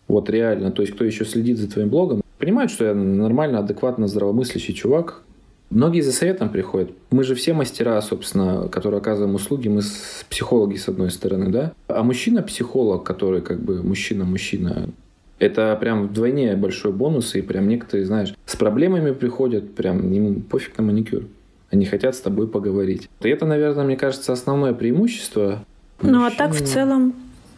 Вот 0.07 0.29
реально. 0.29 0.71
То 0.71 0.81
есть 0.81 0.95
кто 0.95 1.03
еще 1.05 1.25
следит 1.25 1.57
за 1.57 1.69
твоим 1.69 1.89
блогом, 1.89 2.21
понимают, 2.37 2.71
что 2.71 2.85
я 2.85 2.93
нормально, 2.93 3.59
адекватно, 3.59 4.07
здравомыслящий 4.07 4.73
чувак. 4.73 5.21
Многие 5.69 6.01
за 6.01 6.11
советом 6.11 6.49
приходят. 6.49 6.91
Мы 7.11 7.23
же 7.23 7.35
все 7.35 7.53
мастера, 7.53 8.01
собственно, 8.01 8.67
которые 8.69 8.99
оказываем 8.99 9.35
услуги. 9.35 9.67
Мы 9.67 9.83
с 9.83 10.25
психологи, 10.29 10.77
с 10.77 10.87
одной 10.87 11.11
стороны, 11.11 11.49
да? 11.49 11.73
А 11.87 12.01
мужчина-психолог, 12.03 13.03
который 13.03 13.41
как 13.41 13.61
бы 13.61 13.83
мужчина-мужчина, 13.83 14.89
это 15.37 15.77
прям 15.79 16.07
вдвойне 16.07 16.55
большой 16.55 16.91
бонус. 16.91 17.35
И 17.35 17.41
прям 17.41 17.67
некоторые, 17.67 18.05
знаешь, 18.05 18.33
с 18.45 18.55
проблемами 18.55 19.11
приходят, 19.11 19.75
прям 19.75 20.11
им 20.11 20.41
пофиг 20.41 20.77
на 20.77 20.83
маникюр. 20.83 21.25
Они 21.71 21.85
хотят 21.85 22.15
с 22.15 22.21
тобой 22.21 22.47
поговорить. 22.47 23.07
И 23.21 23.29
это, 23.29 23.45
наверное, 23.45 23.85
мне 23.85 23.95
кажется, 23.95 24.33
основное 24.33 24.73
преимущество. 24.73 25.63
Ну, 26.01 26.25
а 26.25 26.31
так 26.31 26.53
в 26.53 26.65
целом 26.65 27.13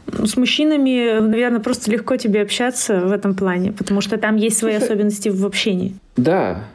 с 0.08 0.36
мужчинами, 0.36 1.20
наверное, 1.20 1.60
просто 1.60 1.90
легко 1.92 2.18
тебе 2.18 2.42
общаться 2.42 3.06
в 3.06 3.12
этом 3.12 3.36
плане, 3.36 3.72
потому 3.72 4.02
что 4.02 4.18
там 4.18 4.36
есть 4.36 4.58
свои 4.58 4.74
Слушай, 4.74 4.86
особенности 4.86 5.30
в 5.30 5.46
общении. 5.46 5.96
Да. 6.18 6.66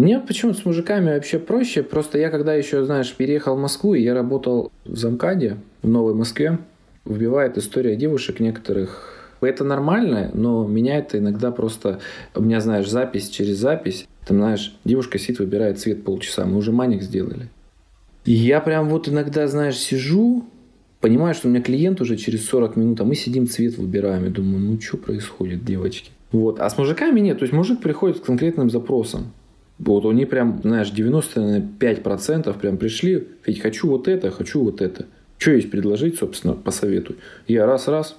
Мне 0.00 0.18
почему-то 0.18 0.58
с 0.58 0.64
мужиками 0.64 1.12
вообще 1.12 1.38
проще. 1.38 1.82
Просто 1.82 2.16
я 2.16 2.30
когда 2.30 2.54
еще, 2.54 2.84
знаешь, 2.86 3.14
переехал 3.14 3.54
в 3.54 3.60
Москву, 3.60 3.92
и 3.92 4.02
я 4.02 4.14
работал 4.14 4.72
в 4.86 4.96
Замкаде 4.96 5.58
в 5.82 5.88
Новой 5.88 6.14
Москве, 6.14 6.58
вбивает 7.04 7.58
история 7.58 7.96
девушек 7.96 8.40
некоторых 8.40 9.16
это 9.42 9.64
нормально, 9.64 10.30
но 10.34 10.66
меня 10.66 10.98
это 10.98 11.18
иногда 11.18 11.50
просто... 11.50 12.00
У 12.34 12.42
меня, 12.42 12.60
знаешь, 12.60 12.88
запись 12.88 13.28
через 13.28 13.56
запись. 13.58 14.06
Там, 14.26 14.38
знаешь, 14.38 14.76
девушка 14.84 15.18
сидит, 15.18 15.38
выбирает 15.38 15.78
цвет 15.78 16.04
полчаса. 16.04 16.44
Мы 16.44 16.56
уже 16.56 16.72
маник 16.72 17.02
сделали. 17.02 17.48
И 18.24 18.32
я 18.32 18.60
прям 18.60 18.88
вот 18.88 19.08
иногда, 19.08 19.46
знаешь, 19.48 19.76
сижу, 19.76 20.44
Понимаю, 21.00 21.34
что 21.34 21.48
у 21.48 21.50
меня 21.50 21.62
клиент 21.62 22.02
уже 22.02 22.18
через 22.18 22.46
40 22.48 22.76
минут, 22.76 23.00
а 23.00 23.04
мы 23.04 23.14
сидим 23.14 23.48
цвет 23.48 23.78
выбираем. 23.78 24.24
Я 24.24 24.30
думаю, 24.30 24.58
ну 24.58 24.78
что 24.78 24.98
происходит, 24.98 25.64
девочки? 25.64 26.10
Вот. 26.30 26.60
А 26.60 26.68
с 26.68 26.76
мужиками 26.76 27.20
нет. 27.20 27.38
То 27.38 27.44
есть 27.44 27.54
мужик 27.54 27.80
приходит 27.80 28.18
с 28.18 28.20
конкретным 28.20 28.68
запросом. 28.68 29.32
Вот 29.80 30.04
они 30.04 30.26
прям, 30.26 30.60
знаешь, 30.62 30.92
95% 30.92 32.58
прям 32.58 32.76
пришли, 32.76 33.28
ведь 33.46 33.60
хочу 33.60 33.88
вот 33.88 34.08
это, 34.08 34.30
хочу 34.30 34.62
вот 34.62 34.82
это. 34.82 35.06
Что 35.38 35.52
есть 35.52 35.70
предложить, 35.70 36.18
собственно, 36.18 36.52
посоветуй. 36.52 37.16
Я 37.48 37.64
раз-раз, 37.64 38.14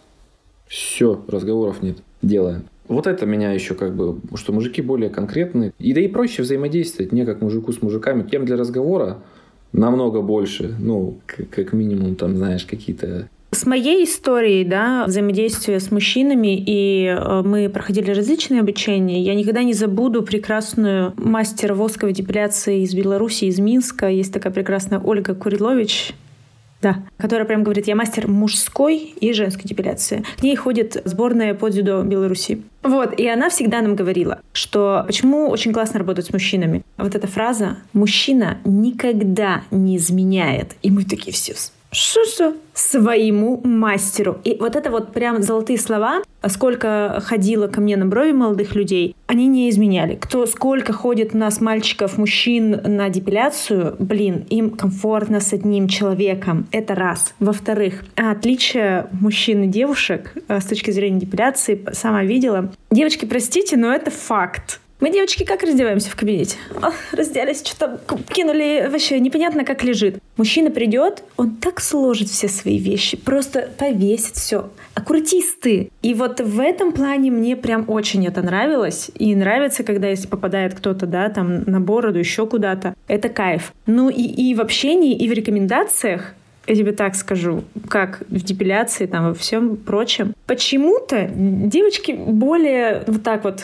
все, 0.67 1.23
разговоров 1.27 1.83
нет, 1.83 1.97
делаем. 2.23 2.63
Вот 2.87 3.05
это 3.05 3.27
меня 3.27 3.51
еще 3.51 3.75
как 3.75 3.95
бы, 3.95 4.19
что 4.35 4.53
мужики 4.53 4.81
более 4.81 5.11
конкретные. 5.11 5.71
И 5.77 5.93
да 5.93 6.01
и 6.01 6.07
проще 6.07 6.41
взаимодействовать, 6.41 7.11
не 7.11 7.25
как 7.25 7.41
мужику 7.41 7.71
с 7.71 7.81
мужиками. 7.83 8.27
Тем 8.27 8.43
для 8.45 8.57
разговора 8.57 9.19
намного 9.71 10.21
больше. 10.21 10.75
Ну, 10.79 11.19
как 11.27 11.73
минимум, 11.73 12.15
там, 12.15 12.35
знаешь, 12.35 12.65
какие-то 12.65 13.29
с 13.51 13.65
моей 13.65 14.05
историей, 14.05 14.63
да, 14.63 15.05
взаимодействия 15.05 15.79
с 15.79 15.91
мужчинами, 15.91 16.57
и 16.57 17.05
э, 17.05 17.41
мы 17.43 17.69
проходили 17.69 18.11
различные 18.11 18.61
обучения, 18.61 19.21
я 19.21 19.35
никогда 19.35 19.61
не 19.63 19.73
забуду 19.73 20.23
прекрасную 20.23 21.13
мастера 21.17 21.75
восковой 21.75 22.13
депиляции 22.13 22.81
из 22.81 22.93
Беларуси, 22.93 23.45
из 23.45 23.59
Минска. 23.59 24.09
Есть 24.09 24.33
такая 24.33 24.53
прекрасная 24.53 24.99
Ольга 24.99 25.35
Курилович, 25.35 26.13
да, 26.81 27.03
которая 27.17 27.45
прям 27.45 27.63
говорит, 27.63 27.87
я 27.87 27.95
мастер 27.95 28.27
мужской 28.27 28.97
и 28.97 29.33
женской 29.33 29.65
депиляции. 29.65 30.23
К 30.37 30.43
ней 30.43 30.55
ходит 30.55 31.01
сборная 31.03 31.53
по 31.53 31.69
дзюдо 31.69 32.03
Беларуси. 32.03 32.63
Вот, 32.83 33.19
и 33.19 33.27
она 33.27 33.49
всегда 33.49 33.81
нам 33.81 33.95
говорила, 33.95 34.39
что 34.53 35.03
почему 35.05 35.49
очень 35.49 35.73
классно 35.73 35.99
работать 35.99 36.25
с 36.25 36.33
мужчинами. 36.33 36.83
Вот 36.97 37.15
эта 37.15 37.27
фраза 37.27 37.77
«мужчина 37.93 38.59
никогда 38.63 39.63
не 39.71 39.97
изменяет». 39.97 40.71
И 40.81 40.89
мы 40.89 41.03
такие 41.03 41.33
все 41.33 41.53
что-что? 41.91 42.55
Своему 42.73 43.59
мастеру. 43.63 44.39
И 44.43 44.55
вот 44.59 44.75
это 44.75 44.89
вот 44.89 45.13
прям 45.13 45.41
золотые 45.43 45.77
слова. 45.77 46.23
Сколько 46.47 47.21
ходило 47.23 47.67
ко 47.67 47.81
мне 47.81 47.97
на 47.97 48.05
брови 48.05 48.31
молодых 48.31 48.75
людей, 48.75 49.15
они 49.27 49.47
не 49.47 49.69
изменяли. 49.69 50.15
Кто 50.15 50.45
сколько 50.45 50.93
ходит 50.93 51.35
у 51.35 51.37
нас 51.37 51.61
мальчиков, 51.61 52.17
мужчин 52.17 52.79
на 52.83 53.09
депиляцию, 53.09 53.95
блин, 53.99 54.45
им 54.49 54.71
комфортно 54.71 55.39
с 55.39 55.53
одним 55.53 55.87
человеком. 55.87 56.65
Это 56.71 56.95
раз. 56.95 57.33
Во-вторых, 57.39 58.03
отличие 58.15 59.07
мужчин 59.11 59.63
и 59.63 59.67
девушек 59.67 60.33
э, 60.47 60.59
с 60.59 60.65
точки 60.65 60.91
зрения 60.91 61.19
депиляции, 61.19 61.85
сама 61.91 62.23
видела. 62.23 62.71
Девочки, 62.89 63.25
простите, 63.25 63.77
но 63.77 63.93
это 63.93 64.11
факт. 64.11 64.80
Мы, 65.01 65.09
девочки, 65.09 65.43
как 65.43 65.63
раздеваемся 65.63 66.11
в 66.11 66.15
кабинете? 66.15 66.57
О, 66.79 66.91
разделись, 67.11 67.65
что-то 67.65 67.99
кинули, 68.27 68.87
вообще 68.87 69.19
непонятно, 69.19 69.65
как 69.65 69.83
лежит. 69.83 70.19
Мужчина 70.37 70.69
придет, 70.69 71.23
он 71.37 71.55
так 71.55 71.81
сложит 71.81 72.29
все 72.29 72.47
свои 72.47 72.77
вещи, 72.77 73.17
просто 73.17 73.67
повесит 73.79 74.35
все. 74.35 74.69
Аккуратисты. 74.93 75.89
И 76.03 76.13
вот 76.13 76.39
в 76.39 76.59
этом 76.59 76.91
плане 76.91 77.31
мне 77.31 77.55
прям 77.55 77.85
очень 77.87 78.27
это 78.27 78.43
нравилось. 78.43 79.09
И 79.17 79.33
нравится, 79.33 79.83
когда 79.83 80.07
если 80.07 80.27
попадает 80.27 80.75
кто-то, 80.75 81.07
да, 81.07 81.29
там 81.29 81.63
на 81.63 81.81
бороду, 81.81 82.19
еще 82.19 82.45
куда-то. 82.45 82.93
Это 83.07 83.27
кайф. 83.29 83.73
Ну 83.87 84.07
и, 84.09 84.21
и 84.21 84.53
в 84.53 84.61
общении, 84.61 85.17
и 85.17 85.27
в 85.27 85.31
рекомендациях 85.31 86.35
я 86.67 86.75
тебе 86.75 86.91
так 86.91 87.15
скажу, 87.15 87.63
как 87.89 88.21
в 88.29 88.43
депиляции, 88.43 89.07
там, 89.07 89.29
во 89.29 89.33
всем 89.33 89.77
прочем. 89.77 90.35
Почему-то 90.45 91.27
девочки 91.33 92.11
более 92.11 93.03
вот 93.07 93.23
так 93.23 93.43
вот 93.43 93.63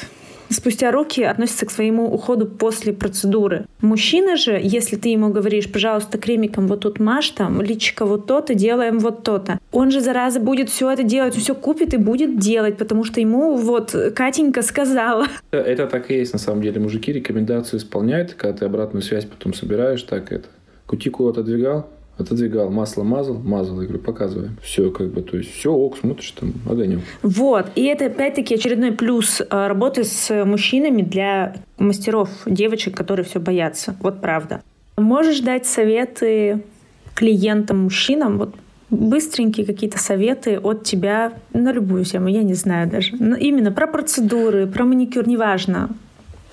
спустя 0.49 0.91
руки 0.91 1.23
относится 1.23 1.65
к 1.65 1.71
своему 1.71 2.05
уходу 2.13 2.45
после 2.45 2.93
процедуры. 2.93 3.65
Мужчина 3.81 4.37
же, 4.37 4.59
если 4.61 4.95
ты 4.95 5.09
ему 5.09 5.29
говоришь, 5.29 5.71
пожалуйста, 5.71 6.17
кремиком 6.17 6.67
вот 6.67 6.81
тут 6.81 6.99
маш, 6.99 7.29
там, 7.29 7.61
личико 7.61 8.05
вот 8.05 8.27
то-то, 8.27 8.53
делаем 8.53 8.99
вот 8.99 9.23
то-то, 9.23 9.59
он 9.71 9.91
же, 9.91 10.01
зараза, 10.01 10.39
будет 10.39 10.69
все 10.69 10.91
это 10.91 11.03
делать, 11.03 11.35
все 11.35 11.53
купит 11.55 11.93
и 11.93 11.97
будет 11.97 12.39
делать, 12.39 12.77
потому 12.77 13.03
что 13.03 13.19
ему 13.19 13.55
вот 13.55 13.95
Катенька 14.15 14.61
сказала. 14.61 15.27
Это 15.51 15.87
так 15.87 16.09
и 16.11 16.15
есть, 16.15 16.33
на 16.33 16.39
самом 16.39 16.61
деле. 16.61 16.79
Мужики 16.79 17.11
рекомендацию 17.11 17.79
исполняют, 17.79 18.33
когда 18.33 18.57
ты 18.59 18.65
обратную 18.65 19.01
связь 19.01 19.25
потом 19.25 19.53
собираешь, 19.53 20.01
так 20.03 20.31
это. 20.31 20.47
Кутикулу 20.85 21.29
отодвигал, 21.29 21.89
отодвигал, 22.17 22.69
масло 22.69 23.03
мазал, 23.03 23.35
мазал, 23.35 23.81
я 23.81 23.87
говорю, 23.87 24.03
показывай. 24.03 24.49
Все, 24.61 24.89
как 24.91 25.11
бы, 25.11 25.21
то 25.21 25.37
есть, 25.37 25.53
все, 25.53 25.71
ок, 25.71 25.97
смотришь, 25.97 26.31
там, 26.31 26.53
огонек. 26.69 26.99
Вот, 27.21 27.67
и 27.75 27.83
это, 27.85 28.05
опять-таки, 28.07 28.55
очередной 28.55 28.91
плюс 28.91 29.41
э, 29.41 29.45
работы 29.67 30.03
с 30.03 30.45
мужчинами 30.45 31.01
для 31.01 31.55
мастеров, 31.77 32.29
девочек, 32.45 32.95
которые 32.95 33.25
все 33.25 33.39
боятся. 33.39 33.95
Вот 34.01 34.21
правда. 34.21 34.61
Можешь 34.97 35.41
дать 35.41 35.65
советы 35.67 36.63
клиентам, 37.13 37.83
мужчинам, 37.83 38.37
вот 38.37 38.55
быстренькие 38.89 39.65
какие-то 39.65 39.99
советы 39.99 40.59
от 40.59 40.83
тебя 40.83 41.33
на 41.53 41.71
любую 41.71 42.05
тему, 42.05 42.29
я 42.29 42.43
не 42.43 42.53
знаю 42.53 42.89
даже. 42.89 43.15
Именно 43.17 43.71
про 43.71 43.85
процедуры, 43.87 44.65
про 44.65 44.85
маникюр, 44.85 45.27
неважно 45.27 45.89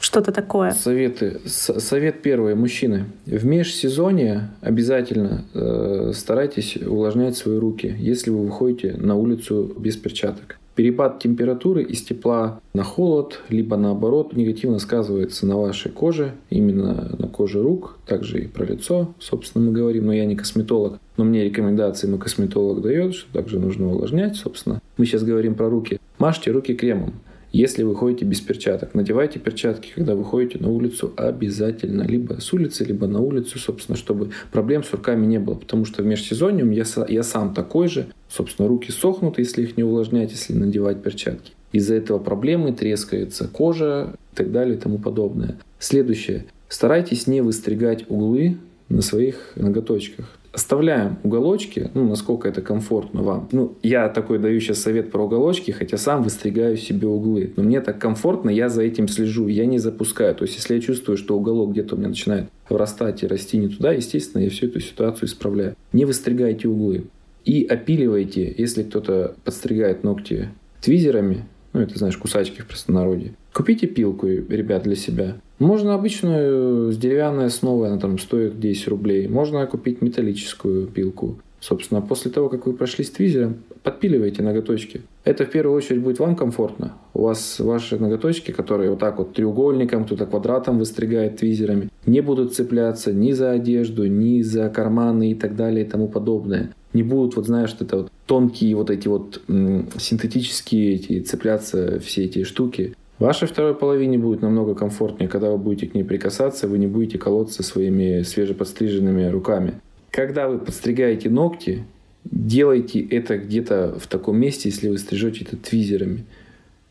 что-то 0.04 0.32
такое? 0.32 0.72
Советы. 0.72 1.40
Совет 1.46 2.20
первый. 2.20 2.54
Мужчины. 2.54 3.06
В 3.24 3.46
межсезонье 3.46 4.50
обязательно 4.60 5.46
э, 5.54 6.12
старайтесь 6.14 6.76
увлажнять 6.76 7.36
свои 7.36 7.56
руки, 7.56 7.96
если 7.98 8.30
вы 8.30 8.46
выходите 8.46 8.94
на 8.98 9.16
улицу 9.16 9.74
без 9.78 9.96
перчаток. 9.96 10.58
Перепад 10.74 11.20
температуры 11.20 11.84
из 11.84 12.02
тепла 12.02 12.60
на 12.74 12.82
холод, 12.82 13.40
либо 13.48 13.76
наоборот, 13.76 14.36
негативно 14.36 14.78
сказывается 14.78 15.46
на 15.46 15.56
вашей 15.56 15.90
коже, 15.90 16.32
именно 16.50 17.14
на 17.16 17.28
коже 17.28 17.62
рук, 17.62 17.96
также 18.06 18.42
и 18.42 18.46
про 18.48 18.64
лицо, 18.64 19.14
собственно, 19.20 19.64
мы 19.64 19.72
говорим, 19.72 20.06
но 20.06 20.12
я 20.12 20.26
не 20.26 20.34
косметолог, 20.34 20.98
но 21.16 21.24
мне 21.24 21.44
рекомендации 21.44 22.08
мой 22.08 22.18
косметолог 22.18 22.82
дает, 22.82 23.14
что 23.14 23.32
также 23.32 23.60
нужно 23.60 23.86
увлажнять, 23.86 24.36
собственно. 24.36 24.82
Мы 24.96 25.06
сейчас 25.06 25.22
говорим 25.22 25.54
про 25.54 25.70
руки. 25.70 26.00
Мажьте 26.18 26.50
руки 26.50 26.74
кремом. 26.74 27.14
Если 27.54 27.84
вы 27.84 27.94
ходите 27.94 28.24
без 28.24 28.40
перчаток, 28.40 28.94
надевайте 28.94 29.38
перчатки, 29.38 29.92
когда 29.94 30.16
вы 30.16 30.24
ходите 30.24 30.58
на 30.58 30.70
улицу 30.70 31.14
обязательно. 31.16 32.02
Либо 32.02 32.40
с 32.40 32.52
улицы, 32.52 32.82
либо 32.82 33.06
на 33.06 33.20
улицу, 33.20 33.60
собственно, 33.60 33.96
чтобы 33.96 34.30
проблем 34.50 34.82
с 34.82 34.90
руками 34.90 35.24
не 35.24 35.38
было. 35.38 35.54
Потому 35.54 35.84
что 35.84 36.02
в 36.02 36.06
межсезонье 36.06 36.66
я, 36.74 36.84
я 37.06 37.22
сам 37.22 37.54
такой 37.54 37.86
же. 37.86 38.08
Собственно, 38.28 38.66
руки 38.66 38.90
сохнут, 38.90 39.38
если 39.38 39.62
их 39.62 39.76
не 39.76 39.84
увлажнять, 39.84 40.32
если 40.32 40.52
надевать 40.52 41.00
перчатки. 41.00 41.52
Из-за 41.70 41.94
этого 41.94 42.18
проблемы 42.18 42.72
трескается 42.72 43.46
кожа 43.46 44.16
и 44.32 44.36
так 44.36 44.50
далее 44.50 44.76
и 44.76 44.80
тому 44.80 44.98
подобное. 44.98 45.56
Следующее. 45.78 46.46
Старайтесь 46.68 47.28
не 47.28 47.40
выстригать 47.40 48.04
углы 48.08 48.56
на 48.88 49.00
своих 49.00 49.52
ноготочках 49.54 50.40
оставляем 50.54 51.18
уголочки, 51.22 51.90
ну, 51.94 52.08
насколько 52.08 52.48
это 52.48 52.62
комфортно 52.62 53.22
вам. 53.22 53.48
Ну, 53.52 53.76
я 53.82 54.08
такой 54.08 54.38
даю 54.38 54.60
сейчас 54.60 54.80
совет 54.80 55.10
про 55.10 55.24
уголочки, 55.24 55.72
хотя 55.72 55.96
сам 55.96 56.22
выстригаю 56.22 56.76
себе 56.76 57.08
углы. 57.08 57.52
Но 57.56 57.62
мне 57.62 57.80
так 57.80 57.98
комфортно, 57.98 58.50
я 58.50 58.68
за 58.68 58.82
этим 58.82 59.08
слежу, 59.08 59.48
я 59.48 59.66
не 59.66 59.78
запускаю. 59.78 60.34
То 60.34 60.44
есть, 60.44 60.56
если 60.56 60.74
я 60.74 60.80
чувствую, 60.80 61.16
что 61.16 61.36
уголок 61.36 61.72
где-то 61.72 61.96
у 61.96 61.98
меня 61.98 62.08
начинает 62.08 62.48
вырастать 62.68 63.22
и 63.22 63.26
расти 63.26 63.58
не 63.58 63.68
туда, 63.68 63.92
естественно, 63.92 64.42
я 64.42 64.50
всю 64.50 64.66
эту 64.66 64.80
ситуацию 64.80 65.28
исправляю. 65.28 65.76
Не 65.92 66.04
выстригайте 66.04 66.68
углы. 66.68 67.04
И 67.44 67.64
опиливайте, 67.64 68.54
если 68.56 68.82
кто-то 68.84 69.34
подстригает 69.44 70.02
ногти 70.02 70.48
твизерами, 70.80 71.44
ну, 71.74 71.80
это, 71.80 71.98
знаешь, 71.98 72.16
кусачки 72.16 72.62
в 72.62 72.66
простонародье. 72.66 73.34
Купите 73.52 73.86
пилку, 73.86 74.26
ребят, 74.26 74.84
для 74.84 74.94
себя. 74.94 75.36
Можно 75.58 75.94
обычную 75.94 76.92
с 76.92 76.96
деревянной 76.96 77.46
основой, 77.46 77.88
она 77.88 77.98
там 77.98 78.18
стоит 78.18 78.58
10 78.58 78.88
рублей. 78.88 79.28
Можно 79.28 79.66
купить 79.66 80.00
металлическую 80.00 80.86
пилку. 80.86 81.38
Собственно, 81.60 82.00
после 82.00 82.30
того, 82.30 82.48
как 82.48 82.66
вы 82.66 82.74
прошли 82.74 83.04
с 83.04 83.10
твизером, 83.10 83.56
подпиливайте 83.82 84.42
ноготочки. 84.42 85.00
Это 85.24 85.46
в 85.46 85.50
первую 85.50 85.76
очередь 85.76 86.02
будет 86.02 86.18
вам 86.18 86.36
комфортно. 86.36 86.92
У 87.14 87.22
вас 87.22 87.58
ваши 87.58 87.98
ноготочки, 87.98 88.50
которые 88.50 88.90
вот 88.90 88.98
так 88.98 89.18
вот 89.18 89.32
треугольником, 89.32 90.04
кто-то 90.04 90.26
квадратом 90.26 90.78
выстригает 90.78 91.38
твизерами, 91.38 91.88
не 92.06 92.20
будут 92.20 92.54
цепляться 92.54 93.12
ни 93.12 93.32
за 93.32 93.52
одежду, 93.52 94.06
ни 94.06 94.42
за 94.42 94.68
карманы 94.68 95.30
и 95.30 95.34
так 95.34 95.56
далее 95.56 95.86
и 95.86 95.88
тому 95.88 96.06
подобное. 96.06 96.74
Не 96.92 97.02
будут, 97.02 97.36
вот 97.36 97.46
знаешь, 97.46 97.74
это 97.80 97.96
вот 97.96 98.12
тонкие 98.26 98.74
вот 98.76 98.90
эти 98.90 99.08
вот 99.08 99.42
синтетические 99.46 100.94
эти 100.94 101.20
цепляться 101.20 102.00
все 102.00 102.24
эти 102.24 102.44
штуки. 102.44 102.94
Вашей 103.18 103.46
второй 103.46 103.74
половине 103.74 104.18
будет 104.18 104.42
намного 104.42 104.74
комфортнее, 104.74 105.28
когда 105.28 105.50
вы 105.50 105.58
будете 105.58 105.86
к 105.86 105.94
ней 105.94 106.02
прикасаться, 106.02 106.66
вы 106.66 106.78
не 106.78 106.86
будете 106.86 107.18
колоться 107.18 107.62
своими 107.62 108.22
свежеподстриженными 108.22 109.26
руками. 109.28 109.74
Когда 110.10 110.48
вы 110.48 110.58
подстригаете 110.58 111.30
ногти, 111.30 111.84
делайте 112.24 113.00
это 113.00 113.38
где-то 113.38 113.96
в 113.98 114.06
таком 114.08 114.38
месте, 114.38 114.68
если 114.68 114.88
вы 114.88 114.98
стрижете 114.98 115.44
это 115.44 115.56
твизерами. 115.56 116.24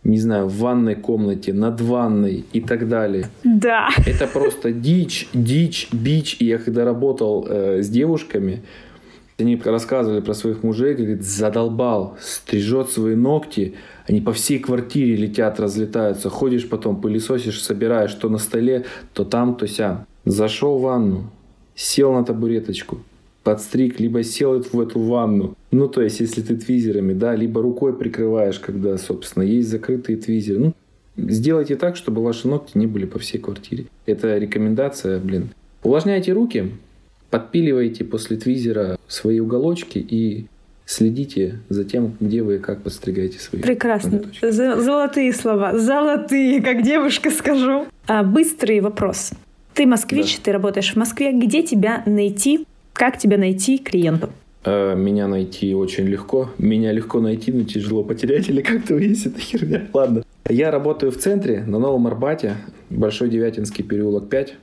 Не 0.03 0.19
знаю, 0.19 0.47
в 0.47 0.57
ванной 0.57 0.95
комнате, 0.95 1.53
над 1.53 1.79
ванной 1.79 2.43
и 2.51 2.59
так 2.59 2.89
далее. 2.89 3.29
Да. 3.43 3.89
Это 4.05 4.27
просто 4.27 4.73
дичь, 4.73 5.29
дичь, 5.33 5.87
бич. 5.93 6.37
И 6.39 6.45
я 6.45 6.57
когда 6.57 6.83
работал 6.83 7.45
э, 7.47 7.81
с 7.81 7.89
девушками, 7.89 8.63
они 9.37 9.59
рассказывали 9.63 10.21
про 10.21 10.33
своих 10.33 10.63
мужей, 10.63 10.93
говорит, 10.93 11.23
задолбал, 11.23 12.17
стрижет 12.21 12.89
свои 12.89 13.15
ногти, 13.15 13.73
они 14.07 14.21
по 14.21 14.33
всей 14.33 14.59
квартире 14.59 15.15
летят, 15.15 15.59
разлетаются. 15.59 16.29
Ходишь 16.29 16.69
потом, 16.69 17.01
пылесосишь, 17.01 17.61
собираешь, 17.61 18.13
то 18.13 18.29
на 18.29 18.37
столе, 18.37 18.85
то 19.13 19.23
там, 19.23 19.55
то 19.55 19.67
сям. 19.67 20.05
Зашел 20.25 20.77
в 20.77 20.81
ванну, 20.81 21.31
сел 21.75 22.13
на 22.13 22.23
табуреточку, 22.23 22.99
подстриг, 23.43 23.99
либо 23.99 24.23
сел 24.23 24.61
в 24.61 24.79
эту 24.79 24.99
ванну. 24.99 25.55
Ну, 25.71 25.87
то 25.87 26.01
есть, 26.01 26.19
если 26.19 26.41
ты 26.41 26.55
твизерами, 26.55 27.13
да, 27.13 27.35
либо 27.35 27.61
рукой 27.61 27.97
прикрываешь, 27.97 28.59
когда, 28.59 28.97
собственно, 28.97 29.43
есть 29.43 29.69
закрытые 29.69 30.17
твизеры. 30.17 30.59
Ну, 30.59 30.73
сделайте 31.17 31.75
так, 31.75 31.95
чтобы 31.95 32.23
ваши 32.23 32.47
ногти 32.47 32.77
не 32.77 32.87
были 32.87 33.05
по 33.05 33.19
всей 33.19 33.39
квартире. 33.39 33.85
Это 34.05 34.37
рекомендация, 34.37 35.19
блин. 35.19 35.49
Увлажняйте 35.81 36.31
руки, 36.33 36.71
подпиливайте 37.33 38.03
после 38.03 38.37
твизера 38.37 38.99
свои 39.07 39.39
уголочки 39.39 39.97
и 39.97 40.45
следите 40.85 41.61
за 41.67 41.83
тем, 41.83 42.15
где 42.19 42.43
вы 42.43 42.57
и 42.57 42.59
как 42.59 42.83
подстригаете 42.83 43.39
свои 43.39 43.59
Прекрасно. 43.59 44.21
Золотые 44.39 45.33
слова. 45.33 45.75
Золотые, 45.75 46.61
как 46.61 46.83
девушка 46.83 47.31
скажу. 47.31 47.87
А, 48.05 48.21
быстрый 48.21 48.81
вопрос. 48.81 49.31
Ты 49.73 49.87
москвич, 49.87 50.37
да. 50.37 50.43
ты 50.43 50.51
работаешь 50.51 50.93
в 50.93 50.95
Москве. 50.95 51.31
Где 51.31 51.63
тебя 51.63 52.03
найти 52.05 52.67
как 52.93 53.17
тебя 53.17 53.39
найти 53.39 53.79
клиенту? 53.79 54.29
Э, 54.63 54.93
меня 54.95 55.27
найти 55.27 55.73
очень 55.73 56.05
легко. 56.05 56.51
Меня 56.59 56.91
легко 56.91 57.19
найти, 57.19 57.51
но 57.51 57.63
тяжело 57.63 58.03
потерять 58.03 58.47
или 58.47 58.61
как-то 58.61 58.95
есть 58.99 59.25
эта 59.25 59.39
херня. 59.39 59.87
Ладно. 59.91 60.23
Я 60.47 60.69
работаю 60.69 61.11
в 61.11 61.17
центре, 61.17 61.63
на 61.65 61.79
Новом 61.79 62.05
Арбате, 62.05 62.57
Большой 62.91 63.29
Девятинский 63.29 63.83
переулок 63.83 64.29
5. 64.29 64.53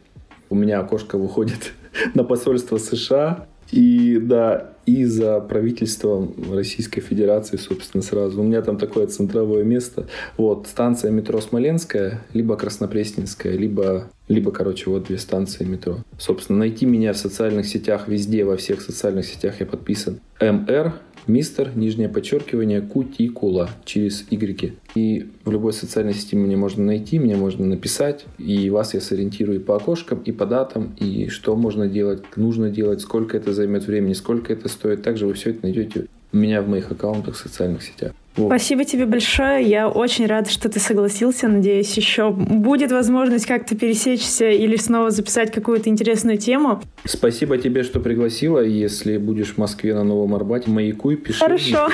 У 0.51 0.55
меня 0.55 0.79
окошко 0.79 1.19
выходит 1.19 1.73
на 2.15 2.25
посольство 2.25 2.79
США. 2.79 3.47
И 3.71 4.19
да, 4.21 4.71
и 4.85 5.05
за 5.05 5.41
правительством 5.41 6.35
Российской 6.53 7.01
Федерации, 7.01 7.57
собственно, 7.57 8.03
сразу. 8.03 8.41
У 8.41 8.45
меня 8.45 8.63
там 8.63 8.77
такое 8.77 9.07
центровое 9.07 9.63
место. 9.63 10.09
Вот, 10.37 10.67
станция 10.67 11.13
метро 11.13 11.41
Смоленская, 11.41 12.25
либо 12.33 12.57
Краснопресненская, 12.57 13.57
либо, 13.57 14.11
либо, 14.29 14.51
короче, 14.51 14.91
вот 14.91 15.05
две 15.05 15.19
станции 15.19 15.65
метро. 15.65 15.99
Собственно, 16.19 16.59
найти 16.61 16.87
меня 16.87 17.13
в 17.13 17.19
социальных 17.19 17.67
сетях 17.67 18.09
везде, 18.09 18.45
во 18.45 18.57
всех 18.57 18.81
социальных 18.81 19.27
сетях 19.27 19.61
я 19.61 19.67
подписан. 19.67 20.21
МР 20.41 20.95
мистер, 21.31 21.77
нижнее 21.77 22.09
подчеркивание, 22.09 22.81
кутикула 22.81 23.71
через 23.85 24.27
Y. 24.31 24.75
И 24.95 25.31
в 25.45 25.51
любой 25.51 25.73
социальной 25.73 26.15
сети 26.15 26.37
меня 26.37 26.57
можно 26.57 26.85
найти, 26.85 27.19
меня 27.19 27.37
можно 27.37 27.65
написать, 27.65 28.27
и 28.39 28.69
вас 28.71 28.95
я 28.95 29.01
сориентирую 29.01 29.61
по 29.61 29.77
окошкам, 29.77 30.21
и 30.25 30.33
по 30.33 30.47
датам, 30.47 30.95
и 30.99 31.29
что 31.29 31.57
можно 31.57 31.87
делать, 31.89 32.23
нужно 32.37 32.71
делать, 32.71 33.01
сколько 33.01 33.37
это 33.37 33.53
займет 33.53 33.87
времени, 33.87 34.13
сколько 34.13 34.53
это 34.53 34.69
стоит. 34.69 35.03
Также 35.03 35.27
вы 35.27 35.35
все 35.35 35.51
это 35.51 35.61
найдете 35.63 36.07
у 36.33 36.37
меня 36.37 36.63
в 36.63 36.69
моих 36.69 36.91
аккаунтах 36.91 37.35
в 37.35 37.39
социальных 37.39 37.83
сетях. 37.83 38.13
Вот. 38.37 38.47
Спасибо 38.47 38.85
тебе 38.85 39.07
большое. 39.07 39.65
Я 39.65 39.89
очень 39.89 40.27
рада, 40.27 40.49
что 40.51 40.69
ты 40.69 40.79
согласился. 40.79 41.49
Надеюсь, 41.49 41.97
еще 41.97 42.31
будет 42.31 42.93
возможность 42.93 43.47
как-то 43.47 43.77
пересечься 43.77 44.49
или 44.49 44.77
снова 44.77 45.11
записать 45.11 45.51
какую-то 45.53 45.91
интересную 45.91 46.39
тему. 46.39 46.81
Спасибо 47.05 47.59
тебе, 47.59 47.83
что 47.83 48.01
пригласила. 48.01 48.61
Если 48.61 49.17
будешь 49.19 49.55
в 49.55 49.59
Москве 49.59 49.95
на 49.95 50.05
Новом 50.05 50.35
Арбате, 50.35 50.71
маякуй, 50.71 51.17
пиши. 51.17 51.41
Хорошо. 51.41 51.89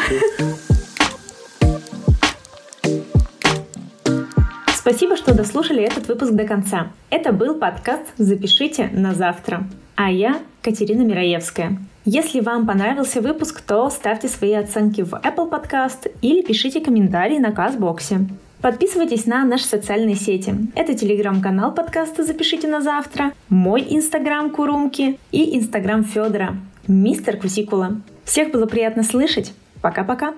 Спасибо, 4.75 5.17
что 5.17 5.35
дослушали 5.35 5.83
этот 5.83 6.07
выпуск 6.07 6.33
до 6.33 6.45
конца. 6.45 6.93
Это 7.11 7.33
был 7.33 7.57
подкаст 7.59 8.05
«Запишите 8.19 8.89
на 8.93 9.15
завтра». 9.15 9.67
А 9.97 10.13
я 10.13 10.41
Катерина 10.63 11.03
Мираевская. 11.03 11.77
Если 12.09 12.39
вам 12.39 12.69
понравился 12.69 13.21
выпуск, 13.21 13.61
то 13.63 13.91
ставьте 13.91 14.29
свои 14.29 14.53
оценки 14.53 15.01
в 15.01 15.13
Apple 15.15 15.51
Podcast 15.51 16.09
или 16.23 16.41
пишите 16.41 16.81
комментарии 16.81 17.39
на 17.39 17.51
Казбоксе. 17.51 18.21
Подписывайтесь 18.61 19.27
на 19.27 19.45
наши 19.45 19.65
социальные 19.65 20.15
сети. 20.15 20.55
Это 20.77 20.95
телеграм-канал 20.95 21.75
подкаста 21.75 22.23
«Запишите 22.23 22.69
на 22.69 22.81
завтра», 22.81 23.33
мой 23.49 23.85
инстаграм 23.91 24.51
Курумки 24.51 25.19
и 25.33 25.59
инстаграм 25.59 26.05
Федора, 26.05 26.57
мистер 26.87 27.39
Кусикула. 27.39 28.01
Всех 28.23 28.53
было 28.53 28.67
приятно 28.67 29.03
слышать. 29.03 29.53
Пока-пока. 29.83 30.35